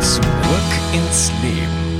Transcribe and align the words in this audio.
Zurück 0.00 0.24
ins 0.94 1.30
Leben. 1.42 1.90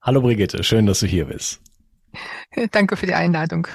Hallo 0.00 0.22
Brigitte, 0.22 0.64
schön, 0.64 0.86
dass 0.86 1.00
du 1.00 1.06
hier 1.06 1.26
bist. 1.26 1.60
Danke 2.70 2.96
für 2.96 3.06
die 3.06 3.12
Einladung. 3.12 3.68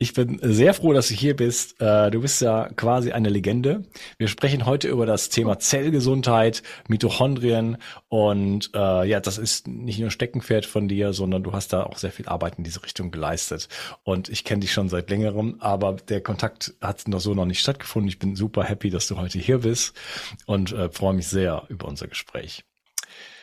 Ich 0.00 0.12
bin 0.12 0.38
sehr 0.40 0.74
froh, 0.74 0.92
dass 0.92 1.08
du 1.08 1.14
hier 1.14 1.34
bist. 1.34 1.80
Äh, 1.80 2.12
du 2.12 2.20
bist 2.20 2.40
ja 2.40 2.68
quasi 2.76 3.10
eine 3.10 3.30
Legende. 3.30 3.82
Wir 4.16 4.28
sprechen 4.28 4.64
heute 4.64 4.86
über 4.86 5.06
das 5.06 5.28
Thema 5.28 5.58
Zellgesundheit, 5.58 6.62
Mitochondrien 6.86 7.78
und 8.06 8.70
äh, 8.76 9.08
ja, 9.08 9.18
das 9.18 9.38
ist 9.38 9.66
nicht 9.66 9.98
nur 9.98 10.12
Steckenpferd 10.12 10.66
von 10.66 10.86
dir, 10.86 11.12
sondern 11.12 11.42
du 11.42 11.52
hast 11.52 11.72
da 11.72 11.82
auch 11.82 11.98
sehr 11.98 12.12
viel 12.12 12.28
Arbeit 12.28 12.58
in 12.58 12.64
diese 12.64 12.84
Richtung 12.84 13.10
geleistet. 13.10 13.68
Und 14.04 14.28
ich 14.28 14.44
kenne 14.44 14.60
dich 14.60 14.72
schon 14.72 14.88
seit 14.88 15.10
längerem, 15.10 15.56
aber 15.58 15.94
der 15.94 16.20
Kontakt 16.20 16.74
hat 16.80 17.08
noch 17.08 17.20
so 17.20 17.34
noch 17.34 17.46
nicht 17.46 17.58
stattgefunden. 17.58 18.08
Ich 18.08 18.20
bin 18.20 18.36
super 18.36 18.62
happy, 18.62 18.90
dass 18.90 19.08
du 19.08 19.16
heute 19.18 19.40
hier 19.40 19.58
bist 19.58 19.94
und 20.46 20.70
äh, 20.70 20.90
freue 20.90 21.14
mich 21.14 21.26
sehr 21.26 21.64
über 21.70 21.88
unser 21.88 22.06
Gespräch. 22.06 22.62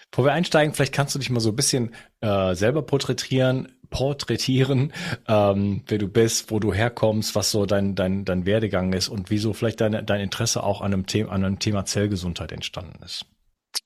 Bevor 0.09 0.23
wir 0.23 0.31
einsteigen, 0.31 0.73
vielleicht 0.73 0.93
kannst 0.93 1.13
du 1.15 1.19
dich 1.19 1.29
mal 1.29 1.41
so 1.41 1.49
ein 1.49 1.57
bisschen 1.57 1.93
äh, 2.21 2.55
selber 2.55 2.81
porträtieren, 2.81 3.73
porträtieren, 3.95 4.91
ähm, 5.25 5.81
wer 5.87 5.97
du 5.97 6.09
bist, 6.09 6.51
wo 6.51 6.59
du 6.59 6.73
herkommst, 6.73 7.33
was 7.33 7.51
so 7.51 7.65
dein, 7.65 7.95
dein, 7.95 8.25
dein 8.25 8.45
Werdegang 8.45 8.91
ist 8.91 9.07
und 9.07 9.29
wieso 9.29 9.53
vielleicht 9.53 9.79
dein, 9.79 10.05
dein 10.05 10.19
Interesse 10.19 10.63
auch 10.63 10.81
an 10.81 10.93
einem, 10.93 11.05
Thema, 11.05 11.31
an 11.31 11.45
einem 11.45 11.59
Thema 11.59 11.85
Zellgesundheit 11.85 12.51
entstanden 12.51 13.01
ist. 13.05 13.25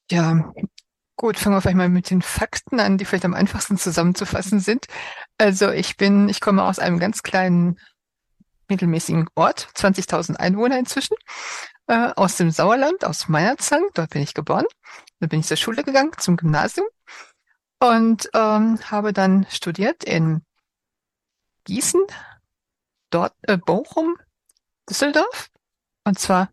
Ja, 0.10 0.52
gut, 1.16 1.38
fangen 1.38 1.56
wir 1.56 1.62
vielleicht 1.62 1.78
mal 1.78 1.90
mit 1.90 2.10
den 2.10 2.24
Fakten 2.24 2.80
an, 2.80 2.98
die 2.98 3.06
vielleicht 3.06 3.26
am 3.26 3.36
einfachsten 3.36 3.78
zusammenzufassen 3.78 4.60
sind. 4.60 4.86
Also 5.38 5.70
ich 5.70 5.96
bin, 5.96 6.28
ich 6.28 6.42
komme 6.42 6.64
aus 6.64 6.80
einem 6.80 6.98
ganz 6.98 7.22
kleinen, 7.22 7.78
mittelmäßigen 8.68 9.28
Ort, 9.36 9.70
20.000 9.76 10.38
Einwohner 10.38 10.80
inzwischen, 10.80 11.18
äh, 11.86 12.10
aus 12.16 12.36
dem 12.36 12.50
Sauerland, 12.50 13.06
aus 13.06 13.28
Meierzang, 13.28 13.84
dort 13.94 14.10
bin 14.10 14.24
ich 14.24 14.34
geboren. 14.34 14.66
Da 15.20 15.28
bin 15.28 15.42
ich 15.42 15.46
zur 15.46 15.58
Schule 15.58 15.84
gegangen, 15.84 16.14
zum 16.18 16.36
Gymnasium 16.36 16.88
und 17.80 18.30
ähm, 18.34 18.80
habe 18.92 19.14
dann 19.14 19.46
studiert 19.50 20.04
in 20.04 20.44
Gießen, 21.64 22.02
dort 23.10 23.34
äh, 23.44 23.58
Bochum, 23.58 24.18
Düsseldorf 24.90 25.50
und 26.04 26.20
zwar 26.20 26.50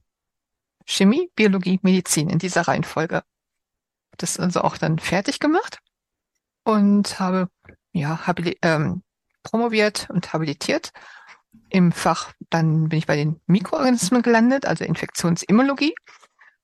Chemie, 0.85 1.31
Biologie, 1.35 1.81
Medizin 1.83 2.29
in 2.29 2.39
dieser 2.39 2.63
Reihenfolge. 2.63 3.23
Das 4.19 4.39
also 4.39 4.61
auch 4.63 4.79
dann 4.79 4.99
fertig 4.99 5.41
gemacht 5.41 5.81
und 6.65 7.19
habe 7.19 7.49
ja 7.93 8.19
ähm, 8.63 9.03
promoviert 9.43 10.09
und 10.11 10.33
habilitiert 10.33 10.91
im 11.71 11.93
Fach. 11.93 12.33
Dann 12.51 12.89
bin 12.89 12.99
ich 12.99 13.07
bei 13.07 13.17
den 13.17 13.41
Mikroorganismen 13.47 14.23
gelandet, 14.23 14.67
also 14.67 14.85
Infektionsimmunologie 14.85 15.95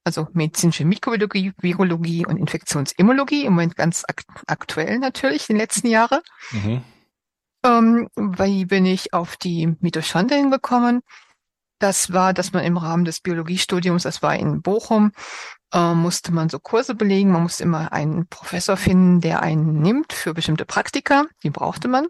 also 0.04 0.28
medizinische 0.32 0.84
Mikrobiologie, 0.84 1.52
Virologie 1.60 2.26
und 2.26 2.36
Infektionsimmunologie, 2.36 3.44
im 3.44 3.52
Moment 3.52 3.76
ganz 3.76 4.04
ak 4.06 4.24
aktuell 4.46 4.98
natürlich, 4.98 5.48
in 5.48 5.54
den 5.54 5.60
letzten 5.60 5.88
Jahren. 5.88 6.20
Mhm. 6.50 6.82
Ähm, 7.64 8.08
wie 8.16 8.64
bin 8.64 8.86
ich 8.86 9.12
auf 9.12 9.36
die 9.36 9.76
Mitochondrien 9.80 10.50
gekommen? 10.50 11.02
Das 11.78 12.12
war, 12.12 12.32
dass 12.32 12.52
man 12.52 12.64
im 12.64 12.76
Rahmen 12.76 13.04
des 13.04 13.20
Biologiestudiums, 13.20 14.04
das 14.04 14.22
war 14.22 14.36
in 14.36 14.62
Bochum, 14.62 15.12
äh, 15.72 15.94
musste 15.94 16.32
man 16.32 16.48
so 16.48 16.58
Kurse 16.60 16.94
belegen. 16.94 17.32
Man 17.32 17.42
musste 17.42 17.64
immer 17.64 17.92
einen 17.92 18.28
Professor 18.28 18.76
finden, 18.76 19.20
der 19.20 19.42
einen 19.42 19.80
nimmt 19.80 20.12
für 20.12 20.34
bestimmte 20.34 20.64
Praktika. 20.64 21.24
Die 21.42 21.50
brauchte 21.50 21.88
man 21.88 22.06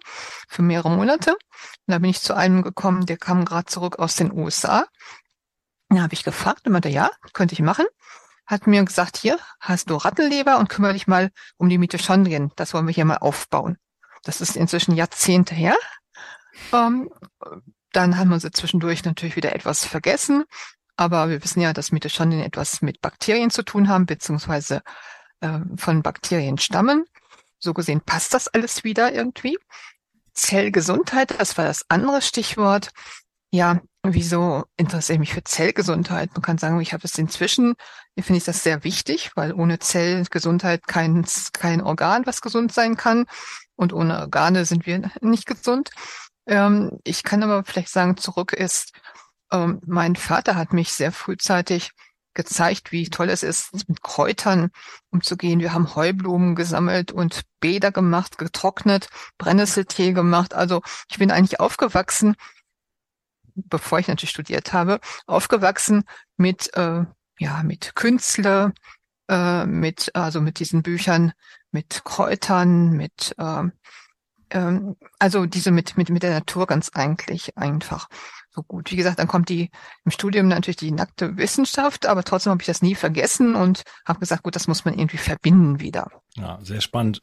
für 0.48 0.62
mehrere 0.62 0.90
Monate. 0.90 1.32
Und 1.32 1.38
da 1.86 1.98
bin 1.98 2.10
ich 2.10 2.20
zu 2.20 2.34
einem 2.34 2.62
gekommen, 2.62 3.06
der 3.06 3.16
kam 3.16 3.44
gerade 3.44 3.66
zurück 3.66 3.98
aus 3.98 4.16
den 4.16 4.32
USA 4.32 4.86
dann 5.94 6.02
habe 6.02 6.14
ich 6.14 6.24
gefragt 6.24 6.66
und 6.66 6.72
meinte, 6.72 6.88
ja, 6.88 7.10
könnte 7.32 7.54
ich 7.54 7.60
machen. 7.60 7.86
Hat 8.46 8.66
mir 8.66 8.84
gesagt, 8.84 9.16
hier 9.16 9.38
hast 9.60 9.90
du 9.90 9.96
Rattenleber 9.96 10.58
und 10.58 10.68
kümmere 10.68 10.94
dich 10.94 11.06
mal 11.06 11.30
um 11.56 11.68
die 11.68 11.78
Mitochondrien. 11.78 12.50
Das 12.56 12.74
wollen 12.74 12.86
wir 12.86 12.94
hier 12.94 13.04
mal 13.04 13.18
aufbauen. 13.18 13.78
Das 14.24 14.40
ist 14.40 14.56
inzwischen 14.56 14.94
Jahrzehnte 14.94 15.54
her. 15.54 15.76
Ähm, 16.72 17.10
dann 17.92 18.16
haben 18.16 18.30
wir 18.30 18.40
sie 18.40 18.50
zwischendurch 18.50 19.04
natürlich 19.04 19.36
wieder 19.36 19.54
etwas 19.54 19.84
vergessen. 19.84 20.44
Aber 20.96 21.28
wir 21.28 21.42
wissen 21.42 21.60
ja, 21.60 21.72
dass 21.72 21.92
Mitochondrien 21.92 22.42
etwas 22.42 22.82
mit 22.82 23.00
Bakterien 23.00 23.50
zu 23.50 23.62
tun 23.62 23.88
haben, 23.88 24.06
beziehungsweise 24.06 24.82
äh, 25.40 25.58
von 25.76 26.02
Bakterien 26.02 26.58
stammen. 26.58 27.04
So 27.58 27.74
gesehen 27.74 28.00
passt 28.00 28.34
das 28.34 28.48
alles 28.48 28.84
wieder 28.84 29.12
irgendwie. 29.12 29.58
Zellgesundheit, 30.34 31.38
das 31.38 31.58
war 31.58 31.66
das 31.66 31.84
andere 31.88 32.22
Stichwort. 32.22 32.92
Ja, 33.54 33.82
wieso 34.02 34.64
interessiere 34.78 35.16
ich 35.16 35.20
mich 35.20 35.34
für 35.34 35.44
Zellgesundheit? 35.44 36.30
Man 36.32 36.40
kann 36.40 36.56
sagen, 36.56 36.80
ich 36.80 36.94
habe 36.94 37.04
es 37.04 37.18
inzwischen, 37.18 37.74
finde 38.18 38.38
ich 38.38 38.44
das 38.44 38.62
sehr 38.62 38.82
wichtig, 38.82 39.32
weil 39.34 39.52
ohne 39.52 39.78
Zellgesundheit 39.78 40.86
kein, 40.86 41.26
kein 41.52 41.82
Organ, 41.82 42.24
was 42.24 42.40
gesund 42.40 42.72
sein 42.72 42.96
kann. 42.96 43.26
Und 43.76 43.92
ohne 43.92 44.18
Organe 44.20 44.64
sind 44.64 44.86
wir 44.86 45.10
nicht 45.20 45.44
gesund. 45.44 45.90
Ähm, 46.46 46.98
ich 47.04 47.24
kann 47.24 47.42
aber 47.42 47.62
vielleicht 47.64 47.90
sagen, 47.90 48.16
zurück 48.16 48.54
ist, 48.54 48.92
ähm, 49.52 49.82
mein 49.86 50.16
Vater 50.16 50.56
hat 50.56 50.72
mich 50.72 50.92
sehr 50.92 51.12
frühzeitig 51.12 51.90
gezeigt, 52.34 52.90
wie 52.90 53.10
toll 53.10 53.28
es 53.28 53.42
ist, 53.42 53.86
mit 53.86 54.02
Kräutern 54.02 54.70
umzugehen. 55.10 55.60
Wir 55.60 55.74
haben 55.74 55.94
Heublumen 55.94 56.54
gesammelt 56.54 57.12
und 57.12 57.42
Bäder 57.60 57.92
gemacht, 57.92 58.38
getrocknet, 58.38 59.08
Brennnesseltee 59.36 60.12
gemacht. 60.12 60.54
Also 60.54 60.80
ich 61.10 61.18
bin 61.18 61.30
eigentlich 61.30 61.60
aufgewachsen, 61.60 62.34
bevor 63.54 63.98
ich 63.98 64.08
natürlich 64.08 64.30
studiert 64.30 64.72
habe, 64.72 65.00
aufgewachsen 65.26 66.04
mit, 66.36 66.74
äh, 66.76 67.04
ja, 67.38 67.62
mit 67.62 67.94
Künstler, 67.94 68.72
äh, 69.28 69.66
mit, 69.66 70.10
also 70.14 70.40
mit 70.40 70.58
diesen 70.58 70.82
Büchern, 70.82 71.32
mit 71.70 72.02
Kräutern, 72.04 72.90
mit, 72.90 73.34
äh, 73.38 73.64
also 75.18 75.46
diese 75.46 75.70
mit, 75.70 75.96
mit, 75.96 76.10
mit 76.10 76.22
der 76.22 76.32
Natur 76.34 76.66
ganz 76.66 76.90
eigentlich 76.90 77.56
einfach 77.56 78.08
so 78.54 78.62
gut. 78.62 78.90
Wie 78.90 78.96
gesagt, 78.96 79.18
dann 79.18 79.28
kommt 79.28 79.48
die 79.48 79.70
im 80.04 80.10
Studium 80.10 80.48
natürlich 80.48 80.76
die 80.76 80.90
nackte 80.90 81.36
Wissenschaft, 81.36 82.06
aber 82.06 82.22
trotzdem 82.22 82.50
habe 82.50 82.62
ich 82.62 82.66
das 82.66 82.82
nie 82.82 82.94
vergessen 82.94 83.54
und 83.54 83.82
habe 84.06 84.20
gesagt, 84.20 84.42
gut, 84.42 84.56
das 84.56 84.68
muss 84.68 84.84
man 84.84 84.98
irgendwie 84.98 85.16
verbinden 85.16 85.80
wieder. 85.80 86.08
Ja, 86.36 86.58
sehr 86.62 86.80
spannend. 86.80 87.20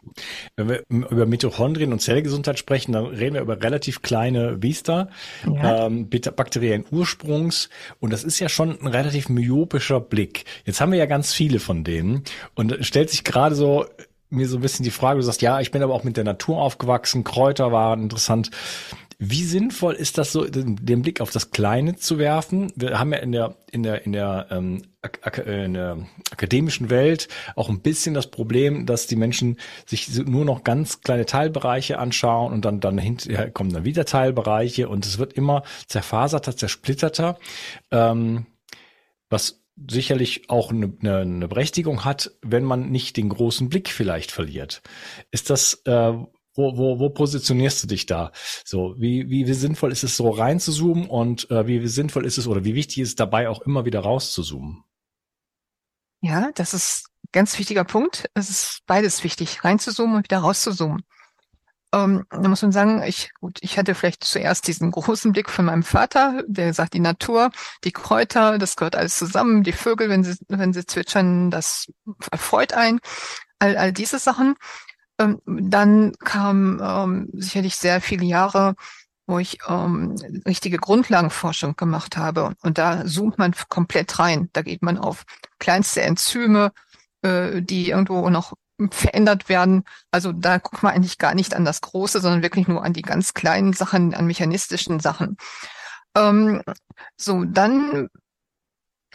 Wenn 0.56 0.70
wir 0.70 0.84
über 0.90 1.26
Mitochondrien 1.26 1.92
und 1.92 2.00
Zellgesundheit 2.00 2.60
sprechen, 2.60 2.92
dann 2.92 3.06
reden 3.06 3.36
wir 3.36 3.42
über 3.42 3.62
relativ 3.62 4.02
kleine 4.02 4.58
Biester, 4.58 5.10
ja. 5.46 5.88
ähm, 5.88 6.10
bakteriellen 6.10 6.86
Ursprungs. 6.92 7.70
Und 8.00 8.14
das 8.14 8.24
ist 8.24 8.40
ja 8.40 8.50
schon 8.50 8.80
ein 8.80 8.88
relativ 8.88 9.30
myopischer 9.30 10.00
Blick. 10.00 10.46
Jetzt 10.66 10.80
haben 10.80 10.92
wir 10.92 11.00
ja 11.00 11.08
ganz 11.08 11.34
viele 11.34 11.60
von 11.60 11.84
denen. 11.84 12.24
Und 12.54 12.86
stellt 12.86 13.10
sich 13.10 13.24
gerade 13.24 13.56
so 13.56 13.86
mir 14.30 14.48
so 14.48 14.58
ein 14.58 14.62
bisschen 14.62 14.84
die 14.84 14.92
Frage, 14.92 15.20
du 15.20 15.26
sagst, 15.26 15.42
ja, 15.42 15.60
ich 15.60 15.72
bin 15.72 15.82
aber 15.82 15.94
auch 15.94 16.04
mit 16.04 16.18
der 16.18 16.24
Natur 16.24 16.62
aufgewachsen, 16.62 17.24
Kräuter 17.24 17.72
waren 17.72 18.04
interessant. 18.04 18.52
Wie 19.22 19.44
sinnvoll 19.44 19.96
ist 19.96 20.18
das 20.18 20.32
so, 20.32 20.46
den 20.46 21.02
Blick 21.02 21.20
auf 21.20 21.30
das 21.30 21.52
Kleine 21.52 21.98
zu 21.98 22.20
werfen? 22.20 22.72
Wir 22.78 22.98
haben 23.00 23.12
ja 23.12 23.20
in 23.20 23.34
der 23.34 23.58
in 23.70 23.84
der 23.84 24.06
in 24.06 24.14
der, 24.14 24.48
ähm, 24.50 24.84
äh, 25.02 25.66
in 25.66 25.74
der 25.74 26.08
akademischen 26.32 26.90
Welt 26.90 27.28
auch 27.58 27.68
ein 27.68 27.82
bisschen 27.82 28.14
das 28.14 28.28
Problem, 28.32 28.86
dass 28.86 29.08
die 29.08 29.18
Menschen 29.18 29.58
sich 29.86 30.08
nur 30.20 30.46
noch 30.46 30.64
ganz 30.64 31.02
kleine 31.02 31.26
Teilbereiche 31.26 32.00
anschauen 32.00 32.54
und 32.54 32.64
dann 32.64 32.80
dann 32.80 32.98
hinterher 32.98 33.52
kommen 33.52 33.74
dann 33.74 33.84
wieder 33.84 34.06
Teilbereiche 34.06 34.88
und 34.88 35.06
es 35.06 35.18
wird 35.18 35.34
immer 35.34 35.64
zerfaserter, 35.88 36.56
zersplitterter, 36.56 37.38
ähm, 37.92 38.46
was 39.30 39.66
sicherlich 39.90 40.50
auch 40.50 40.72
eine, 40.72 40.94
eine, 41.02 41.18
eine 41.18 41.48
Berechtigung 41.50 42.06
hat, 42.06 42.32
wenn 42.42 42.64
man 42.64 42.90
nicht 42.90 43.18
den 43.18 43.28
großen 43.28 43.68
Blick 43.68 43.90
vielleicht 43.90 44.32
verliert. 44.32 44.82
Ist 45.30 45.50
das 45.50 45.82
äh, 45.86 46.14
wo, 46.60 46.78
wo, 46.78 47.00
wo 47.00 47.10
positionierst 47.10 47.84
du 47.84 47.88
dich 47.88 48.06
da? 48.06 48.32
So, 48.66 48.96
wie, 48.98 49.30
wie, 49.30 49.54
sinnvoll 49.54 49.94
ist 49.94 50.04
es, 50.04 50.18
so 50.18 50.30
reinzuzoomen 50.30 51.08
und 51.08 51.50
äh, 51.50 51.66
wie, 51.66 51.82
wie 51.82 51.88
sinnvoll 51.88 52.26
ist 52.26 52.38
es 52.38 52.48
oder 52.48 52.66
wie 52.66 52.76
wichtig 52.76 53.00
ist 53.00 53.10
es 53.10 53.16
dabei 53.16 53.48
auch 53.48 53.62
immer 53.62 53.86
wieder 53.86 54.02
rauszuzoomen? 54.02 54.84
Ja, 56.22 56.52
das 56.54 56.74
ist 56.74 57.08
ein 57.24 57.30
ganz 57.32 57.58
wichtiger 57.58 57.86
Punkt. 57.86 58.30
Es 58.34 58.50
ist 58.50 58.82
beides 58.86 59.24
wichtig, 59.24 59.64
reinzuzoomen 59.64 60.18
und 60.18 60.24
wieder 60.26 60.40
rauszuzoomen. 60.40 61.04
Ähm, 61.92 62.26
da 62.30 62.48
muss 62.48 62.62
man 62.62 62.72
sagen, 62.72 63.02
ich, 63.04 63.32
gut, 63.40 63.58
ich 63.62 63.78
hatte 63.78 63.96
vielleicht 63.96 64.24
zuerst 64.24 64.68
diesen 64.68 64.92
großen 64.92 65.32
Blick 65.32 65.50
von 65.50 65.66
meinem 65.66 65.84
Vater, 65.84 66.44
der 66.48 66.74
sagt, 66.74 66.94
die 66.94 67.00
Natur, 67.00 67.52
die 67.84 67.92
Kräuter, 67.92 68.60
das 68.60 68.76
gehört 68.76 68.96
alles 68.96 69.18
zusammen, 69.18 69.64
die 69.64 69.72
Vögel, 69.72 70.10
wenn 70.10 70.24
sie, 70.24 70.36
wenn 70.50 70.74
sie 70.74 70.86
zwitschern, 70.86 71.50
das 71.50 71.88
erfreut 72.32 72.74
ein. 72.74 73.00
All, 73.58 73.76
all 73.76 73.92
diese 73.92 74.20
Sachen. 74.20 74.56
Ähm, 75.20 75.42
dann 75.46 76.14
kam 76.20 76.82
ähm, 76.82 77.30
sicherlich 77.34 77.76
sehr 77.76 78.02
viele 78.02 78.26
Jahre, 78.26 78.76
wo 79.28 79.38
ich 79.38 79.60
ähm, 79.68 80.16
richtige 80.48 80.78
Grundlagenforschung 80.78 81.76
gemacht 81.76 82.18
habe. 82.18 82.54
Und 82.64 82.78
da 82.78 83.06
zoomt 83.06 83.38
man 83.38 83.54
komplett 83.70 84.18
rein. 84.18 84.50
Da 84.54 84.64
geht 84.64 84.82
man 84.82 84.98
auf 84.98 85.24
kleinste 85.60 86.02
Enzyme, 86.02 86.72
äh, 87.22 87.62
die 87.62 87.90
irgendwo 87.90 88.30
noch 88.30 88.54
verändert 88.92 89.50
werden. 89.50 89.84
Also 90.10 90.32
da 90.32 90.58
guckt 90.58 90.84
man 90.84 90.94
eigentlich 90.94 91.18
gar 91.18 91.36
nicht 91.36 91.54
an 91.54 91.66
das 91.66 91.82
Große, 91.82 92.22
sondern 92.22 92.42
wirklich 92.42 92.68
nur 92.68 92.84
an 92.84 92.94
die 92.94 93.02
ganz 93.02 93.34
kleinen 93.34 93.74
Sachen, 93.74 94.14
an 94.14 94.26
mechanistischen 94.26 95.00
Sachen. 95.00 95.38
Ähm, 96.16 96.64
so, 97.18 97.44
dann 97.44 98.08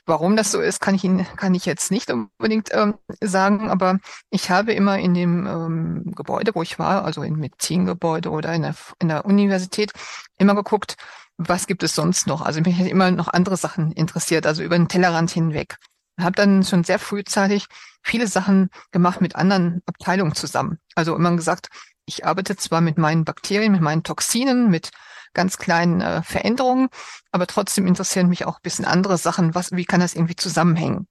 Warum 0.06 0.36
das 0.36 0.50
so 0.50 0.60
ist, 0.60 0.80
kann 0.80 0.94
ich 0.94 1.04
Ihnen 1.04 1.26
kann 1.36 1.54
ich 1.54 1.64
jetzt 1.64 1.90
nicht 1.90 2.10
unbedingt 2.10 2.68
ähm, 2.72 2.94
sagen, 3.22 3.70
aber 3.70 3.98
ich 4.30 4.50
habe 4.50 4.72
immer 4.74 4.98
in 4.98 5.14
dem 5.14 5.46
ähm, 5.46 6.12
Gebäude, 6.14 6.54
wo 6.54 6.62
ich 6.62 6.78
war, 6.78 7.04
also 7.04 7.22
im 7.22 7.36
Medizingebäude 7.38 8.30
oder 8.30 8.52
in 8.52 8.62
der, 8.62 8.74
in 8.98 9.08
der 9.08 9.24
Universität, 9.24 9.92
immer 10.36 10.54
geguckt, 10.54 10.96
was 11.38 11.66
gibt 11.66 11.82
es 11.82 11.94
sonst 11.94 12.26
noch. 12.26 12.42
Also 12.42 12.60
mich 12.60 12.78
hat 12.78 12.86
immer 12.86 13.10
noch 13.10 13.28
andere 13.28 13.56
Sachen 13.56 13.92
interessiert, 13.92 14.46
also 14.46 14.62
über 14.62 14.76
den 14.76 14.88
Tellerrand 14.88 15.30
hinweg. 15.30 15.78
Habe 16.20 16.36
dann 16.36 16.62
schon 16.62 16.84
sehr 16.84 16.98
frühzeitig 16.98 17.66
viele 18.02 18.28
Sachen 18.28 18.70
gemacht 18.92 19.20
mit 19.20 19.34
anderen 19.34 19.82
Abteilungen 19.86 20.34
zusammen. 20.34 20.78
Also 20.94 21.16
immer 21.16 21.34
gesagt, 21.34 21.68
ich 22.06 22.26
arbeite 22.26 22.56
zwar 22.56 22.80
mit 22.80 22.98
meinen 22.98 23.24
Bakterien, 23.24 23.72
mit 23.72 23.80
meinen 23.80 24.02
Toxinen, 24.02 24.70
mit 24.70 24.90
ganz 25.34 25.58
kleinen 25.58 26.00
äh, 26.00 26.22
Veränderungen, 26.22 26.88
aber 27.32 27.46
trotzdem 27.46 27.86
interessieren 27.86 28.28
mich 28.28 28.46
auch 28.46 28.56
ein 28.56 28.62
bisschen 28.62 28.84
andere 28.84 29.18
Sachen. 29.18 29.54
Was, 29.54 29.72
wie 29.72 29.84
kann 29.84 30.00
das 30.00 30.14
irgendwie 30.14 30.36
zusammenhängen? 30.36 31.06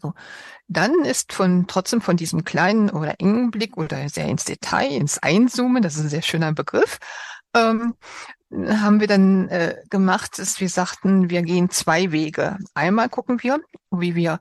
So. 0.00 0.14
Dann 0.68 1.04
ist 1.04 1.32
von, 1.32 1.66
trotzdem 1.66 2.00
von 2.00 2.16
diesem 2.16 2.44
kleinen 2.44 2.90
oder 2.90 3.20
engen 3.20 3.50
Blick 3.50 3.76
oder 3.76 4.08
sehr 4.08 4.26
ins 4.26 4.44
Detail, 4.44 4.90
ins 4.90 5.18
Einzoomen, 5.18 5.82
das 5.82 5.96
ist 5.96 6.02
ein 6.02 6.08
sehr 6.10 6.22
schöner 6.22 6.52
Begriff, 6.52 6.98
ähm, 7.54 7.94
haben 8.52 9.00
wir 9.00 9.06
dann 9.06 9.48
äh, 9.48 9.76
gemacht, 9.90 10.38
dass 10.38 10.60
wir 10.60 10.68
sagten, 10.68 11.30
wir 11.30 11.42
gehen 11.42 11.70
zwei 11.70 12.12
Wege. 12.12 12.58
Einmal 12.74 13.08
gucken 13.08 13.42
wir, 13.42 13.60
wie 13.90 14.14
wir 14.14 14.40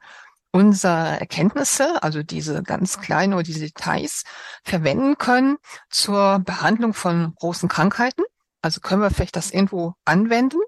unsere 0.52 1.20
Erkenntnisse, 1.20 2.02
also 2.02 2.24
diese 2.24 2.64
ganz 2.64 3.00
kleinen 3.00 3.34
oder 3.34 3.44
diese 3.44 3.60
Details, 3.60 4.24
verwenden 4.64 5.18
können 5.18 5.58
zur 5.90 6.40
Behandlung 6.40 6.94
von 6.94 7.36
großen 7.36 7.70
Krankheiten. 7.70 8.24
Also 8.68 8.82
können 8.82 9.02
wir 9.02 9.12
vielleicht 9.12 9.38
das 9.38 9.52
irgendwo 9.52 9.94
anwenden. 10.04 10.60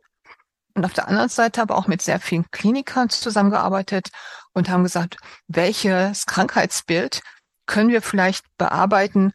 Und 0.74 0.86
auf 0.86 0.94
der 0.94 1.10
anderen 1.10 1.28
Seite 1.28 1.62
aber 1.62 1.75
auch 1.78 1.88
mit 1.88 2.01
sehr 2.01 2.22
vielen 2.22 2.50
Klinikern 2.50 3.10
zusammengearbeitet 3.10 4.07
und 4.54 4.69
haben 4.69 4.84
gesagt, 4.84 5.18
welches 5.50 6.25
Krankheitsbild 6.25 7.19
können 7.66 7.90
wir 7.90 8.01
vielleicht 8.01 8.46
bearbeiten, 8.57 9.34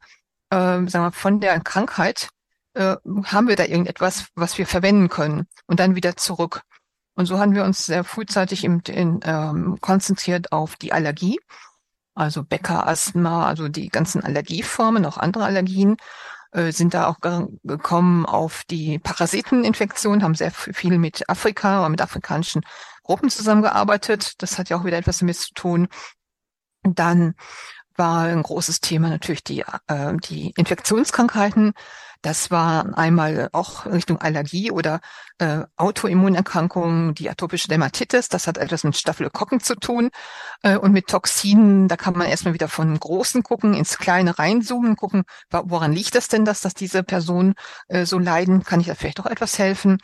äh, 0.49 0.57
sagen 0.57 0.89
wir, 0.89 1.13
von 1.13 1.41
der 1.41 1.61
Krankheit, 1.61 2.31
äh, 2.73 2.97
haben 3.25 3.49
wir 3.49 3.57
da 3.57 3.65
irgendetwas, 3.65 4.29
was 4.35 4.57
wir 4.57 4.67
verwenden 4.67 5.11
können 5.11 5.47
und 5.67 5.79
dann 5.79 5.95
wieder 5.95 6.17
zurück. 6.17 6.63
Und 7.17 7.27
so 7.27 7.39
haben 7.39 7.55
wir 7.55 7.65
uns 7.65 7.85
sehr 7.85 8.03
frühzeitig 8.03 8.65
im, 8.65 8.81
in, 8.89 9.21
ähm, 9.25 9.77
konzentriert 9.83 10.53
auf 10.53 10.77
die 10.77 10.95
Allergie, 10.95 11.39
also 12.15 12.43
Bäcker, 12.43 12.87
Asthma, 12.87 13.47
also 13.47 13.69
die 13.69 13.91
ganzen 13.91 14.25
Allergieformen, 14.25 15.05
auch 15.05 15.19
andere 15.19 15.45
Allergien 15.45 15.99
äh, 16.55 16.73
sind 16.73 16.95
da 16.95 17.09
auch 17.09 17.19
gekommen 17.65 18.27
auf 18.27 18.63
die 18.71 18.99
Parasiteninfektion, 18.99 20.23
haben 20.23 20.35
sehr 20.35 20.53
viel 20.53 20.99
mit 20.99 21.29
Afrika 21.29 21.81
oder 21.81 21.89
mit 21.89 22.01
afrikanischen 22.01 22.63
Gruppen 23.03 23.29
zusammengearbeitet. 23.29 24.41
Das 24.43 24.59
hat 24.59 24.69
ja 24.69 24.79
auch 24.79 24.85
wieder 24.85 24.97
etwas 24.97 25.19
damit 25.19 25.37
zu 25.37 25.53
tun. 25.53 25.89
Dann 26.83 27.35
war 27.97 28.25
ein 28.25 28.43
großes 28.43 28.81
Thema 28.81 29.09
natürlich 29.09 29.45
die, 29.45 29.65
äh, 29.89 30.17
die 30.25 30.53
Infektionskrankheiten. 30.57 31.73
Das 32.25 32.51
war 32.51 32.97
einmal 32.97 33.51
auch 33.53 33.85
Richtung 33.85 34.19
Allergie 34.19 34.71
oder 34.71 35.01
äh, 35.37 35.65
Autoimmunerkrankungen, 35.77 37.15
die 37.15 37.29
atopische 37.29 37.69
Dermatitis. 37.69 38.31
Das 38.31 38.47
hat 38.47 38.57
etwas 38.57 38.83
mit 38.83 38.97
Staphylokokken 38.97 39.61
zu 39.61 39.75
tun. 39.75 40.09
Äh, 40.63 40.79
und 40.79 40.93
mit 40.93 41.09
Toxinen, 41.09 41.87
da 41.87 41.99
kann 41.99 42.17
man 42.17 42.27
erstmal 42.27 42.55
wieder 42.55 42.69
von 42.69 42.99
Großen 42.99 43.43
gucken, 43.43 43.75
ins 43.75 43.99
Kleine 43.99 44.39
reinzoomen, 44.39 44.97
gucken, 44.97 45.25
woran 45.51 45.93
liegt 45.93 46.17
es 46.17 46.29
denn, 46.29 46.47
dass, 46.47 46.63
dass 46.63 46.73
diese 46.73 47.03
Personen 47.03 47.57
äh, 47.89 48.07
so 48.07 48.19
leiden? 48.19 48.65
Kann 48.65 48.81
ich 48.81 48.87
da 48.87 48.95
vielleicht 48.95 49.21
auch 49.21 49.27
etwas 49.27 49.59
helfen? 49.59 49.99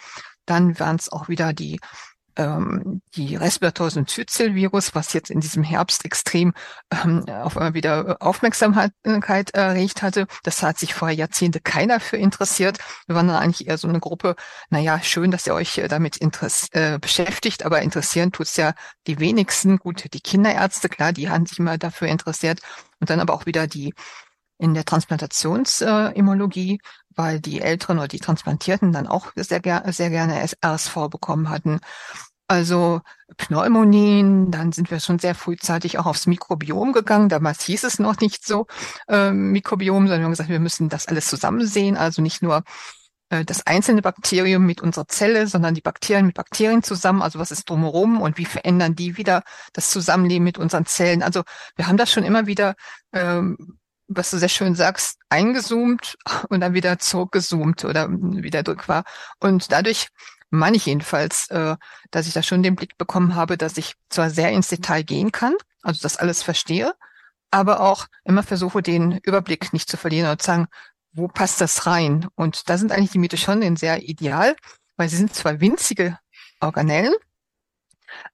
Dann 0.44 0.78
waren 0.78 0.96
es 0.96 1.10
auch 1.10 1.30
wieder 1.30 1.54
die 1.54 1.80
ähm, 2.37 3.02
die 3.14 3.37
respiratorischen 3.37 4.06
Syncytial-Virus, 4.06 4.94
was 4.94 5.12
jetzt 5.12 5.30
in 5.30 5.40
diesem 5.40 5.62
Herbst 5.62 6.04
extrem 6.04 6.52
ähm, 6.90 7.25
auf 7.28 7.56
einmal 7.56 7.75
wieder 7.75 8.16
Aufmerksamkeit 8.20 8.92
erregt 9.04 10.02
hatte. 10.02 10.26
Das 10.42 10.62
hat 10.62 10.78
sich 10.78 10.94
vor 10.94 11.10
Jahrzehnte 11.10 11.60
keiner 11.60 12.00
für 12.00 12.16
interessiert. 12.16 12.78
Wir 13.06 13.16
waren 13.16 13.28
dann 13.28 13.37
eigentlich 13.37 13.68
eher 13.68 13.78
so 13.78 13.88
eine 13.88 14.00
Gruppe, 14.00 14.37
naja, 14.70 15.00
schön, 15.02 15.30
dass 15.30 15.46
ihr 15.46 15.54
euch 15.54 15.78
äh, 15.78 15.88
damit 15.88 16.18
äh, 16.20 16.99
beschäftigt, 16.99 17.64
aber 17.64 17.82
interessieren 17.82 18.32
tut's 18.32 18.56
ja 18.56 18.75
die 19.06 19.18
wenigsten. 19.18 19.78
Gut, 19.78 20.12
die 20.12 20.20
Kinderärzte, 20.20 20.88
klar, 20.88 21.12
die 21.12 21.28
haben 21.28 21.46
sich 21.46 21.58
immer 21.58 21.78
dafür 21.78 22.08
interessiert. 22.08 22.60
Und 23.00 23.10
dann 23.10 23.20
aber 23.20 23.34
auch 23.34 23.46
wieder 23.46 23.66
die 23.66 23.94
in 24.60 24.75
der 24.75 24.84
Transplantationsimmunologie, 24.84 26.75
äh, 26.75 26.78
weil 27.14 27.40
die 27.40 27.61
Älteren 27.61 27.99
oder 27.99 28.09
die 28.09 28.21
Transplantierten 28.21 28.93
dann 28.93 29.07
auch 29.07 29.33
sehr, 29.37 29.61
ger 29.61 29.85
sehr 29.93 30.11
gerne 30.11 30.45
RSV 30.64 30.95
bekommen 31.11 31.50
hatten. 31.50 31.81
Also 32.50 33.00
Pneumonien, 33.37 34.50
dann 34.50 34.73
sind 34.73 34.90
wir 34.90 34.99
schon 34.99 35.21
sehr 35.21 35.37
frühzeitig 35.37 35.99
auch 35.99 36.07
aufs 36.07 36.26
Mikrobiom 36.26 36.93
gegangen. 36.93 37.29
Damals 37.29 37.62
hieß 37.62 37.85
es 37.85 38.00
noch 38.00 38.19
nicht 38.19 38.45
so 38.45 38.67
äh, 39.09 39.31
Mikrobiom, 39.31 40.09
sondern 40.09 40.21
wir 40.21 40.25
haben 40.25 40.33
gesagt, 40.33 40.49
wir 40.49 40.59
müssen 40.59 40.88
das 40.88 41.07
alles 41.07 41.29
zusammen 41.29 41.64
sehen. 41.64 41.97
Also 41.97 42.23
nicht 42.23 42.43
nur 42.43 42.64
äh, 43.31 43.45
das 43.45 43.67
einzelne 43.67 44.02
Bakterium 44.02 44.67
mit 44.67 44.81
unserer 44.83 45.07
Zelle, 45.07 45.47
sondern 45.47 45.75
die 45.75 45.81
Bakterien 45.81 46.26
mit 46.26 46.35
Bakterien 46.35 46.83
zusammen. 46.83 47.23
Also 47.23 47.38
was 47.38 47.52
ist 47.52 47.71
drumherum 47.71 48.21
und 48.21 48.37
wie 48.37 48.45
verändern 48.45 48.97
die 48.97 49.17
wieder 49.17 49.43
das 49.73 49.90
Zusammenleben 49.90 50.45
mit 50.45 50.59
unseren 50.59 50.87
Zellen? 50.87 51.23
Also 51.23 51.45
wir 51.76 51.87
haben 51.87 51.97
das 51.97 52.11
schon 52.11 52.25
immer 52.25 52.47
wieder, 52.47 52.75
ähm, 53.12 53.79
was 54.11 54.31
du 54.31 54.38
sehr 54.38 54.49
schön 54.49 54.75
sagst, 54.75 55.19
eingezoomt 55.29 56.19
und 56.49 56.61
dann 56.61 56.75
wieder 56.75 56.99
zurückgezoomt 56.99 57.85
oder 57.85 58.09
wieder 58.11 58.62
drück 58.62 58.88
war. 58.88 59.05
Und 59.38 59.71
dadurch 59.73 60.09
meine 60.50 60.76
ich 60.76 60.87
jedenfalls, 60.87 61.49
äh, 61.50 61.76
dass 62.11 62.26
ich 62.26 62.35
da 62.35 62.43
schon 62.43 62.62
den 62.62 62.75
Blick 62.75 62.99
bekommen 62.99 63.37
habe, 63.37 63.57
dass 63.57 63.76
ich 63.76 63.95
zwar 64.09 64.31
sehr 64.31 64.50
ins 64.50 64.69
Detail 64.69 65.05
gehen 65.05 65.31
kann, 65.31 65.55
also 65.83 66.00
das 66.02 66.17
alles 66.17 66.43
verstehe, 66.43 66.93
aber 67.52 67.81
auch 67.81 68.07
immer 68.25 68.43
versuche, 68.43 68.83
den 68.83 69.19
Überblick 69.19 69.73
nicht 69.73 69.88
zu 69.88 69.97
verlieren 69.97 70.31
und 70.31 70.43
zu 70.43 70.47
sagen, 70.47 70.67
wo 71.12 71.29
passt 71.29 71.61
das 71.61 71.87
rein? 71.87 72.29
Und 72.35 72.69
da 72.69 72.79
sind 72.79 72.93
eigentlich 72.93 73.11
die 73.12 73.19
Mitochondrien 73.19 73.76
sehr 73.76 74.02
ideal, 74.09 74.57
weil 74.97 75.09
sie 75.09 75.17
sind 75.17 75.35
zwar 75.35 75.61
winzige 75.61 76.19
Organellen, 76.61 77.14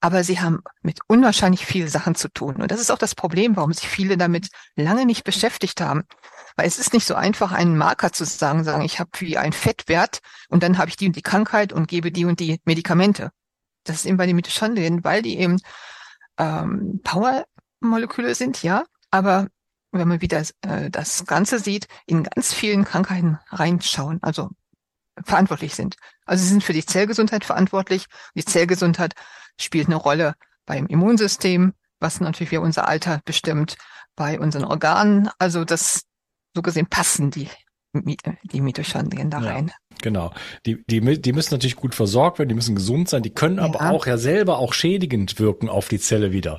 aber 0.01 0.25
sie 0.25 0.41
haben 0.41 0.63
mit 0.83 1.01
unwahrscheinlich 1.07 1.65
viel 1.67 1.89
Sachen 1.89 2.15
zu 2.15 2.29
tun. 2.29 2.57
Und 2.57 2.71
das 2.71 2.81
ist 2.81 2.91
auch 2.91 2.99
das 2.99 3.15
Problem, 3.15 3.57
warum 3.57 3.73
sich 3.73 3.89
viele 3.89 4.17
damit 4.17 4.49
lange 4.75 5.07
nicht 5.07 5.25
beschäftigt 5.25 5.81
haben. 5.81 6.05
Weil 6.57 6.67
es 6.67 6.79
ist 6.79 6.93
nicht 6.93 7.07
so 7.07 7.15
einfach, 7.15 7.53
einen 7.53 7.77
Marker 7.77 8.13
zu 8.13 8.25
sagen, 8.25 8.65
sagen, 8.65 8.83
ich 8.83 8.99
habe 8.99 9.11
wie 9.19 9.37
ein 9.37 9.53
Fettwert 9.53 10.21
und 10.49 10.63
dann 10.63 10.79
habe 10.79 10.89
ich 10.89 10.97
die 10.97 11.07
und 11.07 11.17
die 11.17 11.23
Krankheit 11.23 11.73
und 11.73 11.89
gebe 11.89 12.11
die 12.11 12.25
und 12.25 12.41
die 12.41 12.61
Medikamente. 12.65 13.31
Das 13.85 13.97
ist 13.97 14.07
eben 14.07 14.17
bei 14.17 14.27
den 14.27 14.37
Mitochondrien, 14.37 15.05
weil 15.05 15.23
die 15.23 15.39
eben 15.39 15.61
ähm, 16.39 17.01
Powermoleküle 17.05 18.35
sind, 18.35 18.63
ja, 18.63 18.85
aber 19.11 19.49
wenn 19.93 20.09
man 20.09 20.21
wieder 20.21 20.43
äh, 20.63 20.91
das 20.91 21.25
Ganze 21.27 21.59
sieht, 21.59 21.87
in 22.07 22.25
ganz 22.25 22.53
vielen 22.53 22.85
Krankheiten 22.85 23.39
reinschauen, 23.51 24.19
also 24.23 24.51
verantwortlich 25.25 25.75
sind. 25.75 25.97
Also 26.25 26.43
sie 26.43 26.51
sind 26.51 26.65
für 26.65 26.73
die 26.73 26.85
Zellgesundheit 26.85 27.45
verantwortlich. 27.45 28.07
Die 28.35 28.45
Zellgesundheit 28.45 29.15
spielt 29.59 29.87
eine 29.87 29.97
Rolle 29.97 30.35
beim 30.65 30.87
Immunsystem, 30.87 31.73
was 32.01 32.21
natürlich 32.21 32.51
wie 32.51 32.59
unser 32.59 32.89
Alter 32.89 33.21
bestimmt, 33.25 33.77
bei 34.15 34.39
unseren 34.39 34.65
Organen. 34.65 35.31
Also 35.39 35.65
das 35.65 36.03
so 36.55 36.63
gesehen 36.63 36.87
passen 36.87 37.31
die 37.31 37.49
die 38.53 38.61
Mitochondrien 38.61 39.31
da 39.31 39.39
rein. 39.39 39.69
Ja, 39.69 39.97
genau. 40.03 40.33
Die, 40.67 40.85
die, 40.87 41.21
die 41.21 41.33
müssen 41.33 41.55
natürlich 41.55 41.77
gut 41.77 41.95
versorgt 41.95 42.39
werden, 42.39 42.49
die 42.49 42.55
müssen 42.55 42.75
gesund 42.75 43.09
sein, 43.09 43.23
die 43.23 43.31
können 43.31 43.59
aber 43.59 43.81
ja. 43.81 43.91
auch 43.91 44.07
ja 44.07 44.19
selber 44.19 44.59
auch 44.59 44.73
schädigend 44.73 45.39
wirken 45.39 45.69
auf 45.69 45.89
die 45.89 45.99
Zelle 45.99 46.33
wieder. 46.33 46.59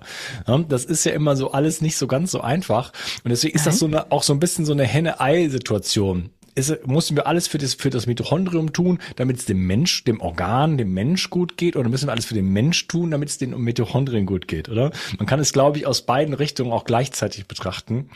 Das 0.68 0.86
ist 0.86 1.04
ja 1.04 1.12
immer 1.12 1.36
so 1.36 1.51
alles 1.51 1.82
nicht 1.82 1.98
so 1.98 2.08
ganz 2.08 2.32
so 2.32 2.42
einfach. 2.42 2.92
Und 3.24 3.30
deswegen 3.30 3.56
Nein. 3.56 3.60
ist 3.60 3.68
das 3.68 3.80
so 3.80 3.86
eine, 3.86 4.12
auch 4.12 4.24
so 4.24 4.34
ein 4.34 4.39
bisschen 4.39 4.66
so 4.66 4.74
eine 4.74 4.84
Henne-Ei-Situation 4.84 6.32
ist, 6.58 6.88
müssen 6.88 7.16
wir 7.16 7.28
alles 7.28 7.48
für 7.48 7.58
das, 7.58 7.74
für 7.74 7.90
das 7.90 8.08
Mitochondrium 8.08 8.74
tun, 8.74 9.00
damit 9.16 9.38
es 9.38 9.46
dem 9.46 9.66
Mensch, 9.66 10.04
dem 10.04 10.20
Organ, 10.22 10.78
dem 10.78 10.94
Mensch 10.94 11.30
gut 11.30 11.58
geht, 11.58 11.76
oder 11.76 11.90
müssen 11.90 12.08
wir 12.08 12.12
alles 12.12 12.26
für 12.26 12.34
den 12.34 12.52
Mensch 12.52 12.88
tun, 12.88 13.12
damit 13.12 13.30
es 13.30 13.38
den 13.38 13.58
Mitochondrien 13.58 14.26
gut 14.26 14.48
geht, 14.48 14.70
oder? 14.70 14.92
Man 15.18 15.28
kann 15.28 15.40
es, 15.40 15.54
glaube 15.54 15.78
ich, 15.78 15.88
aus 15.88 16.06
beiden 16.06 16.34
Richtungen 16.34 16.72
auch 16.72 16.86
gleichzeitig 16.86 17.48
betrachten. 17.48 18.10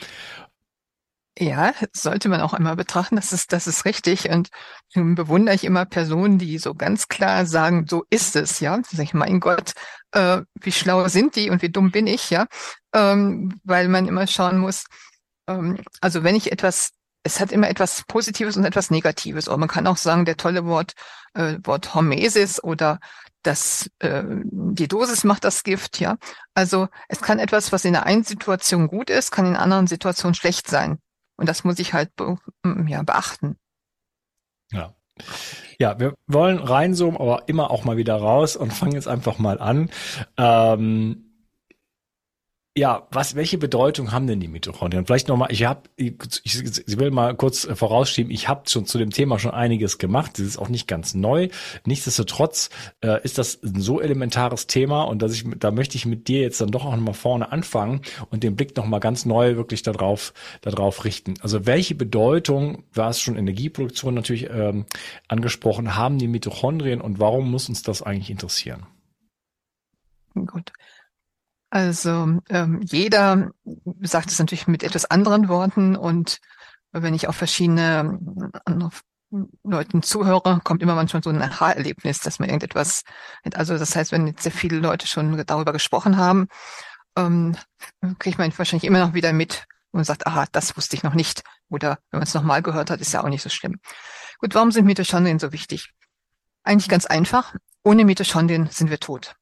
Ja, 1.40 1.74
sollte 1.94 2.28
man 2.28 2.42
auch 2.42 2.54
einmal 2.54 2.76
betrachten, 2.76 3.16
das 3.16 3.32
ist, 3.32 3.54
das 3.54 3.66
ist 3.66 3.86
richtig. 3.86 4.30
Und 4.30 4.50
nun 4.94 5.16
bewundere 5.16 5.56
ich 5.56 5.64
immer 5.64 5.86
Personen, 5.86 6.38
die 6.38 6.58
so 6.58 6.76
ganz 6.76 7.08
klar 7.08 7.46
sagen, 7.46 7.86
so 7.90 8.04
ist 8.10 8.36
es, 8.36 8.60
ja. 8.60 8.76
Da 8.76 8.84
sage 8.84 9.04
ich, 9.04 9.14
mein 9.14 9.40
Gott, 9.40 9.72
äh, 10.12 10.42
wie 10.60 10.72
schlau 10.74 11.08
sind 11.08 11.38
die 11.38 11.50
und 11.50 11.62
wie 11.62 11.70
dumm 11.70 11.92
bin 11.92 12.06
ich, 12.06 12.30
ja. 12.32 12.48
Ähm, 12.94 13.60
weil 13.64 13.88
man 13.88 14.08
immer 14.08 14.28
schauen 14.28 14.58
muss, 14.58 14.84
ähm, 15.48 15.80
also 16.02 16.24
wenn 16.24 16.36
ich 16.36 16.52
etwas, 16.52 16.92
es 17.24 17.40
hat 17.40 17.52
immer 17.52 17.70
etwas 17.70 18.04
Positives 18.08 18.58
und 18.58 18.66
etwas 18.66 18.90
Negatives. 18.90 19.48
Oder 19.48 19.58
man 19.58 19.70
kann 19.70 19.88
auch 19.88 19.98
sagen, 19.98 20.26
der 20.26 20.38
tolle 20.38 20.66
Wort, 20.66 20.94
äh, 21.34 21.58
Wort 21.64 21.94
Hormesis 21.94 22.64
oder 22.64 23.00
das, 23.44 23.90
äh, 24.00 24.24
die 24.26 24.88
Dosis 24.88 25.24
macht 25.24 25.44
das 25.44 25.64
Gift, 25.64 26.00
ja. 26.00 26.18
Also 26.54 26.88
es 27.10 27.22
kann 27.22 27.40
etwas, 27.40 27.72
was 27.72 27.86
in 27.86 27.94
der 27.94 28.06
einen 28.06 28.24
Situation 28.24 28.88
gut 28.88 29.10
ist, 29.10 29.32
kann 29.32 29.46
in 29.46 29.56
anderen 29.56 29.88
Situationen 29.88 30.36
schlecht 30.36 30.68
sein. 30.68 31.00
Und 31.38 31.50
das 31.50 31.64
muss 31.64 31.80
ich 31.80 31.94
halt 31.94 32.16
be 32.16 32.38
ja, 32.88 33.02
beachten. 33.04 33.58
Ja. 34.72 34.94
Ja, 35.80 36.00
wir 36.00 36.14
wollen 36.28 36.60
reinzoomen, 36.60 37.20
aber 37.20 37.48
immer 37.48 37.72
auch 37.72 37.84
mal 37.84 37.98
wieder 37.98 38.16
raus 38.16 38.56
und 38.56 38.72
fangen 38.74 38.94
jetzt 38.94 39.08
einfach 39.08 39.40
mal 39.40 39.60
an. 39.60 39.90
Ähm, 40.38 41.31
ja, 42.78 43.06
was, 43.12 43.36
welche 43.36 43.58
Bedeutung 43.58 44.14
haben 44.14 44.28
denn 44.28 44.40
die 44.40 44.48
Mitochondrien? 44.48 45.06
Vielleicht 45.06 45.28
nochmal, 45.28 45.52
ich 45.52 45.66
habe, 45.66 45.90
ich, 45.98 46.14
ich, 46.46 47.00
will 47.00 47.12
mal 47.12 47.36
kurz 47.36 47.68
vorausschieben, 47.74 48.32
ich 48.32 48.48
habe 48.48 48.70
schon 48.70 48.86
zu 48.86 48.98
dem 48.98 49.10
Thema 49.10 49.40
schon 49.40 49.52
einiges 49.52 49.98
gemacht. 49.98 50.40
Das 50.40 50.46
ist 50.46 50.58
auch 50.58 50.70
nicht 50.70 50.88
ganz 50.88 51.14
neu. 51.14 51.50
Nichtsdestotrotz 51.86 52.70
äh, 53.02 53.22
ist 53.24 53.38
das 53.38 53.62
ein 53.62 53.82
so 53.82 54.00
elementares 54.00 54.68
Thema 54.68 55.04
und 55.04 55.22
dass 55.22 55.34
ich, 55.34 55.44
da 55.58 55.72
möchte 55.72 55.98
ich 55.98 56.06
mit 56.06 56.30
dir 56.30 56.40
jetzt 56.40 56.62
dann 56.62 56.72
doch 56.72 56.86
auch 56.86 56.96
nochmal 56.96 57.14
vorne 57.14 57.52
anfangen 57.52 58.04
und 58.30 58.44
den 58.44 58.56
Blick 58.56 58.78
nochmal 58.78 59.02
ganz 59.02 59.26
neu 59.26 59.58
wirklich 59.58 59.82
darauf, 59.82 60.34
darauf 60.62 61.04
richten. 61.04 61.34
Also 61.42 61.66
welche 61.66 61.96
Bedeutung, 61.96 62.86
war 62.94 63.10
es 63.10 63.20
schon 63.20 63.36
Energieproduktion 63.36 64.14
natürlich 64.14 64.50
ähm, 64.50 64.86
angesprochen, 65.28 65.98
haben 65.98 66.20
die 66.20 66.30
Mitochondrien 66.30 67.02
und 67.02 67.20
warum 67.20 67.52
muss 67.52 67.68
uns 67.68 67.84
das 67.84 68.02
eigentlich 68.02 68.30
interessieren? 68.30 68.86
Gut. 70.34 70.72
Also 71.72 72.40
ähm, 72.50 72.82
jeder 72.84 73.52
sagt 74.02 74.30
es 74.30 74.38
natürlich 74.38 74.68
mit 74.68 74.84
etwas 74.84 75.06
anderen 75.06 75.48
Worten 75.48 75.96
und 75.96 76.40
wenn 76.92 77.14
ich 77.14 77.30
auf 77.30 77.36
verschiedene 77.38 78.20
andere 78.66 78.92
Leuten 79.64 80.04
zuhöre, 80.04 80.60
kommt 80.66 80.84
immer 80.84 80.96
manchmal 80.96 81.24
so 81.24 81.30
ein 81.30 81.42
Aha-Erlebnis, 81.42 82.20
dass 82.20 82.40
man 82.40 82.50
irgendetwas, 82.50 83.04
also 83.54 83.78
das 83.78 83.96
heißt, 83.96 84.12
wenn 84.12 84.28
jetzt 84.28 84.44
sehr 84.44 84.52
viele 84.52 84.80
Leute 84.80 85.08
schon 85.08 85.42
darüber 85.46 85.72
gesprochen 85.72 86.18
haben, 86.18 86.48
ähm, 87.16 87.56
kriegt 88.20 88.38
man 88.38 88.52
wahrscheinlich 88.58 88.84
immer 88.84 89.00
noch 89.00 89.14
wieder 89.14 89.32
mit 89.32 89.64
und 89.92 90.04
sagt, 90.04 90.28
aha, 90.28 90.48
das 90.52 90.76
wusste 90.76 90.98
ich 90.98 91.04
noch 91.04 91.14
nicht. 91.14 91.44
Oder 91.70 92.00
wenn 92.12 92.20
man 92.20 92.28
es 92.28 92.34
nochmal 92.34 92.62
gehört 92.62 92.90
hat, 92.90 93.00
ist 93.00 93.14
ja 93.14 93.24
auch 93.24 93.30
nicht 93.30 93.44
so 93.44 93.50
schlimm. 93.50 93.80
Gut, 94.40 94.54
warum 94.56 94.72
sind 94.72 94.86
Mitochondrien 94.86 95.40
so 95.40 95.54
wichtig? 95.54 95.94
Eigentlich 96.64 96.90
ganz 96.90 97.06
einfach. 97.06 97.56
Ohne 97.84 98.04
Mitochondrien 98.04 98.68
sind 98.68 98.90
wir 98.90 99.00
tot. 99.00 99.36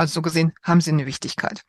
Also 0.00 0.14
so 0.14 0.22
gesehen 0.22 0.54
haben 0.62 0.80
sie 0.80 0.92
eine 0.92 1.04
Wichtigkeit. 1.04 1.60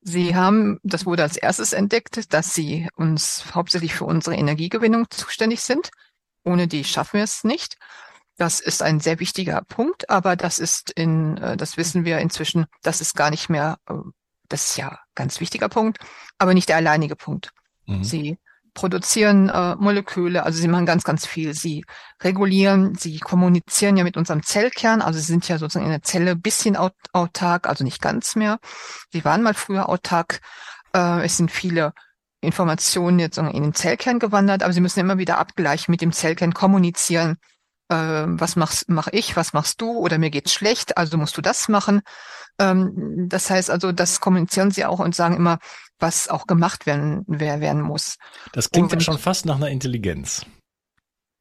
Sie 0.00 0.34
haben, 0.34 0.80
das 0.82 1.04
wurde 1.04 1.22
als 1.22 1.36
erstes 1.36 1.74
entdeckt, 1.74 2.32
dass 2.32 2.54
sie 2.54 2.88
uns 2.96 3.54
hauptsächlich 3.54 3.94
für 3.94 4.06
unsere 4.06 4.36
Energiegewinnung 4.36 5.10
zuständig 5.10 5.60
sind. 5.60 5.90
Ohne 6.44 6.66
die 6.66 6.82
schaffen 6.82 7.18
wir 7.18 7.24
es 7.24 7.44
nicht. 7.44 7.76
Das 8.38 8.60
ist 8.60 8.80
ein 8.80 9.00
sehr 9.00 9.20
wichtiger 9.20 9.60
Punkt, 9.68 10.08
aber 10.08 10.34
das 10.34 10.58
ist 10.58 10.92
in, 10.92 11.36
äh, 11.36 11.58
das 11.58 11.76
wissen 11.76 12.06
wir 12.06 12.20
inzwischen, 12.20 12.64
das 12.82 13.02
ist 13.02 13.14
gar 13.14 13.28
nicht 13.28 13.50
mehr, 13.50 13.78
äh, 13.86 13.96
das 14.48 14.70
ist 14.70 14.78
ja 14.78 15.00
ganz 15.14 15.38
wichtiger 15.38 15.68
Punkt, 15.68 15.98
aber 16.38 16.54
nicht 16.54 16.70
der 16.70 16.76
alleinige 16.76 17.16
Punkt. 17.16 17.50
Mhm. 17.84 18.02
Sie 18.02 18.38
produzieren 18.74 19.48
äh, 19.48 19.74
Moleküle, 19.76 20.42
also 20.44 20.58
sie 20.58 20.68
machen 20.68 20.86
ganz, 20.86 21.04
ganz 21.04 21.26
viel. 21.26 21.54
Sie 21.54 21.84
regulieren, 22.22 22.94
sie 22.94 23.18
kommunizieren 23.18 23.96
ja 23.96 24.04
mit 24.04 24.16
unserem 24.16 24.42
Zellkern, 24.42 25.02
also 25.02 25.18
sie 25.18 25.26
sind 25.26 25.48
ja 25.48 25.58
sozusagen 25.58 25.86
in 25.86 25.92
der 25.92 26.02
Zelle 26.02 26.36
bisschen 26.36 26.76
aut 26.76 26.94
autark, 27.12 27.68
also 27.68 27.84
nicht 27.84 28.00
ganz 28.00 28.36
mehr. 28.36 28.58
Sie 29.12 29.24
waren 29.24 29.42
mal 29.42 29.54
früher 29.54 29.88
autark. 29.88 30.40
Äh, 30.94 31.24
es 31.24 31.36
sind 31.36 31.50
viele 31.50 31.92
Informationen 32.40 33.18
jetzt 33.18 33.38
in 33.38 33.62
den 33.62 33.74
Zellkern 33.74 34.18
gewandert, 34.18 34.62
aber 34.62 34.72
sie 34.72 34.80
müssen 34.80 35.00
immer 35.00 35.18
wieder 35.18 35.38
abgleichen 35.38 35.90
mit 35.90 36.00
dem 36.00 36.12
Zellkern, 36.12 36.54
kommunizieren. 36.54 37.36
Äh, 37.88 37.96
was 37.96 38.56
machst, 38.56 38.88
mach 38.88 39.08
ich, 39.12 39.34
was 39.34 39.54
machst 39.54 39.80
du 39.80 39.92
oder 39.98 40.18
mir 40.18 40.30
geht's 40.30 40.52
schlecht, 40.52 40.98
also 40.98 41.16
musst 41.16 41.36
du 41.36 41.40
das 41.42 41.68
machen. 41.68 42.02
Ähm, 42.58 43.28
das 43.28 43.50
heißt 43.50 43.70
also, 43.70 43.92
das 43.92 44.20
kommunizieren 44.20 44.70
sie 44.70 44.84
auch 44.84 44.98
und 44.98 45.14
sagen 45.14 45.36
immer, 45.36 45.58
was 45.98 46.28
auch 46.28 46.46
gemacht 46.46 46.86
werden, 46.86 47.24
wer, 47.26 47.60
werden 47.60 47.82
muss. 47.82 48.16
Das 48.52 48.70
klingt 48.70 48.92
ja 48.92 49.00
schon 49.00 49.18
fast 49.18 49.46
nach 49.46 49.56
einer 49.56 49.68
Intelligenz. 49.68 50.46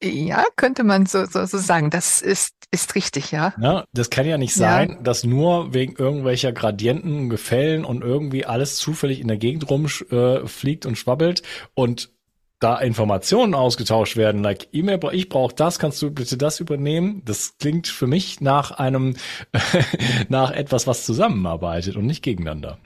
Ja, 0.01 0.43
könnte 0.55 0.83
man 0.83 1.07
so, 1.07 1.25
so, 1.25 1.45
so 1.45 1.57
sagen. 1.57 1.89
Das 1.89 2.21
ist, 2.21 2.53
ist 2.71 2.93
richtig, 2.93 3.31
ja. 3.31 3.53
ja. 3.59 3.85
Das 3.93 4.11
kann 4.11 4.27
ja 4.27 4.37
nicht 4.37 4.53
sein, 4.53 4.89
ja. 4.89 5.01
dass 5.01 5.23
nur 5.23 5.73
wegen 5.73 5.95
irgendwelcher 5.95 6.51
Gradienten, 6.51 7.29
Gefällen 7.29 7.83
und 7.83 8.03
irgendwie 8.03 8.45
alles 8.45 8.75
zufällig 8.77 9.19
in 9.19 9.27
der 9.27 9.37
Gegend 9.37 9.69
rumfliegt 9.69 10.85
äh, 10.85 10.87
und 10.87 10.97
schwabbelt 10.97 11.41
und 11.73 12.11
da 12.59 12.77
Informationen 12.79 13.53
ausgetauscht 13.53 14.17
werden, 14.17 14.41
like 14.41 14.69
E-Mail, 14.71 14.99
ich 15.11 15.29
brauche 15.29 15.53
das, 15.53 15.77
kannst 15.77 16.01
du 16.01 16.11
bitte 16.11 16.37
das 16.37 16.59
übernehmen? 16.59 17.21
Das 17.25 17.57
klingt 17.59 17.87
für 17.87 18.07
mich 18.07 18.41
nach 18.41 18.71
einem, 18.71 19.15
nach 20.29 20.51
etwas, 20.51 20.87
was 20.87 21.05
zusammenarbeitet 21.05 21.95
und 21.95 22.05
nicht 22.05 22.23
gegeneinander. 22.23 22.79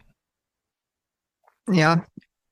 Ja, 1.71 2.05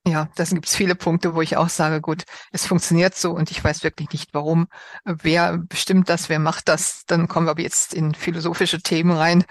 ja, 0.07 0.29
das 0.35 0.51
gibt 0.51 0.67
es 0.67 0.75
viele 0.75 0.95
Punkte, 0.95 1.35
wo 1.35 1.41
ich 1.41 1.57
auch 1.57 1.69
sage, 1.69 2.01
gut, 2.01 2.23
es 2.51 2.65
funktioniert 2.65 3.15
so 3.15 3.31
und 3.31 3.51
ich 3.51 3.63
weiß 3.63 3.83
wirklich 3.83 4.09
nicht 4.11 4.33
warum. 4.33 4.67
Wer 5.05 5.57
bestimmt 5.57 6.09
das, 6.09 6.29
wer 6.29 6.39
macht 6.39 6.67
das? 6.69 7.03
Dann 7.05 7.27
kommen 7.27 7.47
wir 7.47 7.51
aber 7.51 7.61
jetzt 7.61 7.93
in 7.93 8.15
philosophische 8.15 8.81
Themen 8.81 9.11
rein. 9.11 9.43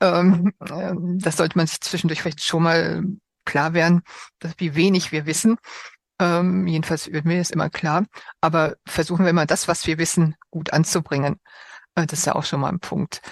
Ähm, 0.00 0.52
äh, 0.60 0.92
das 1.18 1.36
sollte 1.38 1.56
man 1.56 1.66
sich 1.66 1.80
zwischendurch 1.80 2.22
vielleicht 2.22 2.44
schon 2.44 2.64
mal 2.64 3.02
klar 3.44 3.74
werden, 3.74 4.02
dass, 4.40 4.54
wie 4.58 4.74
wenig 4.74 5.12
wir 5.12 5.26
wissen 5.26 5.56
Ähm, 6.20 6.66
jedenfalls 6.66 7.12
wird 7.12 7.24
mir 7.24 7.38
das 7.38 7.50
immer 7.50 7.70
klar. 7.70 8.04
Aber 8.40 8.76
versuchen 8.86 9.26
wir 9.26 9.32
mal 9.32 9.46
das, 9.46 9.68
was 9.68 9.86
wir 9.86 9.98
wissen, 9.98 10.36
gut 10.50 10.72
anzubringen. 10.72 11.40
Äh, 11.96 12.06
das 12.06 12.20
ist 12.20 12.26
ja 12.26 12.34
auch 12.34 12.44
schon 12.44 12.60
mal 12.60 12.70
ein 12.70 12.80
Punkt. 12.80 13.22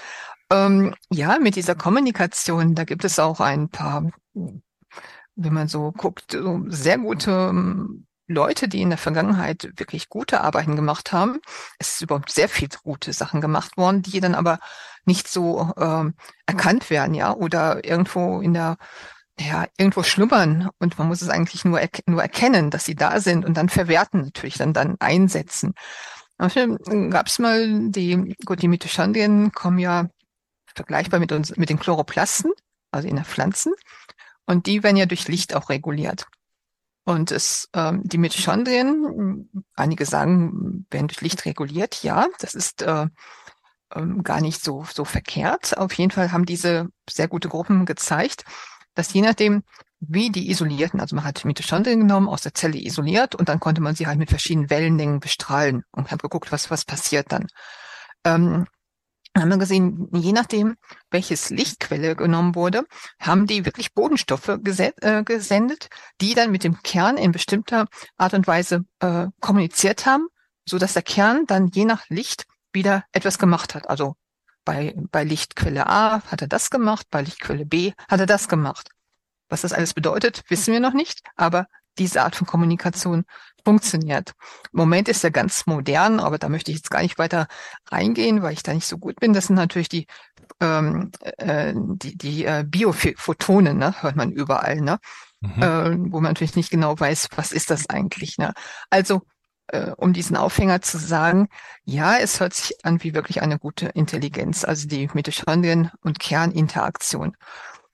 Ähm, 0.52 0.94
ja, 1.12 1.38
mit 1.38 1.56
dieser 1.56 1.74
Kommunikation, 1.76 2.74
da 2.74 2.84
gibt 2.84 3.04
es 3.04 3.18
auch 3.18 3.40
ein 3.40 3.68
paar, 3.70 4.10
wenn 5.42 5.54
man 5.54 5.68
so 5.68 5.92
guckt, 5.92 6.32
so 6.32 6.62
sehr 6.68 6.98
gute 6.98 7.30
ähm, 7.30 8.06
Leute, 8.26 8.68
die 8.68 8.80
in 8.80 8.90
der 8.90 8.98
Vergangenheit 8.98 9.72
wirklich 9.76 10.08
gute 10.08 10.40
Arbeiten 10.42 10.76
gemacht 10.76 11.12
haben. 11.12 11.40
Es 11.78 11.94
ist 11.94 12.02
überhaupt 12.02 12.30
sehr 12.30 12.48
viel 12.48 12.68
gute 12.84 13.12
Sachen 13.12 13.40
gemacht 13.40 13.76
worden, 13.76 14.02
die 14.02 14.20
dann 14.20 14.34
aber 14.34 14.60
nicht 15.04 15.28
so 15.28 15.72
ähm, 15.76 16.14
erkannt 16.46 16.90
werden, 16.90 17.14
ja, 17.14 17.34
oder 17.34 17.84
irgendwo 17.84 18.40
in 18.40 18.54
der 18.54 18.76
ja, 19.38 19.66
irgendwo 19.78 20.02
schlummern 20.02 20.68
und 20.78 20.98
man 20.98 21.08
muss 21.08 21.22
es 21.22 21.30
eigentlich 21.30 21.64
nur, 21.64 21.80
er 21.80 21.88
nur 22.06 22.20
erkennen, 22.20 22.70
dass 22.70 22.84
sie 22.84 22.94
da 22.94 23.20
sind 23.20 23.46
und 23.46 23.56
dann 23.56 23.70
verwerten 23.70 24.22
natürlich, 24.24 24.58
dann, 24.58 24.74
dann 24.74 24.96
einsetzen. 25.00 25.72
Gab 26.38 27.26
es 27.26 27.38
mal 27.38 27.90
die, 27.90 28.36
gut, 28.44 28.60
die 28.60 28.68
Mitochondrien 28.68 29.52
kommen 29.52 29.78
ja 29.78 30.10
vergleichbar 30.74 31.20
mit 31.20 31.32
uns, 31.32 31.56
mit 31.56 31.70
den 31.70 31.78
Chloroplasten, 31.78 32.52
also 32.90 33.08
in 33.08 33.16
den 33.16 33.24
Pflanzen, 33.24 33.72
und 34.50 34.66
die 34.66 34.82
werden 34.82 34.96
ja 34.96 35.06
durch 35.06 35.28
Licht 35.28 35.54
auch 35.54 35.68
reguliert. 35.68 36.26
Und 37.04 37.30
es, 37.30 37.68
ähm, 37.72 38.02
die 38.04 38.18
Mitochondrien, 38.18 39.48
einige 39.76 40.04
sagen, 40.04 40.86
werden 40.90 41.06
durch 41.06 41.20
Licht 41.20 41.44
reguliert. 41.44 42.02
Ja, 42.02 42.26
das 42.40 42.54
ist 42.54 42.82
äh, 42.82 43.06
ähm, 43.94 44.24
gar 44.24 44.40
nicht 44.40 44.60
so, 44.60 44.84
so 44.92 45.04
verkehrt. 45.04 45.78
Auf 45.78 45.92
jeden 45.92 46.10
Fall 46.10 46.32
haben 46.32 46.46
diese 46.46 46.88
sehr 47.08 47.28
gute 47.28 47.48
Gruppen 47.48 47.86
gezeigt, 47.86 48.44
dass 48.94 49.12
je 49.12 49.22
nachdem, 49.22 49.62
wie 50.00 50.30
die 50.30 50.50
isolierten, 50.50 51.00
also 51.00 51.14
man 51.14 51.24
hat 51.24 51.44
Mitochondrien 51.44 52.00
genommen, 52.00 52.28
aus 52.28 52.42
der 52.42 52.52
Zelle 52.52 52.78
isoliert 52.78 53.36
und 53.36 53.48
dann 53.48 53.60
konnte 53.60 53.80
man 53.80 53.94
sie 53.94 54.08
halt 54.08 54.18
mit 54.18 54.30
verschiedenen 54.30 54.68
Wellenlängen 54.68 55.20
bestrahlen 55.20 55.84
und 55.92 56.10
hat 56.10 56.22
geguckt, 56.22 56.50
was, 56.50 56.72
was 56.72 56.84
passiert 56.84 57.30
dann. 57.30 57.46
Ähm, 58.24 58.66
haben 59.36 59.48
wir 59.48 59.58
gesehen, 59.58 60.08
je 60.12 60.32
nachdem, 60.32 60.76
welches 61.10 61.50
Lichtquelle 61.50 62.16
genommen 62.16 62.54
wurde, 62.54 62.84
haben 63.20 63.46
die 63.46 63.64
wirklich 63.64 63.94
Bodenstoffe 63.94 64.48
äh, 64.48 65.22
gesendet, 65.24 65.88
die 66.20 66.34
dann 66.34 66.50
mit 66.50 66.64
dem 66.64 66.82
Kern 66.82 67.16
in 67.16 67.32
bestimmter 67.32 67.86
Art 68.16 68.34
und 68.34 68.46
Weise 68.46 68.84
äh, 68.98 69.28
kommuniziert 69.40 70.06
haben, 70.06 70.28
so 70.64 70.78
dass 70.78 70.94
der 70.94 71.02
Kern 71.02 71.46
dann 71.46 71.68
je 71.68 71.84
nach 71.84 72.08
Licht 72.08 72.46
wieder 72.72 73.04
etwas 73.12 73.38
gemacht 73.38 73.74
hat. 73.74 73.88
Also 73.88 74.16
bei, 74.64 74.94
bei 75.10 75.24
Lichtquelle 75.24 75.86
A 75.86 76.22
hat 76.22 76.42
er 76.42 76.48
das 76.48 76.70
gemacht, 76.70 77.06
bei 77.10 77.22
Lichtquelle 77.22 77.66
B 77.66 77.92
hat 78.08 78.20
er 78.20 78.26
das 78.26 78.48
gemacht. 78.48 78.90
Was 79.48 79.62
das 79.62 79.72
alles 79.72 79.94
bedeutet, 79.94 80.42
wissen 80.48 80.72
wir 80.72 80.80
noch 80.80 80.92
nicht, 80.92 81.22
aber 81.34 81.66
diese 81.98 82.22
Art 82.22 82.36
von 82.36 82.46
Kommunikation 82.46 83.24
funktioniert. 83.64 84.32
Im 84.72 84.78
Moment 84.78 85.08
ist 85.08 85.24
er 85.24 85.30
ganz 85.30 85.66
modern, 85.66 86.20
aber 86.20 86.38
da 86.38 86.48
möchte 86.48 86.70
ich 86.70 86.78
jetzt 86.78 86.90
gar 86.90 87.02
nicht 87.02 87.18
weiter 87.18 87.46
reingehen, 87.90 88.42
weil 88.42 88.52
ich 88.52 88.62
da 88.62 88.72
nicht 88.72 88.86
so 88.86 88.98
gut 88.98 89.20
bin. 89.20 89.32
Das 89.32 89.46
sind 89.46 89.56
natürlich 89.56 89.88
die, 89.88 90.06
ähm, 90.60 91.10
äh, 91.20 91.74
die, 91.74 92.16
die 92.16 92.44
äh, 92.44 92.64
Biophotonen, 92.66 93.78
ne? 93.78 93.94
hört 94.02 94.16
man 94.16 94.32
überall, 94.32 94.80
ne? 94.80 94.98
Mhm. 95.40 95.62
Äh, 95.62 96.12
wo 96.12 96.20
man 96.20 96.32
natürlich 96.32 96.56
nicht 96.56 96.70
genau 96.70 96.98
weiß, 96.98 97.28
was 97.36 97.52
ist 97.52 97.70
das 97.70 97.88
eigentlich. 97.88 98.36
Ne? 98.36 98.52
Also 98.90 99.22
äh, 99.68 99.92
um 99.96 100.12
diesen 100.12 100.36
Aufhänger 100.36 100.82
zu 100.82 100.98
sagen, 100.98 101.48
ja, 101.84 102.18
es 102.18 102.40
hört 102.40 102.54
sich 102.54 102.84
an 102.84 103.02
wie 103.02 103.14
wirklich 103.14 103.40
eine 103.40 103.58
gute 103.58 103.86
Intelligenz, 103.86 104.64
also 104.64 104.86
die 104.86 105.08
Mitochondrien- 105.08 105.90
und 106.02 106.18
Kerninteraktion. 106.18 107.36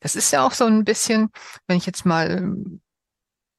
Das 0.01 0.17
ist 0.17 0.33
ja 0.33 0.45
auch 0.45 0.53
so 0.53 0.65
ein 0.65 0.85
bisschen, 0.85 1.31
wenn 1.67 1.77
ich 1.77 1.87
jetzt 1.87 2.05
mal 2.05 2.55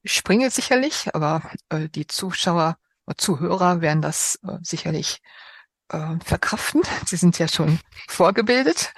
springe 0.08 0.50
sicherlich, 0.50 1.14
aber 1.14 1.44
äh, 1.70 1.88
die 1.90 2.08
Zuschauer 2.08 2.78
oder 3.06 3.18
Zuhörer 3.18 3.82
werden 3.82 4.02
das 4.02 4.40
äh, 4.44 4.58
sicherlich 4.62 5.20
äh, 5.90 6.16
verkraften. 6.24 6.82
Sie 7.06 7.18
sind 7.18 7.38
ja 7.40 7.48
schon 7.48 7.80
vorgebildet. 8.08 8.94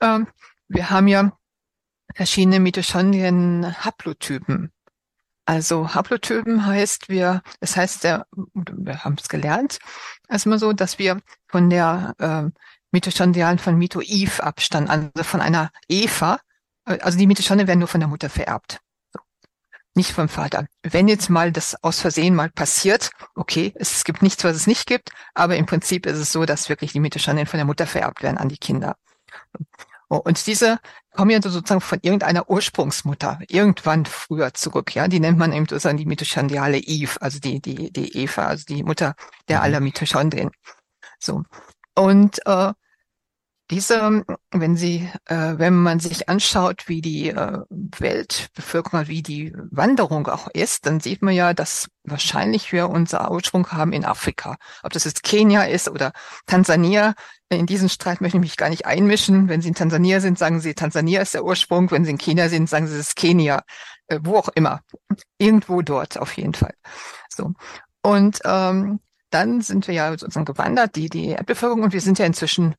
Ähm, 0.00 0.28
wir 0.68 0.90
haben 0.90 1.08
ja 1.08 1.32
verschiedene 2.14 2.60
Mitochondrien-Haplotypen. 2.60 4.70
Also 5.44 5.92
Haplotypen 5.94 6.66
heißt 6.66 7.08
wir, 7.08 7.42
das 7.60 7.76
heißt, 7.76 8.04
der, 8.04 8.28
wir 8.54 9.02
haben 9.04 9.16
es 9.18 9.28
gelernt, 9.28 9.80
erstmal 10.28 10.60
so, 10.60 10.72
dass 10.72 11.00
wir 11.00 11.20
von 11.48 11.68
der 11.68 12.14
äh, 12.18 12.44
Mitochondrialen 12.92 13.58
von 13.58 13.76
Mito-Eve 13.76 14.40
abstammen, 14.42 14.88
also 14.88 15.10
von 15.22 15.40
einer 15.40 15.72
Eva. 15.88 16.38
Äh, 16.84 17.00
also 17.00 17.18
die 17.18 17.26
Mitochondrien 17.26 17.66
werden 17.66 17.80
nur 17.80 17.88
von 17.88 17.98
der 18.00 18.08
Mutter 18.08 18.30
vererbt 18.30 18.78
nicht 19.94 20.12
vom 20.12 20.28
Vater. 20.28 20.66
Wenn 20.82 21.08
jetzt 21.08 21.28
mal 21.28 21.52
das 21.52 21.82
aus 21.82 22.00
Versehen 22.00 22.34
mal 22.34 22.50
passiert, 22.50 23.10
okay, 23.34 23.72
es 23.76 24.04
gibt 24.04 24.22
nichts, 24.22 24.42
was 24.44 24.56
es 24.56 24.66
nicht 24.66 24.86
gibt, 24.86 25.10
aber 25.34 25.56
im 25.56 25.66
Prinzip 25.66 26.06
ist 26.06 26.18
es 26.18 26.32
so, 26.32 26.44
dass 26.44 26.68
wirklich 26.68 26.92
die 26.92 27.00
Mitochondrien 27.00 27.46
von 27.46 27.58
der 27.58 27.66
Mutter 27.66 27.86
vererbt 27.86 28.22
werden 28.22 28.38
an 28.38 28.48
die 28.48 28.58
Kinder. 28.58 28.96
Und 30.08 30.46
diese 30.46 30.78
kommen 31.14 31.30
ja 31.30 31.40
sozusagen 31.40 31.80
von 31.80 31.98
irgendeiner 32.02 32.48
Ursprungsmutter, 32.50 33.38
irgendwann 33.48 34.04
früher 34.04 34.52
zurück, 34.52 34.94
ja. 34.94 35.08
Die 35.08 35.20
nennt 35.20 35.38
man 35.38 35.52
eben 35.52 35.66
sozusagen 35.66 35.96
die 35.96 36.04
mitochondriale 36.04 36.78
Eve, 36.78 37.20
also 37.20 37.38
die, 37.38 37.60
die, 37.60 37.90
die 37.90 38.16
Eva, 38.18 38.46
also 38.46 38.64
die 38.66 38.82
Mutter 38.82 39.14
der 39.48 39.58
mhm. 39.58 39.62
aller 39.64 39.80
Mitochondrien. 39.80 40.50
So. 41.18 41.44
Und 41.94 42.44
äh, 42.46 42.72
diese, 43.70 44.24
wenn 44.50 44.76
Sie, 44.76 45.08
äh, 45.26 45.54
wenn 45.56 45.74
man 45.74 46.00
sich 46.00 46.28
anschaut, 46.28 46.88
wie 46.88 47.00
die 47.00 47.30
äh, 47.30 47.58
Weltbevölkerung, 47.70 49.08
wie 49.08 49.22
die 49.22 49.54
Wanderung 49.70 50.26
auch 50.26 50.48
ist, 50.48 50.86
dann 50.86 51.00
sieht 51.00 51.22
man 51.22 51.34
ja, 51.34 51.54
dass 51.54 51.88
wahrscheinlich 52.04 52.72
wir 52.72 52.90
unser 52.90 53.30
Ursprung 53.30 53.70
haben 53.70 53.92
in 53.92 54.04
Afrika. 54.04 54.56
Ob 54.82 54.92
das 54.92 55.04
jetzt 55.04 55.22
Kenia 55.22 55.62
ist 55.62 55.88
oder 55.88 56.12
Tansania, 56.46 57.14
in 57.48 57.66
diesen 57.66 57.88
Streit 57.88 58.20
möchte 58.20 58.38
ich 58.38 58.42
mich 58.42 58.56
gar 58.56 58.70
nicht 58.70 58.86
einmischen. 58.86 59.48
Wenn 59.48 59.60
Sie 59.60 59.68
in 59.68 59.74
Tansania 59.74 60.20
sind, 60.20 60.38
sagen 60.38 60.60
Sie, 60.60 60.74
Tansania 60.74 61.20
ist 61.20 61.34
der 61.34 61.44
Ursprung. 61.44 61.90
Wenn 61.90 62.04
Sie 62.04 62.10
in 62.10 62.18
Kenia 62.18 62.48
sind, 62.48 62.68
sagen 62.68 62.86
Sie, 62.86 62.94
es 62.94 63.08
ist 63.08 63.16
Kenia. 63.16 63.62
Äh, 64.08 64.20
wo 64.22 64.36
auch 64.36 64.48
immer. 64.54 64.80
Irgendwo 65.38 65.82
dort 65.82 66.18
auf 66.18 66.36
jeden 66.36 66.54
Fall. 66.54 66.74
So. 67.28 67.52
Und 68.02 68.40
ähm, 68.44 69.00
dann 69.30 69.60
sind 69.62 69.86
wir 69.86 69.94
ja 69.94 70.10
sozusagen 70.10 70.44
gewandert, 70.44 70.96
die, 70.96 71.08
die 71.08 71.28
Erdbevölkerung, 71.28 71.84
und 71.84 71.92
wir 71.92 72.00
sind 72.00 72.18
ja 72.18 72.26
inzwischen 72.26 72.74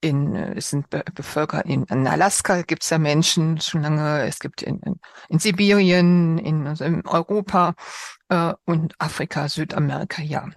in, 0.00 0.36
es 0.36 0.70
sind 0.70 0.88
bevölkert, 0.90 1.66
in, 1.66 1.84
in 1.84 2.06
Alaska 2.06 2.62
gibt 2.62 2.82
es 2.82 2.90
ja 2.90 2.98
Menschen 2.98 3.60
schon 3.60 3.82
lange, 3.82 4.26
es 4.26 4.38
gibt 4.38 4.62
in, 4.62 4.80
in, 4.80 5.00
in 5.28 5.38
Sibirien, 5.38 6.38
in, 6.38 6.66
also 6.66 6.84
in 6.84 7.06
Europa 7.06 7.74
äh, 8.28 8.52
und 8.64 8.94
Afrika, 9.00 9.48
Südamerika, 9.48 10.22
ja. 10.22 10.48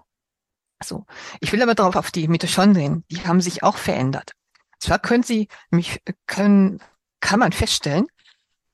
So. 0.84 1.06
Ich 1.41 1.52
will 1.52 1.62
aber 1.62 1.75
darauf 1.75 1.95
auf 1.95 2.12
die 2.12 2.28
Mitochondrien, 2.28 3.04
die 3.12 3.25
haben 3.25 3.41
sich 3.41 3.63
auch 3.63 3.78
verändert. 3.78 4.34
Zwar 4.80 4.99
können 4.99 5.23
sie 5.23 5.49
mich, 5.71 6.02
können, 6.25 6.82
kann 7.19 7.39
man 7.39 7.52
feststellen, 7.52 8.08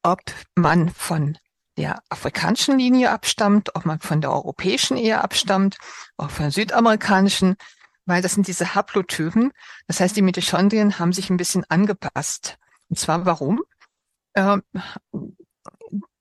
ob 0.03 0.21
man 0.55 0.89
von 0.89 1.37
der 1.77 2.01
afrikanischen 2.09 2.77
Linie 2.77 3.11
abstammt, 3.11 3.75
ob 3.75 3.85
man 3.85 3.99
von 3.99 4.21
der 4.21 4.31
europäischen 4.31 4.97
eher 4.97 5.23
abstammt, 5.23 5.77
auch 6.17 6.29
von 6.29 6.45
der 6.45 6.51
südamerikanischen 6.51 7.55
weil 8.05 8.21
das 8.21 8.33
sind 8.33 8.47
diese 8.47 8.75
Haplotypen. 8.75 9.51
Das 9.87 9.99
heißt, 9.99 10.15
die 10.15 10.21
Mitochondrien 10.21 10.99
haben 10.99 11.13
sich 11.13 11.29
ein 11.29 11.37
bisschen 11.37 11.65
angepasst. 11.69 12.57
Und 12.89 12.99
zwar 12.99 13.25
warum? 13.25 13.61
Ähm, 14.35 14.63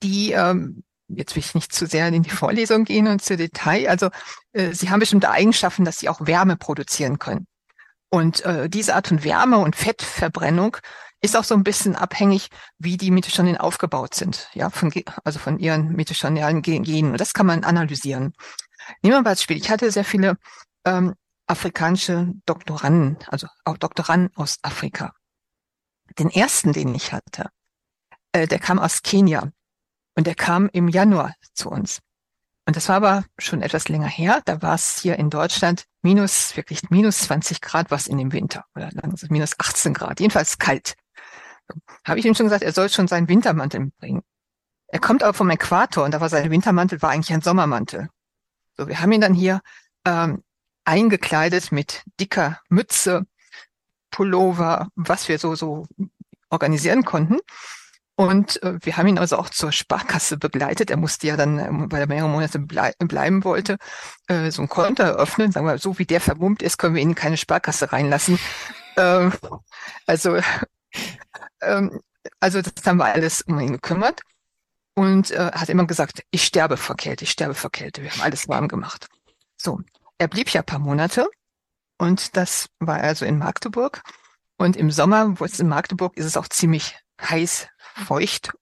die, 0.02 0.32
ähm, 0.32 0.84
jetzt 1.08 1.34
will 1.34 1.40
ich 1.40 1.54
nicht 1.54 1.72
zu 1.72 1.86
sehr 1.86 2.08
in 2.08 2.22
die 2.22 2.30
Vorlesung 2.30 2.84
gehen 2.84 3.06
und 3.06 3.22
zu 3.22 3.36
Detail, 3.36 3.88
also 3.88 4.10
äh, 4.52 4.72
sie 4.72 4.90
haben 4.90 5.00
bestimmte 5.00 5.30
Eigenschaften, 5.30 5.84
dass 5.84 5.98
sie 5.98 6.08
auch 6.08 6.26
Wärme 6.26 6.56
produzieren 6.56 7.18
können. 7.18 7.46
Und 8.10 8.44
äh, 8.44 8.68
diese 8.70 8.94
Art 8.94 9.08
von 9.08 9.24
Wärme 9.24 9.58
und 9.58 9.74
Fettverbrennung 9.74 10.76
ist 11.20 11.36
auch 11.36 11.44
so 11.44 11.54
ein 11.54 11.64
bisschen 11.64 11.96
abhängig, 11.96 12.48
wie 12.78 12.96
die 12.96 13.10
Mitochondrien 13.10 13.56
aufgebaut 13.56 14.14
sind, 14.14 14.48
ja, 14.52 14.70
von, 14.70 14.92
also 15.24 15.38
von 15.38 15.58
ihren 15.58 15.92
mitochondrialen 15.92 16.62
Genen. 16.62 17.12
Und 17.12 17.20
das 17.20 17.32
kann 17.32 17.46
man 17.46 17.64
analysieren. 17.64 18.34
Nehmen 19.02 19.16
wir 19.16 19.22
mal 19.22 19.30
als 19.30 19.42
Spiel. 19.42 19.56
Ich 19.56 19.70
hatte 19.70 19.90
sehr 19.90 20.04
viele 20.04 20.36
ähm, 20.84 21.14
afrikanische 21.46 22.32
Doktoranden, 22.46 23.18
also 23.28 23.46
auch 23.64 23.76
Doktoranden 23.76 24.34
aus 24.36 24.58
Afrika. 24.62 25.12
Den 26.18 26.30
ersten, 26.30 26.72
den 26.72 26.94
ich 26.94 27.12
hatte, 27.12 27.50
äh, 28.32 28.46
der 28.46 28.58
kam 28.58 28.78
aus 28.78 29.02
Kenia 29.02 29.50
und 30.16 30.26
der 30.26 30.34
kam 30.34 30.68
im 30.72 30.88
Januar 30.88 31.34
zu 31.52 31.70
uns. 31.70 32.00
Und 32.66 32.76
das 32.76 32.88
war 32.88 32.96
aber 32.96 33.24
schon 33.38 33.60
etwas 33.60 33.88
länger 33.88 34.06
her. 34.06 34.40
Da 34.44 34.62
war 34.62 34.74
es 34.74 34.98
hier 34.98 35.18
in 35.18 35.28
Deutschland 35.28 35.84
minus, 36.02 36.56
wirklich 36.56 36.88
minus 36.90 37.18
20 37.20 37.60
Grad 37.60 37.90
was 37.90 38.06
in 38.06 38.16
dem 38.16 38.32
Winter 38.32 38.64
oder 38.74 38.90
minus 39.28 39.58
18 39.58 39.92
Grad, 39.92 40.20
jedenfalls 40.20 40.58
kalt. 40.58 40.94
Habe 42.06 42.18
ich 42.18 42.26
ihm 42.26 42.34
schon 42.34 42.46
gesagt, 42.46 42.62
er 42.62 42.72
soll 42.72 42.88
schon 42.88 43.08
seinen 43.08 43.28
Wintermantel 43.28 43.80
mitbringen. 43.80 44.22
Er 44.86 45.00
kommt 45.00 45.22
aber 45.22 45.34
vom 45.34 45.50
Äquator 45.50 46.04
und 46.04 46.12
da 46.12 46.20
war 46.20 46.28
sein 46.28 46.50
Wintermantel 46.50 47.02
war 47.02 47.10
eigentlich 47.10 47.32
ein 47.32 47.40
Sommermantel. 47.40 48.08
So, 48.76 48.88
wir 48.88 49.00
haben 49.00 49.12
ihn 49.12 49.20
dann 49.20 49.34
hier 49.34 49.60
ähm, 50.04 50.42
eingekleidet 50.84 51.72
mit 51.72 52.02
dicker 52.20 52.60
Mütze, 52.68 53.26
Pullover, 54.10 54.88
was 54.94 55.28
wir 55.28 55.38
so, 55.38 55.54
so 55.54 55.86
organisieren 56.50 57.04
konnten. 57.04 57.38
Und 58.16 58.62
äh, 58.62 58.78
wir 58.80 58.96
haben 58.96 59.08
ihn 59.08 59.18
also 59.18 59.36
auch 59.36 59.50
zur 59.50 59.72
Sparkasse 59.72 60.36
begleitet. 60.36 60.90
Er 60.90 60.96
musste 60.96 61.26
ja 61.26 61.36
dann, 61.36 61.58
äh, 61.58 61.68
weil 61.70 62.02
er 62.02 62.06
mehrere 62.06 62.28
Monate 62.28 62.60
blei 62.60 62.92
bleiben 62.98 63.42
wollte, 63.42 63.76
äh, 64.28 64.52
so 64.52 64.62
ein 64.62 64.68
Konto 64.68 65.02
eröffnen. 65.02 65.50
Sagen 65.50 65.66
wir, 65.66 65.78
so 65.78 65.98
wie 65.98 66.06
der 66.06 66.20
vermummt 66.20 66.62
ist, 66.62 66.78
können 66.78 66.94
wir 66.94 67.02
ihn 67.02 67.10
in 67.10 67.14
keine 67.16 67.36
Sparkasse 67.36 67.92
reinlassen. 67.92 68.38
ähm, 68.96 69.32
also, 70.06 70.38
ähm, 71.60 72.00
also 72.38 72.62
das 72.62 72.86
haben 72.86 72.98
wir 72.98 73.06
alles 73.06 73.42
um 73.42 73.58
ihn 73.58 73.72
gekümmert 73.72 74.20
und 74.94 75.32
äh, 75.32 75.50
hat 75.52 75.68
immer 75.68 75.86
gesagt, 75.86 76.22
ich 76.30 76.44
sterbe 76.44 76.76
vor 76.76 76.96
Kälte, 76.96 77.24
ich 77.24 77.32
sterbe 77.32 77.54
vor 77.54 77.72
Kälte. 77.72 78.02
Wir 78.02 78.12
haben 78.12 78.20
alles 78.20 78.48
warm 78.48 78.68
gemacht. 78.68 79.08
So, 79.56 79.80
er 80.18 80.28
blieb 80.28 80.50
ja 80.50 80.62
paar 80.62 80.78
Monate 80.78 81.26
und 81.98 82.36
das 82.36 82.68
war 82.78 83.00
also 83.00 83.24
in 83.24 83.38
Magdeburg. 83.38 84.02
Und 84.56 84.76
im 84.76 84.90
Sommer, 84.90 85.40
wo 85.40 85.44
es 85.44 85.58
in 85.58 85.68
Magdeburg 85.68 86.16
ist 86.16 86.26
es 86.26 86.36
auch 86.36 86.48
ziemlich 86.48 86.96
heiß, 87.20 87.68
feucht, 88.06 88.52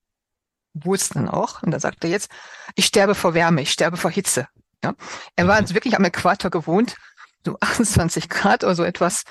wo 0.75 0.95
es 0.95 1.11
dann 1.11 1.29
auch. 1.29 1.63
Und 1.63 1.71
da 1.71 1.81
sagt 1.81 2.05
er 2.05 2.11
jetzt, 2.11 2.31
ich 2.75 2.87
sterbe 2.87 3.15
vor 3.15 3.35
Wärme, 3.35 3.63
ich 3.63 3.73
sterbe 3.73 3.97
vor 3.97 4.11
Hitze. 4.11 4.49
Ja? 4.83 4.95
Er 5.37 5.47
war 5.47 5.57
also 5.57 5.75
wirklich 5.75 5.97
am 5.97 6.05
Äquator 6.05 6.51
gewohnt, 6.51 6.97
so 7.45 7.57
28 7.61 8.29
Grad 8.29 8.65
oder 8.65 8.75
so 8.75 8.85
etwas 8.85 9.25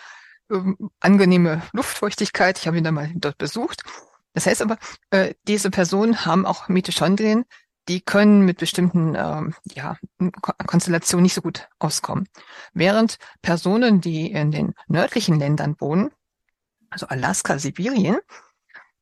ähm, 0.51 0.91
angenehme 0.99 1.63
Luftfeuchtigkeit. 1.73 2.59
Ich 2.59 2.67
habe 2.67 2.77
ihn 2.77 2.83
dann 2.83 2.93
mal 2.93 3.11
dort 3.15 3.37
besucht. 3.37 3.83
Das 4.33 4.45
heißt 4.45 4.61
aber, 4.61 4.77
äh, 5.09 5.33
diese 5.47 5.71
Personen 5.71 6.25
haben 6.25 6.45
auch 6.45 6.69
Mitochondrien, 6.69 7.43
die 7.91 7.99
können 7.99 8.45
mit 8.45 8.59
bestimmten 8.59 9.15
ähm, 9.15 9.53
ja, 9.73 9.97
Konstellationen 10.65 11.23
nicht 11.23 11.33
so 11.33 11.41
gut 11.41 11.67
auskommen. 11.77 12.29
Während 12.73 13.17
Personen, 13.41 13.99
die 13.99 14.31
in 14.31 14.51
den 14.51 14.73
nördlichen 14.87 15.37
Ländern 15.37 15.75
wohnen, 15.79 16.09
also 16.89 17.07
Alaska, 17.07 17.59
Sibirien, 17.59 18.17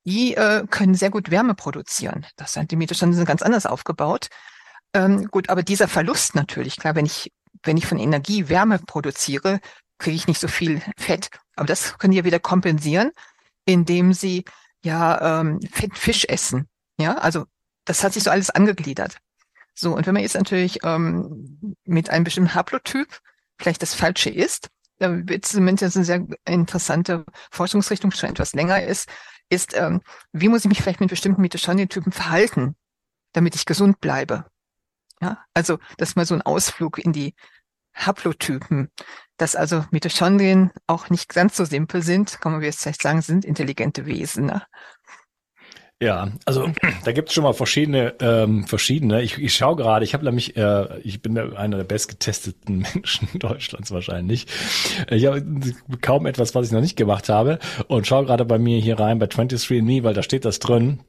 die 0.06 0.34
äh, 0.34 0.66
können 0.68 0.96
sehr 0.96 1.12
gut 1.12 1.30
Wärme 1.30 1.54
produzieren. 1.54 2.26
Das 2.36 2.54
sind 2.54 2.72
die 2.72 2.78
Mitochondrien 2.78 3.18
sind 3.18 3.28
ganz 3.28 3.44
anders 3.44 3.68
aufgebaut. 3.68 4.30
Ähm, 4.96 5.28
gut, 5.28 5.50
aber 5.50 5.62
dieser 5.62 5.88
Verlust 5.88 6.34
natürlich, 6.34 6.78
klar, 6.78 6.96
wenn 6.96 7.06
ich, 7.06 7.32
wenn 7.62 7.78
ich 7.78 7.86
von 7.86 8.00
Energie 8.00 8.50
Wärme 8.50 8.80
produziere, 8.80 9.60
kriege 10.00 10.16
ich 10.16 10.28
nicht 10.28 10.40
so 10.40 10.48
viel 10.48 10.82
Fett. 10.98 11.30
Aber 11.56 11.68
das 11.68 12.00
können 12.00 12.12
die 12.12 12.18
ja 12.18 12.26
wieder 12.26 12.40
kompensieren, 12.40 13.12
indem 13.66 14.14
sie 14.14 14.46
ja 14.84 15.42
ähm, 15.42 15.60
Fisch 15.94 16.26
essen. 16.26 16.68
Ja, 16.98 17.20
also 17.20 17.46
das 17.86 18.04
hat 18.04 18.14
sich 18.14 18.24
so 18.24 18.32
alles 18.32 18.50
angegliedert. 18.50 19.18
So, 19.74 19.96
und 19.96 20.06
wenn 20.06 20.14
man 20.14 20.24
jetzt 20.24 20.36
natürlich 20.36 20.80
ähm, 20.84 21.76
mit 21.86 22.10
einem 22.10 22.26
bestimmten 22.26 22.54
Haplotyp 22.54 23.20
vielleicht 23.58 23.82
das 23.82 23.94
Falsche 23.94 24.30
ist, 24.30 24.70
da 24.98 25.28
wird 25.28 25.46
zumindest 25.46 25.96
eine 25.96 26.06
sehr 26.06 26.28
interessante 26.46 27.26
Forschungsrichtung 27.52 28.12
schon 28.12 28.32
etwas 28.32 28.54
länger 28.54 28.84
ist, 28.84 29.10
ist, 29.50 29.76
ähm, 29.76 30.02
wie 30.34 30.50
muss 30.50 30.66
ich 30.66 30.70
mich 30.70 30.82
vielleicht 30.82 31.00
mit 31.00 31.10
bestimmten 31.10 31.42
Mitochondrien-Typen 31.42 32.12
verhalten, 32.12 32.76
damit 33.32 33.56
ich 33.56 33.66
gesund 33.66 34.00
bleibe. 34.02 34.46
Ja, 35.22 35.44
also 35.54 35.80
das 35.98 36.10
ist 36.10 36.16
mal 36.16 36.26
so 36.26 36.36
ein 36.36 36.42
Ausflug 36.42 36.98
in 36.98 37.14
die 37.14 37.34
Haplotypen, 37.94 38.90
dass 39.38 39.56
also 39.56 39.86
Mitochondrien 39.92 40.72
auch 40.88 41.10
nicht 41.10 41.34
ganz 41.34 41.58
so 41.58 41.66
simpel 41.66 42.02
sind, 42.02 42.40
kann 42.40 42.54
man 42.54 42.62
jetzt 42.62 42.82
vielleicht 42.82 43.02
sagen, 43.02 43.22
sind 43.22 43.46
intelligente 43.46 44.06
Wesen. 44.06 44.46
Ne? 44.46 44.64
Ja, 46.02 46.32
also 46.46 46.70
da 47.04 47.12
gibt 47.12 47.30
es 47.30 47.36
schon 47.36 47.44
mal 47.44 47.54
verschiedene, 47.54 48.16
ähm, 48.22 48.66
verschiedene. 48.66 49.22
Ich, 49.22 49.38
ich 49.38 49.54
schaue 49.54 49.76
gerade, 49.76 50.06
ich 50.06 50.14
habe 50.14 50.24
nämlich, 50.24 50.56
äh, 50.56 51.00
ich 51.02 51.22
bin 51.22 51.38
einer 51.38 51.78
der 51.78 51.84
bestgetesteten 51.84 52.86
Menschen 52.94 53.28
Deutschlands 53.38 53.92
wahrscheinlich. 53.92 54.48
Ich 55.10 55.26
habe 55.26 55.44
kaum 56.02 56.26
etwas, 56.26 56.56
was 56.56 56.68
ich 56.68 56.72
noch 56.72 56.82
nicht 56.82 56.96
gemacht 56.96 57.28
habe 57.28 57.60
und 57.88 58.08
schaue 58.08 58.26
gerade 58.26 58.46
bei 58.46 58.58
mir 58.58 58.80
hier 58.80 59.00
rein 59.00 59.20
bei 59.20 59.26
23andMe, 59.26 60.04
weil 60.04 60.14
da 60.14 60.24
steht 60.24 60.46
das 60.46 60.60
drin 60.60 61.02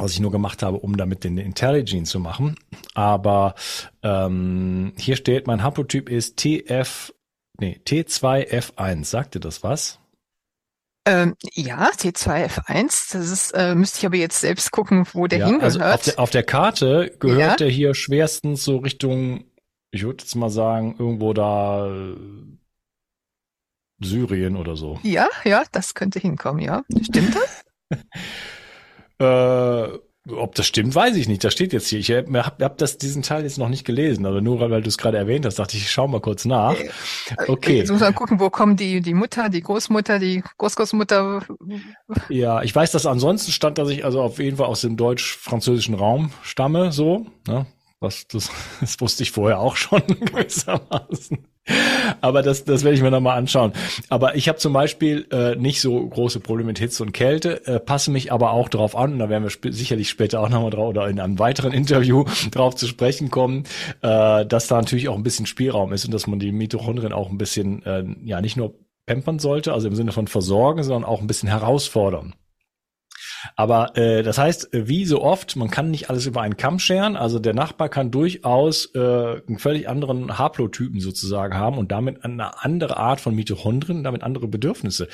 was 0.00 0.12
ich 0.12 0.20
nur 0.20 0.30
gemacht 0.30 0.62
habe, 0.62 0.78
um 0.78 0.96
damit 0.96 1.24
den 1.24 1.38
Intelligence 1.38 2.10
zu 2.10 2.20
machen. 2.20 2.56
Aber 2.94 3.56
ähm, 4.04 4.92
hier 4.96 5.16
steht, 5.16 5.48
mein 5.48 5.64
Haplotyp 5.64 6.08
ist 6.08 6.36
TF, 6.36 7.12
nee, 7.58 7.80
T2F1. 7.84 9.04
Sagt 9.04 9.34
dir 9.34 9.40
das 9.40 9.64
was? 9.64 9.98
Ähm, 11.08 11.36
ja, 11.54 11.90
T2F1, 11.90 13.12
das 13.14 13.30
ist, 13.30 13.52
äh, 13.52 13.74
müsste 13.74 13.98
ich 13.98 14.06
aber 14.06 14.16
jetzt 14.16 14.40
selbst 14.40 14.70
gucken, 14.72 15.06
wo 15.14 15.26
der 15.26 15.38
ja, 15.38 15.46
hingehört. 15.46 15.80
Also 15.80 15.80
auf, 15.80 16.02
der, 16.02 16.18
auf 16.18 16.30
der 16.30 16.42
Karte 16.42 17.16
gehört 17.18 17.40
ja. 17.40 17.56
der 17.56 17.70
hier 17.70 17.94
schwerstens 17.94 18.62
so 18.62 18.76
Richtung, 18.76 19.44
ich 19.90 20.02
würde 20.02 20.22
jetzt 20.22 20.34
mal 20.34 20.50
sagen, 20.50 20.96
irgendwo 20.98 21.32
da 21.32 21.86
äh, 21.86 22.14
Syrien 24.00 24.54
oder 24.56 24.76
so. 24.76 25.00
Ja, 25.02 25.28
ja, 25.44 25.64
das 25.72 25.94
könnte 25.94 26.18
hinkommen, 26.18 26.60
ja. 26.60 26.84
Stimmt 27.00 27.34
das? 27.34 27.64
äh, 29.18 29.98
ob 30.30 30.54
das 30.54 30.66
stimmt, 30.66 30.94
weiß 30.94 31.16
ich 31.16 31.28
nicht. 31.28 31.42
Das 31.44 31.52
steht 31.52 31.72
jetzt 31.72 31.88
hier. 31.88 31.98
Ich 31.98 32.10
habe 32.10 32.42
hab 32.42 32.78
das, 32.78 32.98
diesen 32.98 33.22
Teil 33.22 33.44
jetzt 33.44 33.58
noch 33.58 33.68
nicht 33.68 33.84
gelesen, 33.84 34.26
aber 34.26 34.40
nur 34.40 34.60
weil 34.60 34.82
du 34.82 34.88
es 34.88 34.98
gerade 34.98 35.16
erwähnt 35.16 35.46
hast, 35.46 35.58
dachte 35.58 35.76
ich, 35.76 35.84
ich 35.84 35.90
schau 35.90 36.08
mal 36.08 36.20
kurz 36.20 36.44
nach. 36.44 36.78
Äh, 36.78 36.88
okay. 37.48 37.78
Jetzt 37.78 37.90
muss 37.90 38.00
man 38.00 38.14
gucken, 38.14 38.40
wo 38.40 38.50
kommen 38.50 38.76
die, 38.76 39.00
die 39.00 39.14
Mutter, 39.14 39.48
die 39.48 39.62
Großmutter, 39.62 40.18
die 40.18 40.42
Großgroßmutter. 40.58 41.42
Ja, 42.28 42.62
ich 42.62 42.74
weiß, 42.74 42.92
dass 42.92 43.06
ansonsten 43.06 43.52
stand, 43.52 43.78
dass 43.78 43.90
ich 43.90 44.04
also 44.04 44.20
auf 44.20 44.38
jeden 44.38 44.56
Fall 44.56 44.66
aus 44.66 44.82
dem 44.82 44.96
deutsch-französischen 44.96 45.94
Raum 45.94 46.30
stamme, 46.42 46.92
so. 46.92 47.26
Ne? 47.46 47.66
Was, 48.00 48.26
das, 48.28 48.50
das 48.80 49.00
wusste 49.00 49.22
ich 49.22 49.30
vorher 49.30 49.60
auch 49.60 49.76
schon 49.76 50.02
gewissermaßen. 50.06 51.38
Aber 52.20 52.42
das, 52.42 52.64
das 52.64 52.84
werde 52.84 52.96
ich 52.96 53.02
mir 53.02 53.10
nochmal 53.10 53.38
anschauen. 53.38 53.72
Aber 54.08 54.36
ich 54.36 54.48
habe 54.48 54.58
zum 54.58 54.72
Beispiel 54.72 55.26
äh, 55.30 55.56
nicht 55.56 55.80
so 55.80 56.06
große 56.06 56.40
Probleme 56.40 56.68
mit 56.68 56.78
Hitze 56.78 57.02
und 57.02 57.12
Kälte, 57.12 57.66
äh, 57.66 57.80
passe 57.80 58.10
mich 58.10 58.32
aber 58.32 58.52
auch 58.52 58.68
darauf 58.68 58.96
an, 58.96 59.12
und 59.12 59.18
da 59.18 59.28
werden 59.28 59.44
wir 59.44 59.50
sp 59.54 59.70
sicherlich 59.70 60.08
später 60.08 60.40
auch 60.40 60.48
nochmal 60.48 60.70
drauf 60.70 60.88
oder 60.88 61.08
in 61.08 61.20
einem 61.20 61.38
weiteren 61.38 61.72
Interview 61.78 62.24
drauf 62.50 62.74
zu 62.74 62.86
sprechen 62.86 63.30
kommen, 63.30 63.64
äh, 64.02 64.46
dass 64.46 64.66
da 64.66 64.76
natürlich 64.76 65.08
auch 65.08 65.16
ein 65.16 65.22
bisschen 65.22 65.46
Spielraum 65.46 65.92
ist 65.92 66.04
und 66.04 66.12
dass 66.12 66.26
man 66.26 66.38
die 66.38 66.52
Mitochondrien 66.52 67.12
auch 67.12 67.30
ein 67.30 67.38
bisschen, 67.38 67.84
äh, 67.84 68.04
ja, 68.24 68.40
nicht 68.40 68.56
nur 68.56 68.74
pampern 69.06 69.38
sollte, 69.38 69.72
also 69.72 69.88
im 69.88 69.94
Sinne 69.94 70.12
von 70.12 70.28
versorgen, 70.28 70.82
sondern 70.82 71.04
auch 71.04 71.20
ein 71.20 71.26
bisschen 71.26 71.48
herausfordern. 71.48 72.34
Aber 73.56 73.96
äh, 73.96 74.22
das 74.22 74.38
heißt, 74.38 74.70
wie 74.72 75.04
so 75.04 75.22
oft, 75.22 75.56
man 75.56 75.70
kann 75.70 75.90
nicht 75.90 76.10
alles 76.10 76.26
über 76.26 76.42
einen 76.42 76.56
Kamm 76.56 76.78
scheren. 76.78 77.16
Also 77.16 77.38
der 77.38 77.54
Nachbar 77.54 77.88
kann 77.88 78.10
durchaus 78.10 78.94
äh, 78.94 79.40
einen 79.46 79.58
völlig 79.58 79.88
anderen 79.88 80.38
Haplotypen 80.38 81.00
sozusagen 81.00 81.54
haben 81.54 81.78
und 81.78 81.92
damit 81.92 82.24
eine 82.24 82.62
andere 82.62 82.96
Art 82.96 83.20
von 83.20 83.34
Mitochondrien, 83.34 84.04
damit 84.04 84.22
andere 84.22 84.48
Bedürfnisse. 84.48 85.08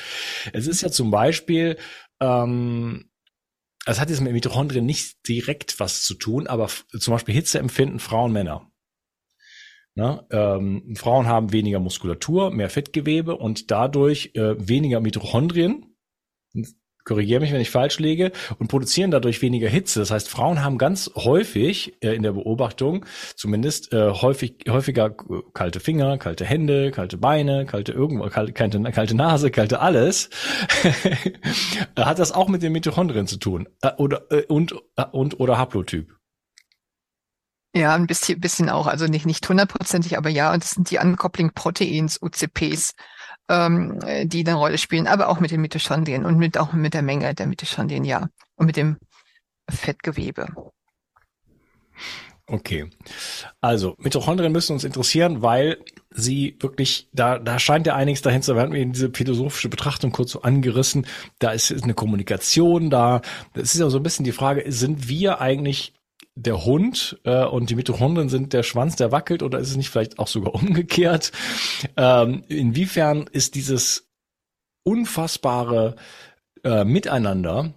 Es 0.53 0.67
ist 0.67 0.83
ja 0.83 0.91
zum 0.91 1.11
Beispiel 1.11 1.77
ähm, 2.21 3.11
es 3.87 4.01
hat 4.01 4.09
jetzt 4.09 4.21
mit 4.21 4.33
Mitochondrien 4.33 4.87
nicht 4.87 5.29
direkt 5.29 5.79
was 5.79 6.03
zu 6.03 6.15
tun, 6.15 6.47
aber 6.47 6.69
zum 6.69 7.13
Beispiel 7.13 7.35
Hitze 7.35 7.59
empfinden 7.59 7.99
Frauen, 7.99 8.33
Männer. 8.33 8.71
Ne? 9.95 10.27
Ähm, 10.31 10.95
Frauen 10.97 11.27
haben 11.27 11.53
weniger 11.53 11.81
Muskulatur, 11.81 12.51
mehr 12.51 12.71
Fettgewebe 12.71 13.37
und 13.37 13.71
dadurch 13.71 14.33
äh, 14.35 14.69
weniger 14.69 15.01
Mitochondrien 15.01 15.97
korrigiere 17.05 17.41
mich, 17.41 17.53
wenn 17.53 17.61
ich 17.61 17.71
falsch 17.71 17.99
liege, 17.99 18.33
und 18.59 18.69
produzieren 18.69 19.11
dadurch 19.11 19.43
weniger 19.43 19.69
Hitze. 19.69 20.01
Das 20.01 20.11
heißt, 20.11 20.29
Frauen 20.29 20.63
haben 20.63 20.79
ganz 20.79 21.11
häufig 21.15 21.97
äh, 22.03 22.15
in 22.15 22.23
der 22.23 22.33
Beobachtung 22.33 23.05
zumindest 23.37 23.93
äh, 23.93 24.11
häufig 24.11 24.65
häufiger 24.69 25.11
kalte 25.53 25.81
Finger, 25.81 26.19
kalte 26.19 26.45
Hände, 26.45 26.91
kalte 26.91 27.17
Beine, 27.17 27.67
kalte 27.67 27.93
irgendwo, 27.93 28.29
kalte, 28.29 28.53
kalte, 28.53 29.15
Nase, 29.15 29.51
kalte 29.51 29.81
alles. 29.81 30.31
Hat 31.97 32.19
das 32.19 32.33
auch 32.33 32.49
mit 32.49 32.63
den 32.63 32.73
Mitochondrien 32.73 33.27
zu 33.27 33.39
tun? 33.39 33.69
Äh, 33.83 33.93
oder 33.97 34.31
äh, 34.31 34.45
und 34.47 34.75
und 35.13 35.41
oder 35.41 35.59
Haplotyp? 35.59 36.15
Ja, 37.77 37.95
ein 37.95 38.07
bisschen, 38.07 38.39
bisschen 38.39 38.71
auch, 38.71 38.87
also 38.87 39.07
nicht 39.07 39.27
nicht 39.27 39.49
hundertprozentig, 39.49 40.17
aber 40.17 40.31
ja, 40.31 40.53
und 40.53 40.63
das 40.63 40.71
sind 40.71 40.91
die 40.91 40.99
Uncoupling 40.99 41.53
Proteins, 41.55 42.21
UCPs 42.23 42.95
ähm, 43.49 43.99
die 44.25 44.47
eine 44.47 44.57
Rolle 44.57 44.79
spielen, 44.79 45.07
aber 45.07 45.29
auch 45.29 45.41
mit 45.41 45.51
den 45.51 45.61
Mitochondrien 45.61 46.25
und 46.25 46.39
mit 46.39 46.59
auch 46.59 46.73
mit 46.73 46.95
der 46.95 47.03
Menge 47.03 47.35
der 47.35 47.47
Mitochondrien, 47.47 48.05
ja, 48.05 48.29
und 48.57 48.67
mit 48.67 48.77
dem 48.77 48.99
Fettgewebe. 49.69 50.47
Okay. 52.47 52.91
Also, 53.63 53.95
Mitochondrien 53.99 54.53
müssen 54.53 54.75
uns 54.75 54.85
interessieren, 54.85 55.41
weil 55.41 55.79
sie 56.11 56.59
wirklich, 56.61 57.09
da, 57.13 57.39
da 57.39 57.59
scheint 57.59 57.87
ja 57.87 57.95
einiges 57.95 58.21
dahin 58.21 58.43
zu 58.43 58.55
werden. 58.55 58.75
Wir 58.75 58.83
haben 58.83 58.93
diese 58.93 59.11
philosophische 59.11 59.71
Betrachtung 59.71 60.13
kurz 60.13 60.33
so 60.33 60.43
angerissen. 60.43 61.07
Da 61.39 61.53
ist, 61.53 61.71
ist 61.71 61.85
eine 61.85 61.95
Kommunikation 61.95 62.91
da. 62.91 63.23
Das 63.55 63.75
ist 63.75 63.81
ja 63.81 63.89
so 63.89 63.99
ein 63.99 64.03
bisschen 64.03 64.27
die 64.27 64.33
Frage, 64.33 64.71
sind 64.71 65.09
wir 65.09 65.41
eigentlich 65.41 65.95
der 66.37 66.65
Hund 66.65 67.21
äh, 67.25 67.45
und 67.45 67.71
die 67.71 67.77
Mitochondrien 67.77 68.29
sind 68.29 68.53
der 68.53 68.63
Schwanz, 68.63 68.97
der 68.97 69.13
wackelt, 69.13 69.43
oder 69.43 69.59
ist 69.59 69.71
es 69.71 69.77
nicht 69.77 69.91
vielleicht 69.91 70.19
auch 70.19 70.29
sogar 70.29 70.55
umgekehrt? 70.63 71.33
Ähm, 71.97 72.43
inwiefern 72.49 73.27
ist 73.31 73.55
dieses 73.55 74.11
unfassbare 74.85 75.97
äh, 76.63 76.85
Miteinander, 76.85 77.73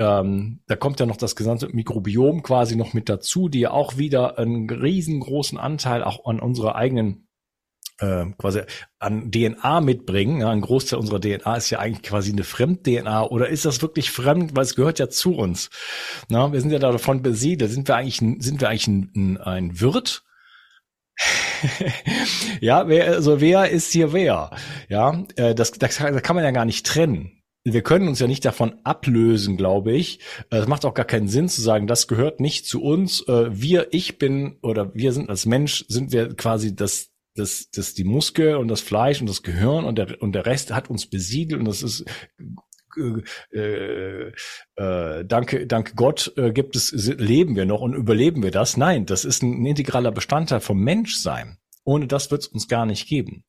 ähm, 0.00 0.60
da 0.66 0.76
kommt 0.76 1.00
ja 1.00 1.06
noch 1.06 1.16
das 1.16 1.36
gesamte 1.36 1.68
Mikrobiom 1.68 2.42
quasi 2.42 2.76
noch 2.76 2.94
mit 2.94 3.08
dazu, 3.08 3.48
die 3.48 3.60
ja 3.60 3.72
auch 3.72 3.96
wieder 3.96 4.38
einen 4.38 4.70
riesengroßen 4.70 5.58
Anteil 5.58 6.04
auch 6.04 6.24
an 6.24 6.40
unserer 6.40 6.76
eigenen 6.76 7.27
äh, 7.98 8.26
quasi 8.38 8.62
an 8.98 9.30
DNA 9.30 9.80
mitbringen. 9.80 10.40
Ja, 10.40 10.50
ein 10.50 10.60
Großteil 10.60 10.98
unserer 10.98 11.20
DNA 11.20 11.56
ist 11.56 11.70
ja 11.70 11.78
eigentlich 11.78 12.02
quasi 12.02 12.32
eine 12.32 12.44
Fremd-DNA 12.44 13.24
oder 13.24 13.48
ist 13.48 13.64
das 13.64 13.82
wirklich 13.82 14.10
fremd, 14.10 14.56
weil 14.56 14.64
es 14.64 14.74
gehört 14.74 14.98
ja 14.98 15.08
zu 15.08 15.34
uns. 15.34 15.70
Na, 16.28 16.52
wir 16.52 16.60
sind 16.60 16.70
ja 16.70 16.78
davon 16.78 17.22
besiedelt. 17.22 17.70
Sind 17.70 17.88
wir 17.88 17.96
eigentlich, 17.96 18.16
sind 18.16 18.60
wir 18.60 18.68
eigentlich 18.68 18.88
ein, 18.88 19.38
ein, 19.38 19.80
Wirt? 19.80 20.24
ja, 22.60 22.88
wer, 22.88 23.08
also 23.08 23.40
wer 23.40 23.68
ist 23.70 23.90
hier 23.92 24.12
wer? 24.12 24.50
Ja, 24.88 25.24
äh, 25.36 25.54
das, 25.54 25.72
das, 25.72 25.96
kann 25.96 26.36
man 26.36 26.44
ja 26.44 26.52
gar 26.52 26.64
nicht 26.64 26.86
trennen 26.86 27.38
wir 27.72 27.82
können 27.82 28.08
uns 28.08 28.18
ja 28.18 28.26
nicht 28.26 28.44
davon 28.44 28.76
ablösen, 28.84 29.56
glaube 29.56 29.92
ich. 29.92 30.20
Es 30.50 30.66
macht 30.66 30.84
auch 30.84 30.94
gar 30.94 31.04
keinen 31.04 31.28
Sinn 31.28 31.48
zu 31.48 31.60
sagen, 31.60 31.86
das 31.86 32.08
gehört 32.08 32.40
nicht 32.40 32.66
zu 32.66 32.82
uns. 32.82 33.26
Äh, 33.28 33.48
wir, 33.50 33.88
ich 33.90 34.18
bin 34.18 34.56
oder 34.62 34.94
wir 34.94 35.12
sind 35.12 35.30
als 35.30 35.46
Mensch, 35.46 35.84
sind 35.88 36.12
wir 36.12 36.34
quasi 36.34 36.74
das 36.74 37.10
das, 37.38 37.70
das 37.70 37.94
die 37.94 38.04
Muskel 38.04 38.56
und 38.56 38.68
das 38.68 38.80
Fleisch 38.80 39.20
und 39.20 39.28
das 39.28 39.42
Gehirn 39.42 39.84
und 39.84 39.96
der, 39.96 40.20
und 40.20 40.32
der 40.32 40.46
Rest 40.46 40.72
hat 40.72 40.90
uns 40.90 41.06
besiedelt 41.06 41.60
und 41.60 41.66
das 41.66 41.82
ist 41.82 42.04
äh, 42.96 43.56
äh, 43.56 44.32
äh, 44.76 45.24
danke, 45.24 45.66
danke 45.66 45.94
Gott 45.94 46.32
äh, 46.36 46.52
gibt 46.52 46.74
es, 46.74 46.92
leben 46.92 47.54
wir 47.56 47.66
noch 47.66 47.80
und 47.80 47.94
überleben 47.94 48.42
wir 48.42 48.50
das. 48.50 48.76
Nein, 48.76 49.06
das 49.06 49.24
ist 49.24 49.42
ein, 49.42 49.64
integraler 49.64 50.10
Bestandteil 50.10 50.60
vom 50.60 50.80
Menschsein. 50.80 51.58
Ohne 51.84 52.06
das 52.06 52.30
wird 52.30 52.42
es 52.42 52.48
uns 52.48 52.68
gar 52.68 52.86
nicht 52.86 53.08
geben. 53.08 53.44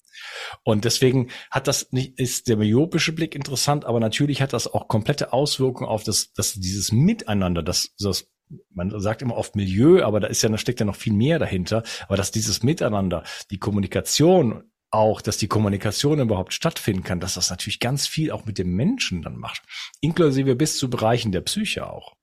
Und 0.63 0.85
deswegen 0.85 1.29
hat 1.51 1.67
das 1.67 1.91
nicht, 1.91 2.19
ist 2.19 2.47
der 2.47 2.57
myopische 2.57 3.11
Blick 3.11 3.35
interessant, 3.35 3.85
aber 3.85 3.99
natürlich 3.99 4.41
hat 4.41 4.53
das 4.53 4.67
auch 4.67 4.87
komplette 4.87 5.33
Auswirkungen 5.33 5.89
auf 5.89 6.03
das, 6.03 6.31
das 6.33 6.53
dieses 6.53 6.91
Miteinander, 6.91 7.63
das, 7.63 7.95
das 7.99 8.29
man 8.69 8.99
sagt 8.99 9.21
immer 9.21 9.37
oft 9.37 9.55
Milieu, 9.55 10.03
aber 10.03 10.19
da 10.19 10.27
ist 10.27 10.41
ja, 10.41 10.49
da 10.49 10.57
steckt 10.57 10.79
ja 10.79 10.85
noch 10.85 10.95
viel 10.95 11.13
mehr 11.13 11.39
dahinter. 11.39 11.83
Aber 12.07 12.17
dass 12.17 12.31
dieses 12.31 12.63
Miteinander, 12.63 13.23
die 13.51 13.59
Kommunikation 13.59 14.63
auch, 14.91 15.21
dass 15.21 15.37
die 15.37 15.47
Kommunikation 15.47 16.19
überhaupt 16.19 16.53
stattfinden 16.53 17.03
kann, 17.03 17.19
dass 17.19 17.35
das 17.35 17.49
natürlich 17.49 17.79
ganz 17.79 18.07
viel 18.07 18.31
auch 18.31 18.45
mit 18.45 18.57
dem 18.57 18.75
Menschen 18.75 19.21
dann 19.21 19.37
macht. 19.37 19.61
Inklusive 20.01 20.55
bis 20.55 20.77
zu 20.77 20.89
Bereichen 20.89 21.31
der 21.31 21.41
Psyche 21.41 21.87
auch. 21.87 22.15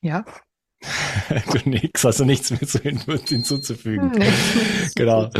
Ja. 0.00 0.24
du 1.52 1.68
nix, 1.68 2.02
hast 2.02 2.18
du 2.18 2.24
nichts 2.24 2.50
mehr 2.50 2.62
zu 2.62 2.80
hinzuzufügen. 2.80 4.10
Nee. 4.16 4.32
Genau. 4.96 5.30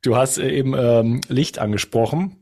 Du 0.00 0.16
hast 0.16 0.38
eben 0.38 0.74
ähm, 0.76 1.20
Licht 1.28 1.58
angesprochen. 1.58 2.41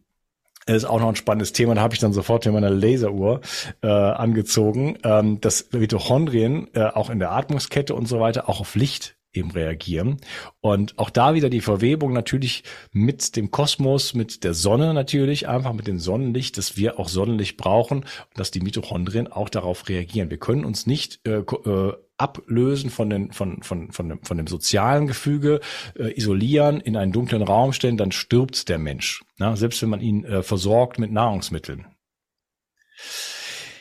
Das 0.71 0.85
ist 0.85 0.89
auch 0.89 1.01
noch 1.01 1.09
ein 1.09 1.17
spannendes 1.17 1.53
Thema. 1.53 1.75
Da 1.75 1.81
habe 1.81 1.95
ich 1.95 2.01
dann 2.01 2.13
sofort 2.13 2.47
in 2.47 2.53
meiner 2.53 2.71
Laseruhr 2.71 3.41
äh, 3.83 3.89
angezogen, 3.89 4.99
ähm, 5.03 5.41
dass 5.41 5.73
Mitochondrien 5.73 6.69
äh, 6.75 6.85
auch 6.85 7.11
in 7.11 7.19
der 7.19 7.33
Atmungskette 7.33 7.93
und 7.93 8.07
so 8.07 8.21
weiter 8.21 8.49
auch 8.49 8.61
auf 8.61 8.77
Licht 8.77 9.17
eben 9.33 9.51
reagieren. 9.51 10.19
Und 10.61 10.97
auch 10.99 11.11
da 11.11 11.35
wieder 11.35 11.51
die 11.51 11.61
Verwebung 11.61 12.13
natürlich 12.13 12.63
mit 12.93 13.35
dem 13.35 13.51
Kosmos, 13.51 14.15
mit 14.15 14.45
der 14.45 14.55
Sonne 14.55 14.95
natürlich, 14.95 15.49
einfach 15.49 15.73
mit 15.73 15.89
dem 15.89 15.99
Sonnenlicht, 15.99 16.57
dass 16.57 16.77
wir 16.77 17.01
auch 17.01 17.09
Sonnenlicht 17.09 17.57
brauchen 17.57 17.99
und 18.01 18.39
dass 18.39 18.53
die 18.53 18.61
Mitochondrien 18.61 19.27
auch 19.27 19.49
darauf 19.49 19.89
reagieren. 19.89 20.31
Wir 20.31 20.39
können 20.39 20.65
uns 20.65 20.87
nicht 20.87 21.21
äh, 21.27 21.39
äh, 21.39 21.93
ablösen 22.21 22.91
von, 22.91 23.11
den, 23.11 23.33
von, 23.33 23.63
von, 23.63 23.91
von, 23.93 24.09
dem, 24.09 24.23
von 24.23 24.37
dem 24.37 24.47
sozialen 24.47 25.07
Gefüge, 25.07 25.61
äh, 25.97 26.17
isolieren, 26.17 26.81
in 26.81 26.97
einen 26.97 27.13
dunklen 27.13 27.43
Raum 27.43 27.73
stellen, 27.73 27.97
dann 27.97 28.13
stirbt 28.13 28.69
der 28.69 28.79
Mensch. 28.79 29.25
Na, 29.39 29.57
selbst 29.57 29.81
wenn 29.83 29.91
man 29.91 30.01
ihn 30.01 30.25
äh, 30.25 30.43
versorgt 30.43 30.99
mit 30.99 31.13
Nahrungsmitteln. 31.13 31.87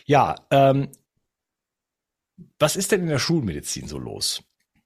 Ja, 0.05 0.35
ähm, 0.51 0.89
was 2.57 2.75
ist 2.75 2.91
denn 2.91 3.01
in 3.01 3.09
der 3.09 3.19
Schulmedizin 3.19 3.87
so 3.87 3.99
los? 3.99 4.43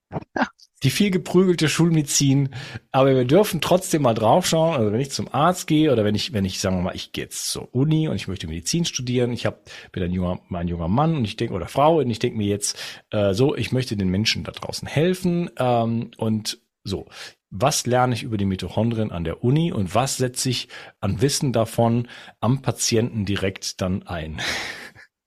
die 0.84 0.90
viel 0.90 1.12
geprügelte 1.12 1.70
Schulmedizin. 1.70 2.50
Aber 2.92 3.16
wir 3.16 3.26
dürfen 3.26 3.62
trotzdem 3.62 4.04
mal 4.04 4.14
draufschauen. 4.14 4.76
Also 4.76 4.92
wenn 4.92 5.00
ich 5.00 5.12
zum 5.12 5.34
Arzt 5.34 5.68
gehe 5.68 5.92
oder 5.92 6.04
wenn 6.04 6.16
ich, 6.16 6.34
wenn 6.34 6.46
ich, 6.46 6.60
sagen 6.60 6.78
wir 6.78 6.84
mal, 6.84 6.96
ich 6.96 7.12
gehe 7.12 7.24
jetzt 7.24 7.50
zur 7.50 7.74
Uni 7.74 8.08
und 8.08 8.16
ich 8.16 8.28
möchte 8.28 8.48
Medizin 8.48 8.86
studieren, 8.86 9.32
ich 9.32 9.46
hab, 9.46 9.70
bin 9.92 10.04
ein 10.04 10.12
junger, 10.12 10.40
ein 10.52 10.68
junger 10.68 10.88
Mann 10.88 11.16
und 11.16 11.26
ich 11.26 11.38
denke, 11.38 11.54
oder 11.54 11.68
Frau, 11.68 12.00
und 12.00 12.10
ich 12.10 12.20
denke 12.20 12.38
mir 12.38 12.48
jetzt, 12.48 12.78
äh, 13.12 13.34
so, 13.34 13.56
ich 13.56 13.72
möchte 13.72 13.96
den 13.96 14.10
Menschen 14.10 14.44
da 14.44 14.52
draußen 14.52 14.88
helfen. 14.88 15.50
Ähm, 15.58 16.12
und 16.18 16.60
so, 16.84 17.08
was 17.50 17.86
lerne 17.86 18.14
ich 18.14 18.24
über 18.24 18.38
die 18.38 18.46
Mitochondrien 18.46 19.12
an 19.12 19.24
der 19.24 19.44
Uni 19.44 19.72
und 19.72 19.96
was 19.96 20.18
setze 20.18 20.50
ich 20.50 20.70
an 21.00 21.22
Wissen 21.22 21.54
davon 21.54 22.08
am 22.40 22.62
Patienten 22.62 23.26
direkt 23.26 23.80
dann 23.80 24.04
ein? 24.04 24.42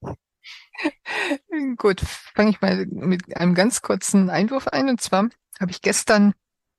Gut, 1.77 2.01
fange 2.01 2.51
ich 2.51 2.61
mal 2.61 2.87
mit 2.87 3.37
einem 3.37 3.55
ganz 3.55 3.81
kurzen 3.81 4.29
Einwurf 4.29 4.69
ein. 4.69 4.88
Und 4.88 5.01
zwar 5.01 5.29
habe 5.61 5.71
ich 5.71 5.83
gestern 5.83 6.35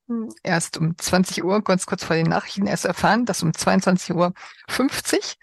hm, 0.08 0.30
erst 0.44 0.78
um 0.78 0.98
20 0.98 1.44
Uhr, 1.44 1.64
ganz 1.64 1.86
kurz 1.86 2.04
vor 2.04 2.16
den 2.16 2.28
Nachrichten, 2.28 2.68
erst 2.68 2.86
erfahren, 2.86 3.26
dass 3.26 3.44
um 3.44 3.54
22 3.54 4.16
Uhr 4.16 4.34
50 4.70 5.38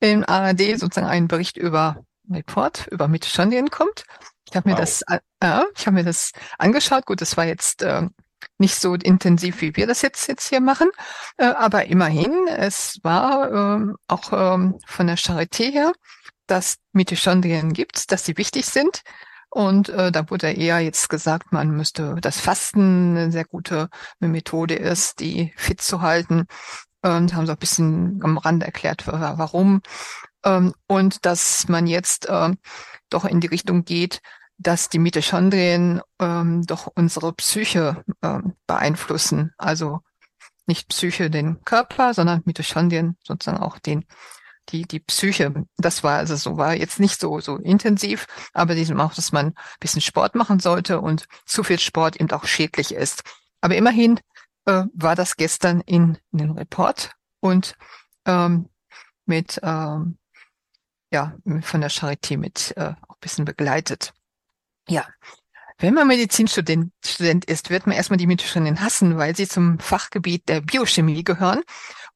im 0.00 0.24
ARD 0.28 0.78
sozusagen 0.78 1.06
ein 1.06 1.28
Bericht 1.28 1.56
über 1.56 2.04
Report 2.30 2.86
über 2.90 3.08
Mitochondrien 3.08 3.70
kommt. 3.70 4.04
Ich 4.48 4.56
habe 4.56 4.68
mir 4.68 4.74
wow. 4.74 4.80
das, 4.80 5.02
äh, 5.02 5.62
ich 5.76 5.86
habe 5.86 5.96
mir 5.96 6.04
das 6.04 6.32
angeschaut. 6.58 7.06
Gut, 7.06 7.20
das 7.20 7.36
war 7.36 7.44
jetzt 7.44 7.82
äh, 7.82 8.08
nicht 8.58 8.76
so 8.76 8.94
intensiv, 8.94 9.60
wie 9.60 9.76
wir 9.76 9.86
das 9.86 10.02
jetzt 10.02 10.28
jetzt 10.28 10.48
hier 10.48 10.60
machen, 10.60 10.90
äh, 11.36 11.46
aber 11.46 11.86
immerhin, 11.86 12.46
es 12.48 12.98
war 13.02 13.80
äh, 13.80 13.92
auch 14.08 14.32
äh, 14.32 14.72
von 14.86 15.06
der 15.06 15.18
Charité 15.18 15.70
her, 15.70 15.92
dass 16.46 16.76
Mitochondrien 16.92 17.72
gibt, 17.72 18.12
dass 18.12 18.24
sie 18.24 18.36
wichtig 18.36 18.66
sind 18.66 19.02
und 19.50 19.88
äh, 19.88 20.12
da 20.12 20.28
wurde 20.30 20.50
eher 20.52 20.80
jetzt 20.80 21.08
gesagt, 21.08 21.52
man 21.52 21.70
müsste 21.70 22.16
das 22.20 22.38
Fasten 22.38 23.16
eine 23.16 23.32
sehr 23.32 23.44
gute 23.44 23.88
Methode 24.18 24.74
ist, 24.74 25.20
die 25.20 25.52
fit 25.56 25.80
zu 25.80 26.02
halten. 26.02 26.46
Und 27.02 27.34
haben 27.34 27.46
so 27.46 27.52
ein 27.52 27.58
bisschen 27.58 28.20
am 28.24 28.36
Rand 28.36 28.64
erklärt, 28.64 29.06
warum. 29.06 29.80
Ähm, 30.44 30.74
und 30.88 31.24
dass 31.24 31.68
man 31.68 31.86
jetzt 31.86 32.28
äh, 32.28 32.50
doch 33.10 33.24
in 33.24 33.40
die 33.40 33.46
Richtung 33.46 33.84
geht, 33.84 34.20
dass 34.58 34.88
die 34.88 34.98
Mitochondrien 34.98 36.00
ähm, 36.18 36.62
doch 36.66 36.90
unsere 36.94 37.32
Psyche 37.34 38.04
äh, 38.22 38.40
beeinflussen. 38.66 39.52
Also 39.56 40.00
nicht 40.66 40.88
Psyche 40.88 41.30
den 41.30 41.62
Körper, 41.64 42.12
sondern 42.14 42.42
Mitochondrien 42.44 43.16
sozusagen 43.22 43.62
auch 43.62 43.78
den 43.78 44.04
die, 44.70 44.82
die 44.82 45.00
Psyche. 45.00 45.66
Das 45.76 46.02
war 46.02 46.18
also 46.18 46.36
so, 46.36 46.56
war 46.56 46.74
jetzt 46.74 47.00
nicht 47.00 47.20
so, 47.20 47.40
so 47.40 47.56
intensiv, 47.56 48.26
aber 48.52 48.74
diesem 48.74 49.00
auch, 49.00 49.14
dass 49.14 49.32
man 49.32 49.46
ein 49.48 49.54
bisschen 49.80 50.02
Sport 50.02 50.34
machen 50.34 50.60
sollte 50.60 51.00
und 51.00 51.26
zu 51.44 51.64
viel 51.64 51.78
Sport 51.78 52.16
eben 52.16 52.30
auch 52.30 52.46
schädlich 52.46 52.94
ist. 52.94 53.22
Aber 53.60 53.76
immerhin 53.76 54.20
äh, 54.66 54.84
war 54.92 55.16
das 55.16 55.36
gestern 55.36 55.80
in, 55.80 56.18
in 56.32 56.38
den 56.38 56.50
Report 56.52 57.12
und 57.40 57.76
ähm, 58.26 58.68
mit, 59.24 59.60
ähm, 59.62 60.18
ja, 61.12 61.36
von 61.62 61.80
der 61.80 61.90
Charité 61.90 62.36
mit 62.36 62.74
äh, 62.76 62.94
auch 63.08 63.16
ein 63.16 63.20
bisschen 63.20 63.44
begleitet. 63.44 64.12
Ja, 64.88 65.06
wenn 65.78 65.92
man 65.92 66.08
Medizinstudent 66.08 66.92
Student 67.04 67.44
ist, 67.44 67.68
wird 67.68 67.86
man 67.86 67.96
erstmal 67.96 68.16
die 68.16 68.26
Mitochondrien 68.26 68.80
hassen, 68.80 69.18
weil 69.18 69.36
sie 69.36 69.46
zum 69.46 69.78
Fachgebiet 69.78 70.48
der 70.48 70.62
Biochemie 70.62 71.22
gehören. 71.22 71.62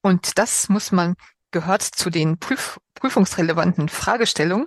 Und 0.00 0.38
das 0.38 0.70
muss 0.70 0.92
man 0.92 1.14
gehört 1.50 1.82
zu 1.82 2.10
den 2.10 2.38
prüf 2.38 2.78
prüfungsrelevanten 2.94 3.88
Fragestellungen. 3.88 4.66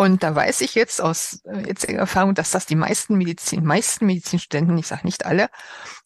Und 0.00 0.22
da 0.22 0.34
weiß 0.34 0.60
ich 0.60 0.76
jetzt 0.76 1.02
aus 1.02 1.40
äh, 1.44 1.66
jetziger 1.66 1.98
Erfahrung, 1.98 2.34
dass 2.34 2.52
das 2.52 2.66
die 2.66 2.76
meisten 2.76 3.18
Medizin, 3.18 3.64
meisten 3.64 4.06
Medizinstudenten, 4.06 4.78
ich 4.78 4.86
sage 4.86 5.04
nicht 5.04 5.26
alle, 5.26 5.48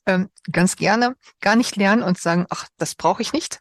ähm, 0.07 0.31
ganz 0.51 0.77
gerne 0.77 1.15
gar 1.41 1.57
nicht 1.57 1.77
lernen 1.77 2.03
und 2.03 2.19
sagen, 2.19 2.47
ach, 2.49 2.67
das 2.79 2.95
brauche 2.95 3.21
ich 3.21 3.35
nicht, 3.35 3.61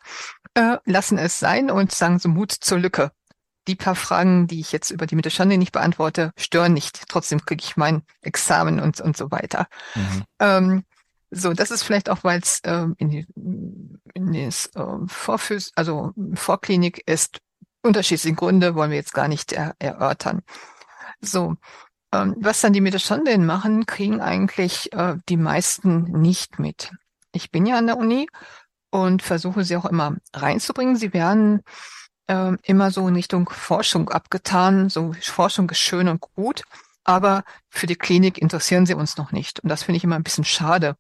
äh, 0.53 0.77
lassen 0.85 1.17
es 1.17 1.37
sein 1.37 1.69
und 1.69 1.91
sagen 1.91 2.17
so 2.17 2.29
Mut 2.29 2.51
zur 2.53 2.79
Lücke. 2.79 3.11
Die 3.67 3.75
paar 3.75 3.95
Fragen, 3.95 4.47
die 4.47 4.61
ich 4.61 4.71
jetzt 4.71 4.89
über 4.89 5.05
die 5.05 5.15
Mitochondrien 5.15 5.59
nicht 5.59 5.73
beantworte, 5.73 6.31
stören 6.37 6.73
nicht. 6.73 7.03
Trotzdem 7.09 7.45
kriege 7.45 7.63
ich 7.63 7.77
mein 7.77 8.03
Examen 8.21 8.79
und, 8.79 9.01
und 9.01 9.15
so 9.15 9.31
weiter. 9.31 9.67
Mhm. 9.93 10.23
Ähm, 10.39 10.83
so, 11.31 11.53
das 11.53 11.71
ist 11.71 11.83
vielleicht 11.83 12.09
auch, 12.09 12.23
weil 12.23 12.41
es 12.41 12.59
ähm, 12.65 12.95
in, 12.97 13.09
die, 13.09 13.25
in 14.13 14.33
das 14.33 14.69
ähm, 14.75 15.07
Vorfüß, 15.07 15.71
also 15.75 16.11
Vorklinik 16.33 17.07
ist, 17.07 17.39
unterschiedliche 17.81 18.35
Gründe 18.35 18.75
wollen 18.75 18.91
wir 18.91 18.97
jetzt 18.97 19.13
gar 19.13 19.29
nicht 19.29 19.53
er, 19.53 19.73
erörtern. 19.79 20.41
So, 21.21 21.55
ähm, 22.13 22.35
was 22.39 22.59
dann 22.59 22.73
die 22.73 22.81
Mitochondrien 22.81 23.45
machen, 23.45 23.85
kriegen 23.85 24.19
eigentlich 24.19 24.91
äh, 24.91 25.15
die 25.29 25.37
meisten 25.37 26.03
nicht 26.19 26.59
mit. 26.59 26.91
Ich 27.31 27.49
bin 27.49 27.65
ja 27.65 27.77
an 27.77 27.87
der 27.87 27.97
Uni 27.97 28.27
und 28.89 29.21
versuche 29.21 29.63
sie 29.63 29.77
auch 29.77 29.85
immer 29.85 30.17
reinzubringen. 30.33 30.97
Sie 30.97 31.13
werden 31.13 31.61
äh, 32.27 32.57
immer 32.63 32.91
so 32.91 33.07
in 33.07 33.15
Richtung 33.15 33.49
Forschung 33.49 34.09
abgetan. 34.09 34.89
So 34.89 35.13
Forschung 35.21 35.69
ist 35.69 35.79
schön 35.79 36.09
und 36.09 36.19
gut 36.19 36.63
aber 37.03 37.43
für 37.69 37.87
die 37.87 37.95
Klinik 37.95 38.37
interessieren 38.37 38.85
sie 38.85 38.93
uns 38.93 39.17
noch 39.17 39.31
nicht. 39.31 39.59
Und 39.59 39.69
das 39.69 39.83
finde 39.83 39.97
ich 39.97 40.03
immer 40.03 40.15
ein 40.15 40.23
bisschen 40.23 40.43
schade. 40.45 40.95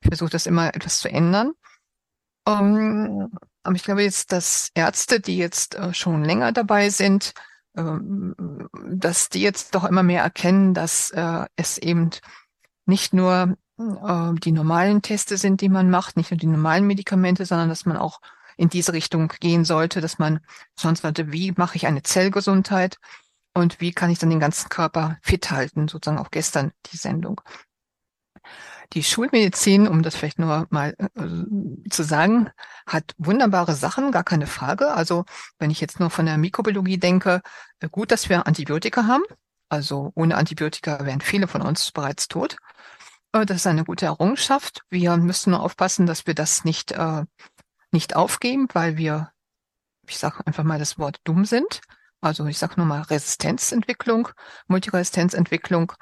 Ich 0.00 0.08
versuche 0.08 0.30
das 0.30 0.46
immer 0.46 0.74
etwas 0.74 0.98
zu 0.98 1.08
ändern. 1.08 1.52
Um, 2.44 2.76
ähm, 2.76 3.30
aber 3.62 3.76
ich 3.76 3.84
glaube 3.84 4.02
jetzt, 4.02 4.32
dass 4.32 4.70
Ärzte, 4.74 5.20
die 5.20 5.36
jetzt 5.36 5.76
äh, 5.76 5.94
schon 5.94 6.24
länger 6.24 6.50
dabei 6.50 6.90
sind, 6.90 7.34
ähm, 7.76 8.68
dass 8.88 9.28
die 9.28 9.40
jetzt 9.40 9.74
doch 9.74 9.84
immer 9.84 10.02
mehr 10.02 10.22
erkennen, 10.22 10.74
dass 10.74 11.10
äh, 11.10 11.46
es 11.54 11.78
eben 11.78 12.10
nicht 12.84 13.14
nur 13.14 13.56
äh, 13.78 14.32
die 14.34 14.52
normalen 14.52 15.02
Teste 15.02 15.36
sind, 15.36 15.60
die 15.60 15.68
man 15.68 15.90
macht, 15.90 16.16
nicht 16.16 16.30
nur 16.30 16.38
die 16.38 16.46
normalen 16.46 16.86
Medikamente, 16.86 17.46
sondern 17.46 17.68
dass 17.68 17.86
man 17.86 17.96
auch 17.96 18.20
in 18.56 18.68
diese 18.68 18.92
Richtung 18.92 19.32
gehen 19.40 19.64
sollte, 19.64 20.00
dass 20.00 20.18
man 20.18 20.40
sonst 20.78 21.02
sollte, 21.02 21.32
wie 21.32 21.52
mache 21.56 21.76
ich 21.76 21.86
eine 21.86 22.02
Zellgesundheit 22.02 22.98
und 23.54 23.80
wie 23.80 23.92
kann 23.92 24.10
ich 24.10 24.18
dann 24.18 24.30
den 24.30 24.40
ganzen 24.40 24.68
Körper 24.68 25.18
fit 25.22 25.50
halten, 25.50 25.88
sozusagen 25.88 26.18
auch 26.18 26.30
gestern 26.30 26.72
die 26.92 26.96
Sendung. 26.96 27.40
Die 28.92 29.02
Schulmedizin, 29.02 29.88
um 29.88 30.02
das 30.02 30.16
vielleicht 30.16 30.38
nur 30.38 30.66
mal 30.70 30.94
äh, 30.98 31.88
zu 31.88 32.02
sagen, 32.02 32.50
hat 32.86 33.14
wunderbare 33.16 33.74
Sachen, 33.74 34.12
gar 34.12 34.24
keine 34.24 34.46
Frage. 34.46 34.92
Also 34.92 35.24
wenn 35.58 35.70
ich 35.70 35.80
jetzt 35.80 35.98
nur 35.98 36.10
von 36.10 36.26
der 36.26 36.36
Mikrobiologie 36.36 36.98
denke, 36.98 37.40
äh, 37.80 37.88
gut, 37.88 38.10
dass 38.10 38.28
wir 38.28 38.46
Antibiotika 38.46 39.06
haben. 39.06 39.22
Also 39.68 40.12
ohne 40.14 40.36
Antibiotika 40.36 41.06
wären 41.06 41.22
viele 41.22 41.48
von 41.48 41.62
uns 41.62 41.90
bereits 41.92 42.28
tot. 42.28 42.58
Äh, 43.32 43.46
das 43.46 43.58
ist 43.58 43.66
eine 43.66 43.84
gute 43.84 44.06
Errungenschaft. 44.06 44.82
Wir 44.90 45.16
müssen 45.16 45.50
nur 45.50 45.62
aufpassen, 45.62 46.06
dass 46.06 46.26
wir 46.26 46.34
das 46.34 46.64
nicht, 46.64 46.92
äh, 46.92 47.24
nicht 47.92 48.16
aufgeben, 48.16 48.68
weil 48.74 48.96
wir, 48.98 49.32
ich 50.06 50.18
sage 50.18 50.46
einfach 50.46 50.64
mal 50.64 50.78
das 50.78 50.98
Wort 50.98 51.20
dumm 51.24 51.44
sind. 51.46 51.80
Also 52.22 52.46
ich 52.46 52.58
sage 52.58 52.74
nur 52.76 52.86
mal 52.86 53.02
Resistenzentwicklung, 53.02 54.28
Multiresistenzentwicklung. 54.68 55.92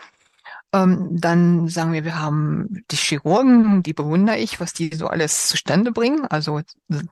Ähm, 0.72 1.08
dann 1.18 1.66
sagen 1.68 1.92
wir, 1.92 2.04
wir 2.04 2.20
haben 2.20 2.84
die 2.90 2.96
Chirurgen, 2.96 3.82
die 3.82 3.94
bewundere 3.94 4.36
ich, 4.36 4.60
was 4.60 4.72
die 4.72 4.94
so 4.94 5.08
alles 5.08 5.48
zustande 5.48 5.90
bringen, 5.90 6.26
also 6.26 6.60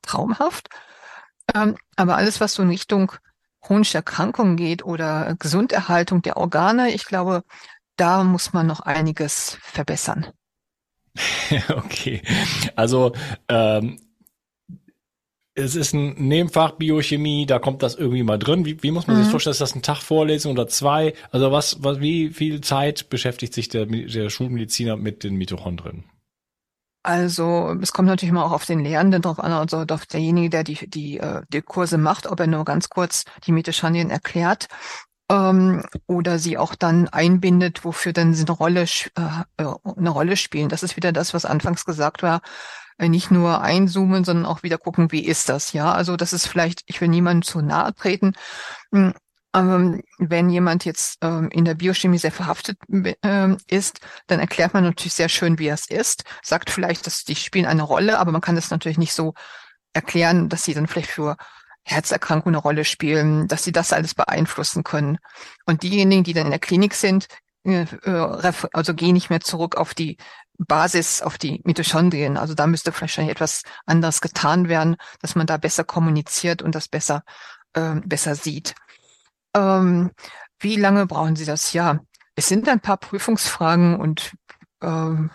traumhaft. 0.02 0.68
Ähm, 1.54 1.76
aber 1.96 2.16
alles, 2.16 2.40
was 2.40 2.54
so 2.54 2.62
in 2.62 2.68
Richtung 2.68 3.12
chronische 3.60 3.98
Erkrankungen 3.98 4.56
geht 4.56 4.84
oder 4.84 5.34
Gesunderhaltung 5.38 6.22
der 6.22 6.36
Organe, 6.36 6.92
ich 6.92 7.04
glaube, 7.04 7.42
da 7.96 8.22
muss 8.22 8.52
man 8.52 8.66
noch 8.66 8.80
einiges 8.80 9.58
verbessern. 9.62 10.26
okay, 11.70 12.22
also 12.76 13.12
ähm, 13.48 13.98
es 15.58 15.74
ist 15.74 15.92
ein 15.92 16.14
Nebenfach 16.14 16.72
Biochemie, 16.72 17.44
da 17.44 17.58
kommt 17.58 17.82
das 17.82 17.96
irgendwie 17.96 18.22
mal 18.22 18.38
drin. 18.38 18.64
Wie, 18.64 18.82
wie 18.82 18.90
muss 18.90 19.06
man 19.06 19.16
mhm. 19.16 19.22
sich 19.22 19.30
vorstellen, 19.30 19.52
ist 19.52 19.60
das 19.60 19.74
ein 19.74 19.82
Tag 19.82 19.98
Vorlesung 19.98 20.52
oder 20.52 20.68
zwei? 20.68 21.14
Also 21.30 21.50
was, 21.50 21.82
was 21.82 22.00
wie 22.00 22.30
viel 22.30 22.60
Zeit 22.60 23.10
beschäftigt 23.10 23.52
sich 23.52 23.68
der, 23.68 23.86
der 23.86 24.30
Schulmediziner 24.30 24.96
mit 24.96 25.24
den 25.24 25.34
Mitochondrien? 25.34 26.04
Also 27.02 27.76
es 27.80 27.92
kommt 27.92 28.08
natürlich 28.08 28.30
immer 28.30 28.44
auch 28.44 28.52
auf 28.52 28.66
den 28.66 28.80
Lehrenden 28.80 29.22
drauf 29.22 29.40
an, 29.40 29.52
also 29.52 29.84
auf 29.88 30.06
derjenige, 30.06 30.50
der 30.50 30.64
die, 30.64 30.88
die, 30.88 31.18
äh, 31.18 31.42
die 31.48 31.62
Kurse 31.62 31.98
macht, 31.98 32.26
ob 32.26 32.40
er 32.40 32.46
nur 32.46 32.64
ganz 32.64 32.88
kurz 32.88 33.24
die 33.46 33.52
Mitochondrien 33.52 34.10
erklärt 34.10 34.68
ähm, 35.30 35.82
oder 36.06 36.38
sie 36.38 36.58
auch 36.58 36.74
dann 36.74 37.08
einbindet, 37.08 37.84
wofür 37.84 38.12
dann 38.12 38.34
sie 38.34 38.44
eine 38.44 38.52
Rolle, 38.52 38.82
äh, 38.82 39.62
äh, 39.62 39.74
eine 39.96 40.10
Rolle 40.10 40.36
spielen. 40.36 40.68
Das 40.68 40.82
ist 40.82 40.96
wieder 40.96 41.12
das, 41.12 41.34
was 41.34 41.44
anfangs 41.44 41.84
gesagt 41.84 42.22
war 42.22 42.42
nicht 42.98 43.30
nur 43.30 43.61
einzoomen, 43.61 44.24
sondern 44.24 44.46
auch 44.46 44.62
wieder 44.62 44.78
gucken, 44.78 45.12
wie 45.12 45.24
ist 45.24 45.48
das, 45.48 45.72
ja. 45.72 45.92
Also 45.92 46.16
das 46.16 46.32
ist 46.32 46.46
vielleicht, 46.46 46.82
ich 46.87 47.00
will 47.00 47.08
niemandem 47.08 47.42
zu 47.42 47.61
nahe 47.61 47.94
treten, 47.94 48.32
hm, 48.92 49.14
aber 49.52 49.98
wenn 50.18 50.50
jemand 50.50 50.84
jetzt 50.84 51.18
ähm, 51.22 51.48
in 51.50 51.64
der 51.64 51.74
Biochemie 51.74 52.18
sehr 52.18 52.32
verhaftet 52.32 52.78
ähm, 53.22 53.56
ist, 53.66 54.00
dann 54.26 54.40
erklärt 54.40 54.74
man 54.74 54.84
natürlich 54.84 55.14
sehr 55.14 55.28
schön, 55.28 55.58
wie 55.58 55.68
es 55.68 55.88
ist, 55.88 56.24
sagt 56.42 56.70
vielleicht, 56.70 57.06
dass 57.06 57.24
die 57.24 57.34
spielen 57.34 57.66
eine 57.66 57.82
Rolle, 57.82 58.18
aber 58.18 58.30
man 58.30 58.42
kann 58.42 58.56
das 58.56 58.70
natürlich 58.70 58.98
nicht 58.98 59.14
so 59.14 59.34
erklären, 59.94 60.48
dass 60.48 60.64
sie 60.64 60.74
dann 60.74 60.87
vielleicht 60.87 61.11
für 61.11 61.37
Herzerkrankungen 61.82 62.56
eine 62.56 62.62
Rolle 62.62 62.84
spielen, 62.84 63.48
dass 63.48 63.64
sie 63.64 63.72
das 63.72 63.92
alles 63.92 64.14
beeinflussen 64.14 64.84
können. 64.84 65.18
Und 65.64 65.82
diejenigen, 65.82 66.24
die 66.24 66.34
dann 66.34 66.46
in 66.46 66.50
der 66.50 66.61
Klinik 66.61 66.94
sind, 66.94 67.26
äh, 67.64 67.82
äh, 68.04 68.52
also 68.72 68.94
gehen 68.94 69.14
nicht 69.14 69.30
mehr 69.30 69.40
zurück 69.40 69.76
auf 69.76 69.94
die 69.94 70.18
Basis 70.58 71.22
auf 71.22 71.38
die 71.38 71.60
Mitochondrien. 71.64 72.36
Also 72.36 72.54
da 72.54 72.66
müsste 72.66 72.92
wahrscheinlich 73.00 73.32
etwas 73.32 73.62
anderes 73.86 74.20
getan 74.20 74.68
werden, 74.68 74.96
dass 75.20 75.34
man 75.34 75.46
da 75.46 75.56
besser 75.56 75.84
kommuniziert 75.84 76.62
und 76.62 76.74
das 76.74 76.88
besser, 76.88 77.22
äh, 77.74 77.96
besser 78.04 78.34
sieht. 78.34 78.74
Ähm, 79.54 80.10
wie 80.58 80.76
lange 80.76 81.06
brauchen 81.06 81.36
Sie 81.36 81.44
das? 81.44 81.72
Ja, 81.72 82.00
es 82.34 82.48
sind 82.48 82.68
ein 82.68 82.80
paar 82.80 82.96
Prüfungsfragen 82.96 83.98
und 83.98 84.32
ähm, 84.82 85.30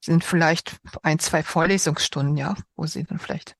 sind 0.00 0.24
vielleicht 0.24 0.76
ein, 1.02 1.18
zwei 1.18 1.42
Vorlesungsstunden, 1.42 2.36
ja, 2.36 2.54
wo 2.76 2.86
Sie 2.86 3.04
dann 3.04 3.18
vielleicht 3.18 3.56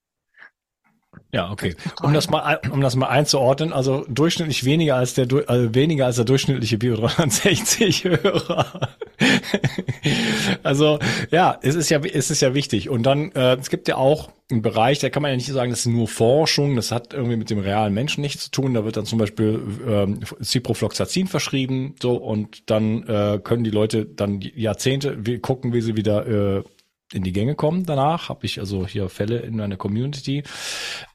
ja, 1.32 1.50
okay. 1.50 1.74
Um 2.02 2.14
das 2.14 2.30
mal, 2.30 2.60
um 2.70 2.80
das 2.80 2.96
mal 2.96 3.08
einzuordnen, 3.08 3.72
also 3.72 4.06
durchschnittlich 4.08 4.64
weniger 4.64 4.96
als 4.96 5.14
der, 5.14 5.26
also 5.48 5.74
weniger 5.74 6.06
als 6.06 6.16
der 6.16 6.24
durchschnittliche 6.24 6.78
Bio 6.78 6.96
360 6.96 8.04
Hörer. 8.04 8.90
also, 10.62 10.98
ja, 11.30 11.58
es 11.62 11.74
ist 11.74 11.90
ja, 11.90 12.00
es 12.00 12.30
ist 12.30 12.40
ja 12.40 12.54
wichtig. 12.54 12.88
Und 12.88 13.02
dann, 13.02 13.32
äh, 13.32 13.56
es 13.56 13.70
gibt 13.70 13.88
ja 13.88 13.96
auch 13.96 14.30
einen 14.50 14.62
Bereich, 14.62 15.00
da 15.00 15.10
kann 15.10 15.22
man 15.22 15.32
ja 15.32 15.36
nicht 15.36 15.46
sagen, 15.48 15.70
das 15.70 15.80
ist 15.80 15.86
nur 15.86 16.06
Forschung, 16.06 16.76
das 16.76 16.92
hat 16.92 17.12
irgendwie 17.12 17.36
mit 17.36 17.50
dem 17.50 17.58
realen 17.58 17.92
Menschen 17.92 18.20
nichts 18.20 18.44
zu 18.44 18.50
tun. 18.52 18.74
Da 18.74 18.84
wird 18.84 18.96
dann 18.96 19.04
zum 19.04 19.18
Beispiel 19.18 19.60
ähm, 19.86 20.20
Ciprofloxacin 20.42 21.26
verschrieben, 21.26 21.96
so, 22.00 22.14
und 22.16 22.70
dann 22.70 23.02
äh, 23.08 23.40
können 23.42 23.64
die 23.64 23.70
Leute 23.70 24.06
dann 24.06 24.40
Jahrzehnte 24.40 25.40
gucken, 25.40 25.72
wie 25.72 25.80
sie 25.80 25.96
wieder 25.96 26.26
äh, 26.58 26.62
in 27.12 27.22
die 27.22 27.32
Gänge 27.32 27.54
kommen 27.54 27.84
danach. 27.84 28.28
Habe 28.28 28.46
ich 28.46 28.58
also 28.58 28.86
hier 28.86 29.08
Fälle 29.08 29.38
in 29.38 29.56
meiner 29.56 29.76
Community. 29.76 30.42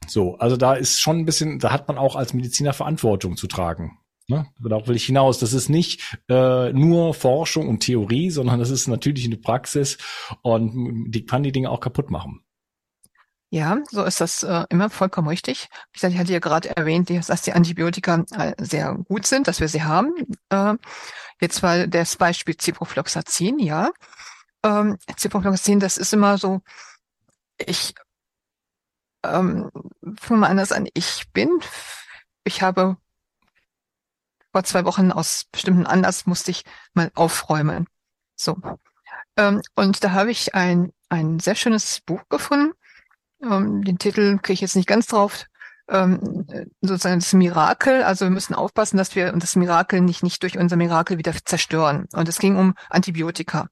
So, 0.06 0.36
also 0.36 0.56
da 0.56 0.74
ist 0.74 1.00
schon 1.00 1.18
ein 1.18 1.24
bisschen, 1.24 1.58
da 1.58 1.72
hat 1.72 1.88
man 1.88 1.98
auch 1.98 2.16
als 2.16 2.34
Mediziner 2.34 2.72
Verantwortung 2.72 3.36
zu 3.36 3.46
tragen. 3.46 3.98
Ne? 4.28 4.46
Darauf 4.60 4.88
will 4.88 4.96
ich 4.96 5.04
hinaus. 5.04 5.38
Das 5.38 5.52
ist 5.52 5.68
nicht 5.68 6.18
äh, 6.28 6.72
nur 6.72 7.14
Forschung 7.14 7.68
und 7.68 7.80
Theorie, 7.80 8.30
sondern 8.30 8.58
das 8.58 8.70
ist 8.70 8.86
natürlich 8.86 9.26
eine 9.26 9.36
Praxis 9.36 9.98
und 10.42 11.10
die 11.10 11.26
kann 11.26 11.42
die 11.42 11.52
Dinge 11.52 11.70
auch 11.70 11.80
kaputt 11.80 12.10
machen. 12.10 12.42
Ja, 13.50 13.78
so 13.90 14.02
ist 14.04 14.22
das 14.22 14.44
äh, 14.44 14.64
immer 14.70 14.88
vollkommen 14.88 15.28
richtig. 15.28 15.68
Gesagt, 15.92 16.14
ich 16.14 16.18
hatte 16.18 16.32
ja 16.32 16.38
gerade 16.38 16.74
erwähnt, 16.74 17.10
dass 17.10 17.42
die 17.42 17.52
Antibiotika 17.52 18.24
äh, 18.32 18.54
sehr 18.58 18.94
gut 19.08 19.26
sind, 19.26 19.46
dass 19.46 19.60
wir 19.60 19.68
sie 19.68 19.82
haben. 19.82 20.14
Äh, 20.48 20.74
jetzt 21.38 21.62
war 21.62 21.86
das 21.86 22.16
Beispiel 22.16 22.56
Ciprofloxacin, 22.56 23.58
ja 23.58 23.90
ähm, 24.62 24.98
Ciprofloxacin, 25.18 25.80
das 25.80 25.96
ist 25.96 26.12
immer 26.12 26.38
so, 26.38 26.60
ich 27.58 27.94
ähm, 29.24 29.70
fange 30.18 30.40
mal 30.40 30.48
anders 30.48 30.72
an. 30.72 30.88
Ich 30.94 31.30
bin, 31.32 31.50
ich 32.44 32.62
habe 32.62 32.96
vor 34.52 34.64
zwei 34.64 34.84
Wochen 34.84 35.12
aus 35.12 35.46
bestimmten 35.50 35.86
Anlass 35.86 36.26
musste 36.26 36.50
ich 36.50 36.64
mal 36.94 37.10
aufräumen. 37.14 37.86
So. 38.36 38.56
Ähm, 39.36 39.62
und 39.74 40.04
da 40.04 40.12
habe 40.12 40.30
ich 40.30 40.54
ein, 40.54 40.92
ein 41.08 41.40
sehr 41.40 41.54
schönes 41.54 42.00
Buch 42.02 42.22
gefunden. 42.28 42.72
Ähm, 43.42 43.82
den 43.82 43.98
Titel 43.98 44.38
kriege 44.38 44.54
ich 44.54 44.60
jetzt 44.60 44.76
nicht 44.76 44.88
ganz 44.88 45.06
drauf 45.06 45.46
ähm, 45.88 46.46
sozusagen 46.80 47.20
das 47.20 47.32
Mirakel. 47.32 48.02
Also 48.02 48.26
wir 48.26 48.30
müssen 48.30 48.54
aufpassen, 48.54 48.96
dass 48.96 49.14
wir 49.14 49.32
das 49.32 49.56
Mirakel 49.56 50.00
nicht, 50.00 50.22
nicht 50.22 50.42
durch 50.42 50.58
unser 50.58 50.76
Mirakel 50.76 51.18
wieder 51.18 51.34
zerstören. 51.44 52.06
Und 52.12 52.28
es 52.28 52.38
ging 52.38 52.56
um 52.56 52.74
Antibiotika. 52.88 53.68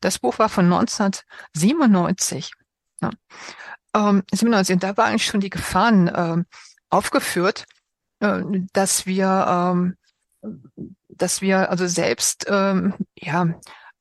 Das 0.00 0.18
Buch 0.18 0.38
war 0.38 0.48
von 0.48 0.66
1997. 0.66 2.52
Ja. 3.00 3.10
Ähm, 3.94 4.22
97. 4.32 4.74
Und 4.74 4.82
da 4.82 4.96
war 4.96 5.06
eigentlich 5.06 5.26
schon 5.26 5.40
die 5.40 5.50
Gefahren 5.50 6.08
äh, 6.08 6.44
aufgeführt, 6.90 7.66
äh, 8.20 8.42
dass 8.72 9.06
wir, 9.06 9.46
ähm, 9.48 9.96
dass 11.08 11.40
wir 11.40 11.70
also 11.70 11.86
selbst, 11.86 12.46
ähm, 12.48 12.94
ja, 13.16 13.46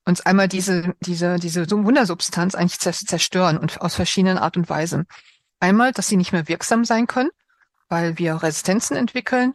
uns 0.05 0.21
einmal 0.21 0.47
diese, 0.47 0.95
diese, 1.01 1.37
diese 1.37 1.69
Wundersubstanz 1.69 2.55
eigentlich 2.55 2.79
zerstören 2.79 3.57
und 3.57 3.81
aus 3.81 3.95
verschiedenen 3.95 4.37
Art 4.37 4.55
und 4.55 4.69
Weisen. 4.69 5.05
Einmal, 5.59 5.91
dass 5.91 6.07
sie 6.07 6.15
nicht 6.15 6.31
mehr 6.31 6.47
wirksam 6.47 6.85
sein 6.85 7.07
können 7.07 7.29
weil 7.89 8.17
wir 8.17 8.41
Resistenzen 8.41 8.97
entwickeln. 8.97 9.53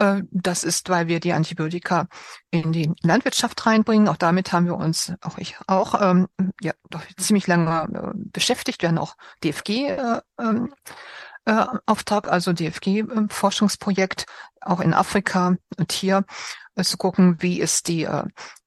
Äh, 0.00 0.22
das 0.30 0.64
ist, 0.64 0.88
weil 0.88 1.06
wir 1.06 1.20
die 1.20 1.32
Antibiotika 1.32 2.08
in 2.50 2.72
die 2.72 2.90
Landwirtschaft 3.02 3.64
reinbringen. 3.66 4.08
Auch 4.08 4.16
damit 4.16 4.52
haben 4.52 4.66
wir 4.66 4.76
uns, 4.76 5.12
auch 5.20 5.38
ich 5.38 5.56
auch, 5.66 6.00
ähm, 6.00 6.26
ja, 6.60 6.72
doch 6.88 7.02
ziemlich 7.18 7.46
lange 7.46 7.88
äh, 7.92 8.10
beschäftigt. 8.14 8.82
Wir 8.82 8.88
haben 8.88 8.98
auch 8.98 9.14
DFG 9.44 9.68
äh, 9.88 10.20
ähm, 10.40 10.74
äh, 11.44 11.66
also 12.06 12.52
DFG-Forschungsprojekt, 12.52 14.24
auch 14.62 14.80
in 14.80 14.94
Afrika 14.94 15.56
und 15.76 15.92
hier 15.92 16.24
äh, 16.74 16.82
zu 16.82 16.96
gucken, 16.96 17.36
wie 17.40 17.60
ist 17.60 17.88
die, 17.88 18.08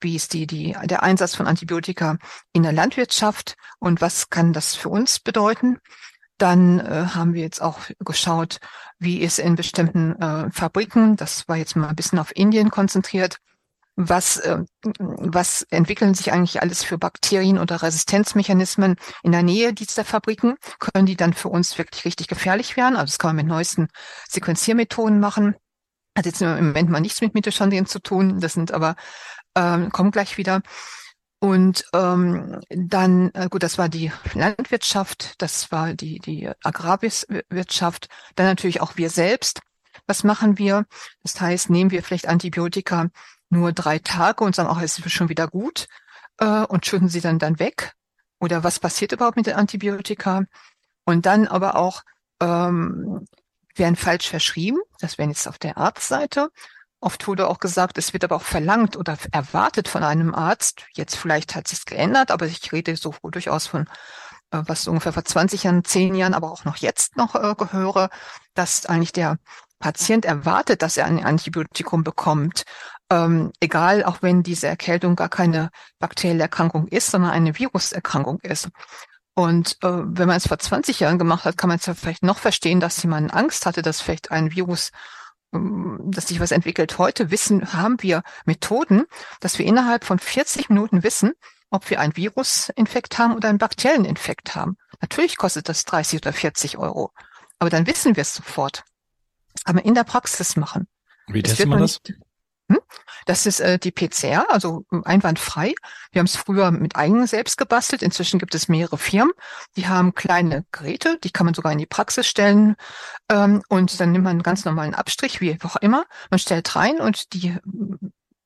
wie 0.01 0.15
ist 0.15 0.33
die, 0.33 0.47
die, 0.47 0.75
der 0.85 1.03
Einsatz 1.03 1.35
von 1.35 1.47
Antibiotika 1.47 2.17
in 2.51 2.63
der 2.63 2.73
Landwirtschaft 2.73 3.55
und 3.79 4.01
was 4.01 4.29
kann 4.29 4.53
das 4.53 4.75
für 4.75 4.89
uns 4.89 5.19
bedeuten? 5.19 5.79
Dann 6.37 7.15
haben 7.15 7.33
wir 7.35 7.41
jetzt 7.41 7.61
auch 7.61 7.79
geschaut, 7.99 8.59
wie 8.99 9.21
ist 9.21 9.39
in 9.39 9.55
bestimmten 9.55 10.13
äh, 10.21 10.51
Fabriken, 10.51 11.15
das 11.15 11.47
war 11.47 11.57
jetzt 11.57 11.75
mal 11.75 11.89
ein 11.89 11.95
bisschen 11.95 12.19
auf 12.19 12.35
Indien 12.35 12.69
konzentriert, 12.69 13.37
was, 13.95 14.37
äh, 14.37 14.63
was 14.99 15.61
entwickeln 15.69 16.15
sich 16.15 16.31
eigentlich 16.31 16.61
alles 16.61 16.83
für 16.83 16.97
Bakterien 16.97 17.59
oder 17.59 17.81
Resistenzmechanismen 17.81 18.95
in 19.21 19.31
der 19.31 19.43
Nähe 19.43 19.73
dieser 19.73 20.03
Fabriken? 20.03 20.55
Können 20.79 21.05
die 21.05 21.15
dann 21.15 21.33
für 21.33 21.49
uns 21.49 21.77
wirklich 21.77 22.05
richtig 22.05 22.27
gefährlich 22.27 22.75
werden? 22.75 22.95
Also 22.95 23.11
das 23.11 23.19
kann 23.19 23.29
man 23.29 23.45
mit 23.45 23.47
neuesten 23.47 23.89
Sequenziermethoden 24.29 25.19
machen. 25.19 25.55
Hat 26.17 26.25
jetzt 26.25 26.41
im 26.41 26.67
Moment 26.67 26.89
mal 26.89 27.01
nichts 27.01 27.21
mit 27.21 27.33
Mitochondrien 27.33 27.85
zu 27.85 27.99
tun, 27.99 28.39
das 28.39 28.53
sind 28.53 28.71
aber, 28.71 28.95
ähm, 29.55 29.91
kommen 29.91 30.11
gleich 30.11 30.37
wieder. 30.37 30.61
Und 31.43 31.83
ähm, 31.91 32.61
dann, 32.69 33.29
äh, 33.33 33.49
gut, 33.49 33.63
das 33.63 33.77
war 33.77 33.89
die 33.89 34.13
Landwirtschaft, 34.33 35.41
das 35.41 35.73
war 35.73 35.93
die, 35.93 36.19
die 36.19 36.49
Agrarwirtschaft, 36.63 38.07
dann 38.35 38.45
natürlich 38.45 38.79
auch 38.79 38.95
wir 38.95 39.09
selbst. 39.09 39.59
Was 40.07 40.23
machen 40.23 40.57
wir? 40.57 40.85
Das 41.21 41.41
heißt, 41.41 41.69
nehmen 41.69 41.91
wir 41.91 42.01
vielleicht 42.01 42.29
Antibiotika 42.29 43.09
nur 43.49 43.73
drei 43.73 43.99
Tage 43.99 44.41
und 44.45 44.55
sagen, 44.55 44.69
ach, 44.71 44.81
es 44.81 44.97
ist 44.97 45.11
schon 45.11 45.27
wieder 45.27 45.49
gut 45.49 45.87
äh, 46.37 46.63
und 46.63 46.85
schütten 46.85 47.09
sie 47.09 47.19
dann 47.19 47.39
dann 47.39 47.59
weg? 47.59 47.91
Oder 48.39 48.63
was 48.63 48.79
passiert 48.79 49.11
überhaupt 49.11 49.35
mit 49.35 49.47
den 49.47 49.55
Antibiotika? 49.55 50.45
Und 51.03 51.25
dann 51.25 51.49
aber 51.49 51.75
auch 51.75 52.03
ähm, 52.39 53.27
werden 53.75 53.97
falsch 53.97 54.29
verschrieben. 54.29 54.79
Das 55.01 55.17
wären 55.17 55.29
jetzt 55.29 55.49
auf 55.49 55.57
der 55.57 55.75
Arztseite. 55.75 56.51
Oft 57.03 57.27
wurde 57.27 57.49
auch 57.49 57.59
gesagt, 57.59 57.97
es 57.97 58.13
wird 58.13 58.23
aber 58.23 58.37
auch 58.37 58.43
verlangt 58.43 58.95
oder 58.95 59.17
erwartet 59.33 59.89
von 59.89 60.05
einem 60.05 60.33
Arzt. 60.33 60.85
Jetzt 60.93 61.17
vielleicht 61.17 61.53
hat 61.53 61.67
sich 61.67 61.83
geändert, 61.83 62.31
aber 62.31 62.45
ich 62.45 62.71
rede 62.71 62.95
so 62.95 63.13
durchaus 63.23 63.67
von 63.67 63.89
äh, 64.51 64.61
was 64.67 64.87
ungefähr 64.87 65.11
vor 65.11 65.25
20 65.25 65.63
Jahren, 65.63 65.83
10 65.83 66.15
Jahren, 66.15 66.33
aber 66.33 66.49
auch 66.49 66.63
noch 66.63 66.77
jetzt 66.77 67.17
noch 67.17 67.35
äh, 67.35 67.55
gehöre, 67.55 68.09
dass 68.53 68.85
eigentlich 68.85 69.11
der 69.11 69.37
Patient 69.79 70.23
erwartet, 70.23 70.81
dass 70.81 70.95
er 70.95 71.05
ein 71.05 71.25
Antibiotikum 71.25 72.05
bekommt. 72.05 72.63
Ähm, 73.09 73.51
egal, 73.59 74.05
auch 74.05 74.21
wenn 74.21 74.41
diese 74.41 74.67
Erkältung 74.67 75.17
gar 75.17 75.27
keine 75.27 75.71
bakterielle 75.99 76.43
Erkrankung 76.43 76.87
ist, 76.87 77.11
sondern 77.11 77.31
eine 77.31 77.59
Viruserkrankung 77.59 78.39
ist. 78.43 78.69
Und 79.33 79.77
äh, 79.83 79.89
wenn 79.89 80.29
man 80.29 80.37
es 80.37 80.47
vor 80.47 80.57
20 80.57 81.01
Jahren 81.01 81.19
gemacht 81.19 81.43
hat, 81.43 81.57
kann 81.57 81.67
man 81.67 81.79
es 81.79 81.85
ja 81.85 81.95
vielleicht 81.95 82.23
noch 82.23 82.37
verstehen, 82.37 82.79
dass 82.79 83.03
jemand 83.03 83.33
Angst 83.33 83.65
hatte, 83.65 83.81
dass 83.81 83.99
vielleicht 83.99 84.31
ein 84.31 84.51
Virus 84.51 84.91
dass 85.53 86.27
sich 86.27 86.39
was 86.39 86.51
entwickelt. 86.51 86.97
Heute 86.97 87.31
wissen, 87.31 87.73
haben 87.73 88.01
wir 88.01 88.23
Methoden, 88.45 89.05
dass 89.39 89.59
wir 89.59 89.65
innerhalb 89.65 90.03
von 90.03 90.19
40 90.19 90.69
Minuten 90.69 91.03
wissen, 91.03 91.33
ob 91.69 91.89
wir 91.89 91.99
einen 91.99 92.15
Virusinfekt 92.15 93.17
haben 93.17 93.35
oder 93.35 93.49
einen 93.49 93.57
bakteriellen 93.57 94.05
Infekt 94.05 94.55
haben. 94.55 94.77
Natürlich 95.01 95.37
kostet 95.37 95.69
das 95.69 95.85
30 95.85 96.21
oder 96.21 96.33
40 96.33 96.77
Euro, 96.77 97.11
aber 97.59 97.69
dann 97.69 97.87
wissen 97.87 98.15
wir 98.15 98.21
es 98.21 98.33
sofort. 98.33 98.83
Man 99.65 99.77
in 99.79 99.93
der 99.93 100.03
Praxis 100.03 100.55
machen. 100.55 100.87
Wie 101.27 101.41
testen 101.41 101.69
wir 101.69 101.77
das? 101.77 101.99
Nicht? 102.07 102.19
Das 103.25 103.45
ist 103.45 103.59
äh, 103.59 103.79
die 103.79 103.91
PCR, 103.91 104.45
also 104.49 104.85
ähm, 104.91 105.03
einwandfrei. 105.05 105.73
Wir 106.11 106.19
haben 106.19 106.25
es 106.25 106.35
früher 106.35 106.71
mit 106.71 106.95
eigenen 106.95 107.27
selbst 107.27 107.57
gebastelt. 107.57 108.01
Inzwischen 108.01 108.39
gibt 108.39 108.55
es 108.55 108.67
mehrere 108.67 108.97
Firmen, 108.97 109.33
die 109.75 109.87
haben 109.87 110.13
kleine 110.13 110.65
Geräte, 110.71 111.17
die 111.23 111.31
kann 111.31 111.45
man 111.45 111.53
sogar 111.53 111.71
in 111.71 111.77
die 111.77 111.85
Praxis 111.85 112.27
stellen. 112.27 112.75
Ähm, 113.29 113.61
und 113.69 113.99
dann 113.99 114.11
nimmt 114.11 114.25
man 114.25 114.31
einen 114.31 114.43
ganz 114.43 114.65
normalen 114.65 114.93
Abstrich, 114.93 115.41
wie 115.41 115.57
auch 115.63 115.77
immer. 115.77 116.05
Man 116.29 116.39
stellt 116.39 116.75
rein 116.75 116.99
und 116.99 117.33
die 117.33 117.57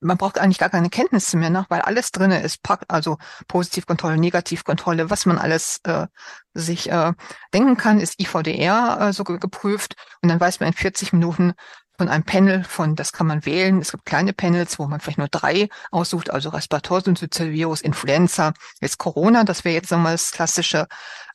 man 0.00 0.16
braucht 0.16 0.38
eigentlich 0.38 0.58
gar 0.58 0.70
keine 0.70 0.90
Kenntnisse 0.90 1.36
mehr 1.36 1.50
nach, 1.50 1.70
weil 1.70 1.80
alles 1.80 2.12
drinne 2.12 2.40
ist, 2.42 2.60
also 2.86 3.18
Positivkontrolle, 3.48 4.16
Negativkontrolle, 4.16 5.10
was 5.10 5.26
man 5.26 5.38
alles 5.38 5.80
äh, 5.84 6.06
sich 6.54 6.90
äh, 6.90 7.14
denken 7.52 7.76
kann, 7.76 7.98
ist 7.98 8.20
IVDR 8.20 9.08
äh, 9.08 9.12
so 9.12 9.24
geprüft 9.24 9.96
und 10.22 10.28
dann 10.28 10.38
weiß 10.38 10.60
man 10.60 10.68
in 10.68 10.74
40 10.74 11.12
Minuten, 11.12 11.54
von 11.98 12.08
einem 12.08 12.24
Panel 12.24 12.64
von, 12.64 12.94
das 12.94 13.12
kann 13.12 13.26
man 13.26 13.44
wählen. 13.44 13.80
Es 13.80 13.90
gibt 13.90 14.06
kleine 14.06 14.32
Panels, 14.32 14.78
wo 14.78 14.86
man 14.86 15.00
vielleicht 15.00 15.18
nur 15.18 15.28
drei 15.28 15.68
aussucht, 15.90 16.30
also 16.30 16.50
Respiratorsynthese-Virus, 16.50 17.80
Influenza, 17.80 18.52
jetzt 18.80 18.98
Corona, 18.98 19.44
das 19.44 19.64
wäre 19.64 19.74
jetzt 19.74 19.90
nochmal 19.90 20.12
das 20.14 20.30
Klassische. 20.30 20.86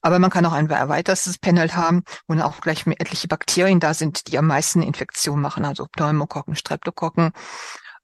Aber 0.02 0.20
man 0.20 0.32
kann 0.32 0.46
auch 0.46 0.54
ein 0.54 0.70
erweitertes 0.70 1.38
Panel 1.38 1.76
haben, 1.76 2.04
wo 2.28 2.34
dann 2.34 2.44
auch 2.44 2.62
gleich 2.62 2.88
etliche 2.88 3.28
Bakterien 3.28 3.80
da 3.80 3.94
sind, 3.94 4.28
die 4.28 4.38
am 4.38 4.48
meisten 4.48 4.82
Infektionen 4.82 5.42
machen, 5.42 5.66
also 5.66 5.86
Pneumokokken, 5.92 6.56
Streptokokken, 6.56 7.32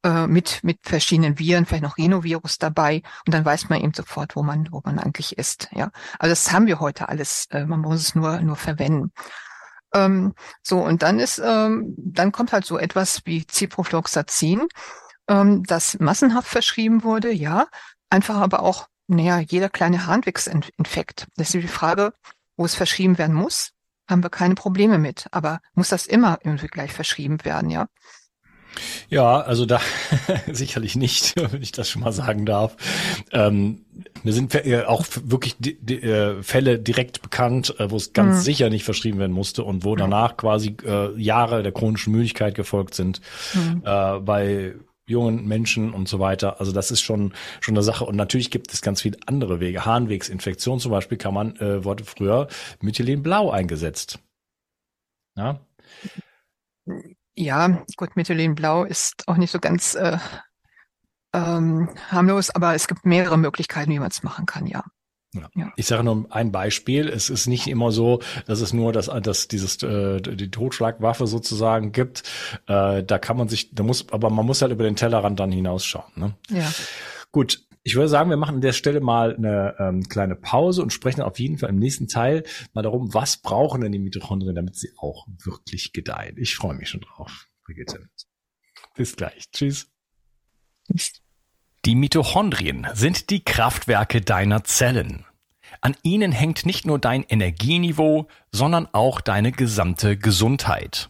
äh, 0.04 0.28
mit, 0.28 0.64
mit 0.64 0.80
verschiedenen 0.84 1.40
Viren, 1.40 1.66
vielleicht 1.66 1.84
noch 1.84 1.98
Rhinovirus 1.98 2.58
dabei. 2.58 3.04
Und 3.26 3.34
dann 3.34 3.44
weiß 3.46 3.70
man 3.70 3.82
eben 3.82 3.94
sofort, 3.94 4.36
wo 4.36 4.44
man, 4.44 4.68
wo 4.72 4.82
man 4.84 5.00
eigentlich 5.00 5.38
ist. 5.38 5.70
Ja, 5.74 5.92
also 6.20 6.32
das 6.32 6.52
haben 6.52 6.68
wir 6.68 6.80
heute 6.80 7.10
alles. 7.10 7.48
Äh, 7.52 7.66
man 7.66 7.82
muss 7.82 8.02
es 8.02 8.16
nur, 8.16 8.40
nur 8.42 8.56
verwenden. 8.56 9.12
Ähm, 9.94 10.34
so, 10.64 10.80
und 10.80 11.04
dann 11.04 11.20
ist, 11.20 11.42
ähm, 11.44 11.94
dann 11.98 12.32
kommt 12.32 12.52
halt 12.54 12.66
so 12.66 12.78
etwas 12.78 13.22
wie 13.26 13.46
Ciprofloxacin, 13.48 14.68
ähm, 15.28 15.64
das 15.64 16.00
massenhaft 16.00 16.48
verschrieben 16.48 17.04
wurde, 17.04 17.32
ja, 17.32 17.68
einfach 18.10 18.38
aber 18.38 18.62
auch, 18.64 18.88
naja, 19.08 19.40
jeder 19.40 19.70
kleine 19.70 20.06
Harnwegsinfekt. 20.06 21.28
Das 21.36 21.48
ist 21.54 21.62
die 21.62 21.68
Frage, 21.68 22.14
wo 22.58 22.66
es 22.66 22.76
verschrieben 22.76 23.18
werden 23.18 23.36
muss, 23.36 23.72
haben 24.10 24.24
wir 24.24 24.30
keine 24.30 24.56
Probleme 24.56 24.98
mit. 24.98 25.28
Aber 25.32 25.62
muss 25.74 25.90
das 25.90 26.06
immer 26.06 26.40
irgendwie 26.44 26.68
gleich 26.68 26.94
verschrieben 26.94 27.44
werden, 27.46 27.70
ja? 27.70 27.88
Ja, 29.10 29.42
also 29.42 29.66
da 29.66 29.82
sicherlich 30.52 30.96
nicht, 30.96 31.36
wenn 31.52 31.62
ich 31.62 31.72
das 31.72 31.90
schon 31.90 32.02
mal 32.02 32.12
sagen 32.12 32.46
darf. 32.46 32.76
Ähm, 33.32 33.86
mir 34.24 34.34
sind 34.34 34.54
äh, 34.56 34.84
auch 34.86 35.06
wirklich 35.24 35.56
äh, 35.90 36.42
Fälle 36.44 36.80
direkt 36.80 37.22
bekannt, 37.22 37.80
äh, 37.80 37.90
wo 37.92 37.96
es 37.96 38.14
ganz 38.14 38.38
mhm. 38.38 38.42
sicher 38.42 38.70
nicht 38.70 38.84
verschrieben 38.84 39.20
werden 39.20 39.32
musste 39.32 39.64
und 39.64 39.84
wo 39.84 39.96
danach 39.96 40.38
quasi 40.38 40.76
äh, 40.86 41.20
Jahre 41.20 41.64
der 41.64 41.72
chronischen 41.72 42.14
Müdigkeit 42.14 42.56
gefolgt 42.56 42.96
sind 42.96 43.22
mhm. 43.54 43.84
äh, 43.86 44.20
bei 44.20 44.74
jungen 45.10 45.48
Menschen 45.48 45.92
und 45.94 46.08
so 46.08 46.20
weiter. 46.20 46.60
Also 46.60 46.72
das 46.72 46.92
ist 46.92 47.02
schon 47.02 47.34
schon 47.60 47.76
eine 47.76 47.84
Sache. 47.84 48.06
Und 48.06 48.16
natürlich 48.16 48.52
gibt 48.52 48.72
es 48.74 48.82
ganz 48.82 49.02
viele 49.02 49.18
andere 49.26 49.60
Wege. 49.60 49.86
Harnwegsinfektion 49.86 50.80
zum 50.80 50.92
Beispiel 50.92 51.18
kann 51.18 51.34
man 51.34 51.56
äh, 51.58 51.84
wurde 51.84 52.04
früher 52.04 52.48
Methylenblau 52.82 53.50
eingesetzt. 53.50 54.20
Ja. 55.36 55.60
Ja, 57.40 57.86
gut, 57.96 58.18
Methylenblau 58.18 58.84
ist 58.84 59.26
auch 59.28 59.38
nicht 59.38 59.52
so 59.52 59.60
ganz 59.60 59.96
äh, 59.96 60.18
ähm, 61.34 61.88
harmlos, 62.10 62.50
aber 62.50 62.76
es 62.76 62.90
gibt 62.90 63.06
mehrere 63.06 63.38
Möglichkeiten, 63.38 63.92
wie 63.92 64.00
man 64.00 64.10
es 64.10 64.24
machen 64.24 64.46
kann, 64.46 64.68
ja. 64.68 64.84
Ja. 65.34 65.48
ja. 65.56 65.72
Ich 65.78 65.88
sage 65.88 66.04
nur 66.04 66.26
ein 66.32 66.52
Beispiel. 66.52 67.08
Es 67.08 67.30
ist 67.30 67.48
nicht 67.48 67.68
immer 67.68 67.94
so, 67.94 68.20
dass 68.46 68.60
es 68.60 68.74
nur 68.74 68.92
das, 68.92 69.10
das 69.22 69.48
dieses 69.48 69.82
äh, 69.84 70.20
die 70.20 70.52
Totschlagwaffe 70.52 71.28
sozusagen 71.28 71.94
gibt. 71.94 72.24
Äh, 72.68 73.04
da 73.04 73.20
kann 73.20 73.38
man 73.38 73.48
sich, 73.48 73.74
da 73.74 73.84
muss, 73.84 74.12
aber 74.12 74.30
man 74.30 74.46
muss 74.46 74.62
halt 74.62 74.74
über 74.74 74.84
den 74.84 74.98
Tellerrand 74.98 75.40
dann 75.40 75.52
hinausschauen. 75.54 76.12
Ne? 76.16 76.34
Ja. 76.50 76.70
Gut, 77.32 77.64
ich 77.90 77.96
würde 77.96 78.08
sagen, 78.08 78.30
wir 78.30 78.38
machen 78.38 78.58
an 78.58 78.62
der 78.62 78.74
Stelle 78.74 79.02
mal 79.02 79.36
eine 79.36 79.76
ähm, 79.80 80.08
kleine 80.08 80.36
Pause 80.36 80.84
und 80.84 80.94
sprechen 80.94 81.24
auf 81.24 81.40
jeden 81.40 81.58
Fall 81.58 81.70
im 81.70 81.80
nächsten 81.80 82.08
Teil 82.08 82.44
mal 82.74 82.84
darum, 82.84 83.16
was 83.16 83.38
brauchen 83.38 83.82
denn 83.82 83.92
die 83.92 83.98
Mitochondrien, 83.98 84.54
damit 84.54 84.76
sie 84.76 84.92
auch 84.98 85.26
wirklich 85.44 85.92
gedeihen. 85.92 86.38
Ich 86.38 86.56
freue 86.56 86.76
mich 86.76 86.90
schon 86.90 87.02
drauf. 87.02 87.48
Bis 88.96 89.16
gleich. 89.16 89.50
Tschüss. 89.50 89.88
Die 91.86 91.96
Mitochondrien 91.96 92.86
sind 92.94 93.32
die 93.32 93.44
Kraftwerke 93.44 94.22
deiner 94.22 94.64
Zellen. 94.64 95.26
An 95.82 95.96
ihnen 96.04 96.32
hängt 96.32 96.68
nicht 96.68 96.86
nur 96.86 97.00
dein 97.00 97.24
Energieniveau, 97.24 98.28
sondern 98.52 98.88
auch 98.92 99.20
deine 99.20 99.52
gesamte 99.52 100.16
Gesundheit. 100.16 101.10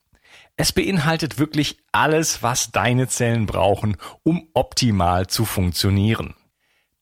Es 0.57 0.71
beinhaltet 0.71 1.39
wirklich 1.39 1.77
alles, 1.91 2.43
was 2.43 2.71
deine 2.71 3.07
Zellen 3.07 3.45
brauchen, 3.45 3.97
um 4.23 4.49
optimal 4.53 5.27
zu 5.27 5.45
funktionieren. 5.45 6.35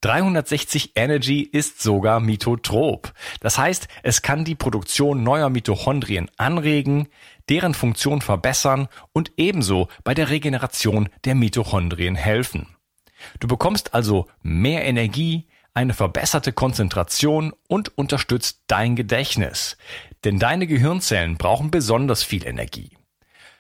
360 0.02 0.94
Energy 0.96 1.42
ist 1.42 1.82
sogar 1.82 2.22
mitotrop. 2.22 3.14
Das 3.42 3.58
heißt, 3.58 3.90
es 4.02 4.22
kann 4.22 4.46
die 4.46 4.56
Produktion 4.56 5.24
neuer 5.24 5.50
Mitochondrien 5.50 6.32
anregen, 6.38 7.10
deren 7.50 7.74
Funktion 7.74 8.22
verbessern 8.22 8.88
und 9.12 9.34
ebenso 9.36 9.90
bei 10.06 10.14
der 10.14 10.30
Regeneration 10.30 11.10
der 11.26 11.36
Mitochondrien 11.36 12.16
helfen. 12.16 12.68
Du 13.42 13.48
bekommst 13.48 13.94
also 13.94 14.28
mehr 14.42 14.86
Energie, 14.86 15.48
eine 15.74 15.94
verbesserte 15.94 16.54
Konzentration 16.54 17.54
und 17.68 17.98
unterstützt 17.98 18.64
dein 18.68 18.96
Gedächtnis. 18.96 19.76
Denn 20.24 20.40
deine 20.40 20.66
Gehirnzellen 20.66 21.38
brauchen 21.38 21.72
besonders 21.72 22.24
viel 22.24 22.46
Energie. 22.46 22.99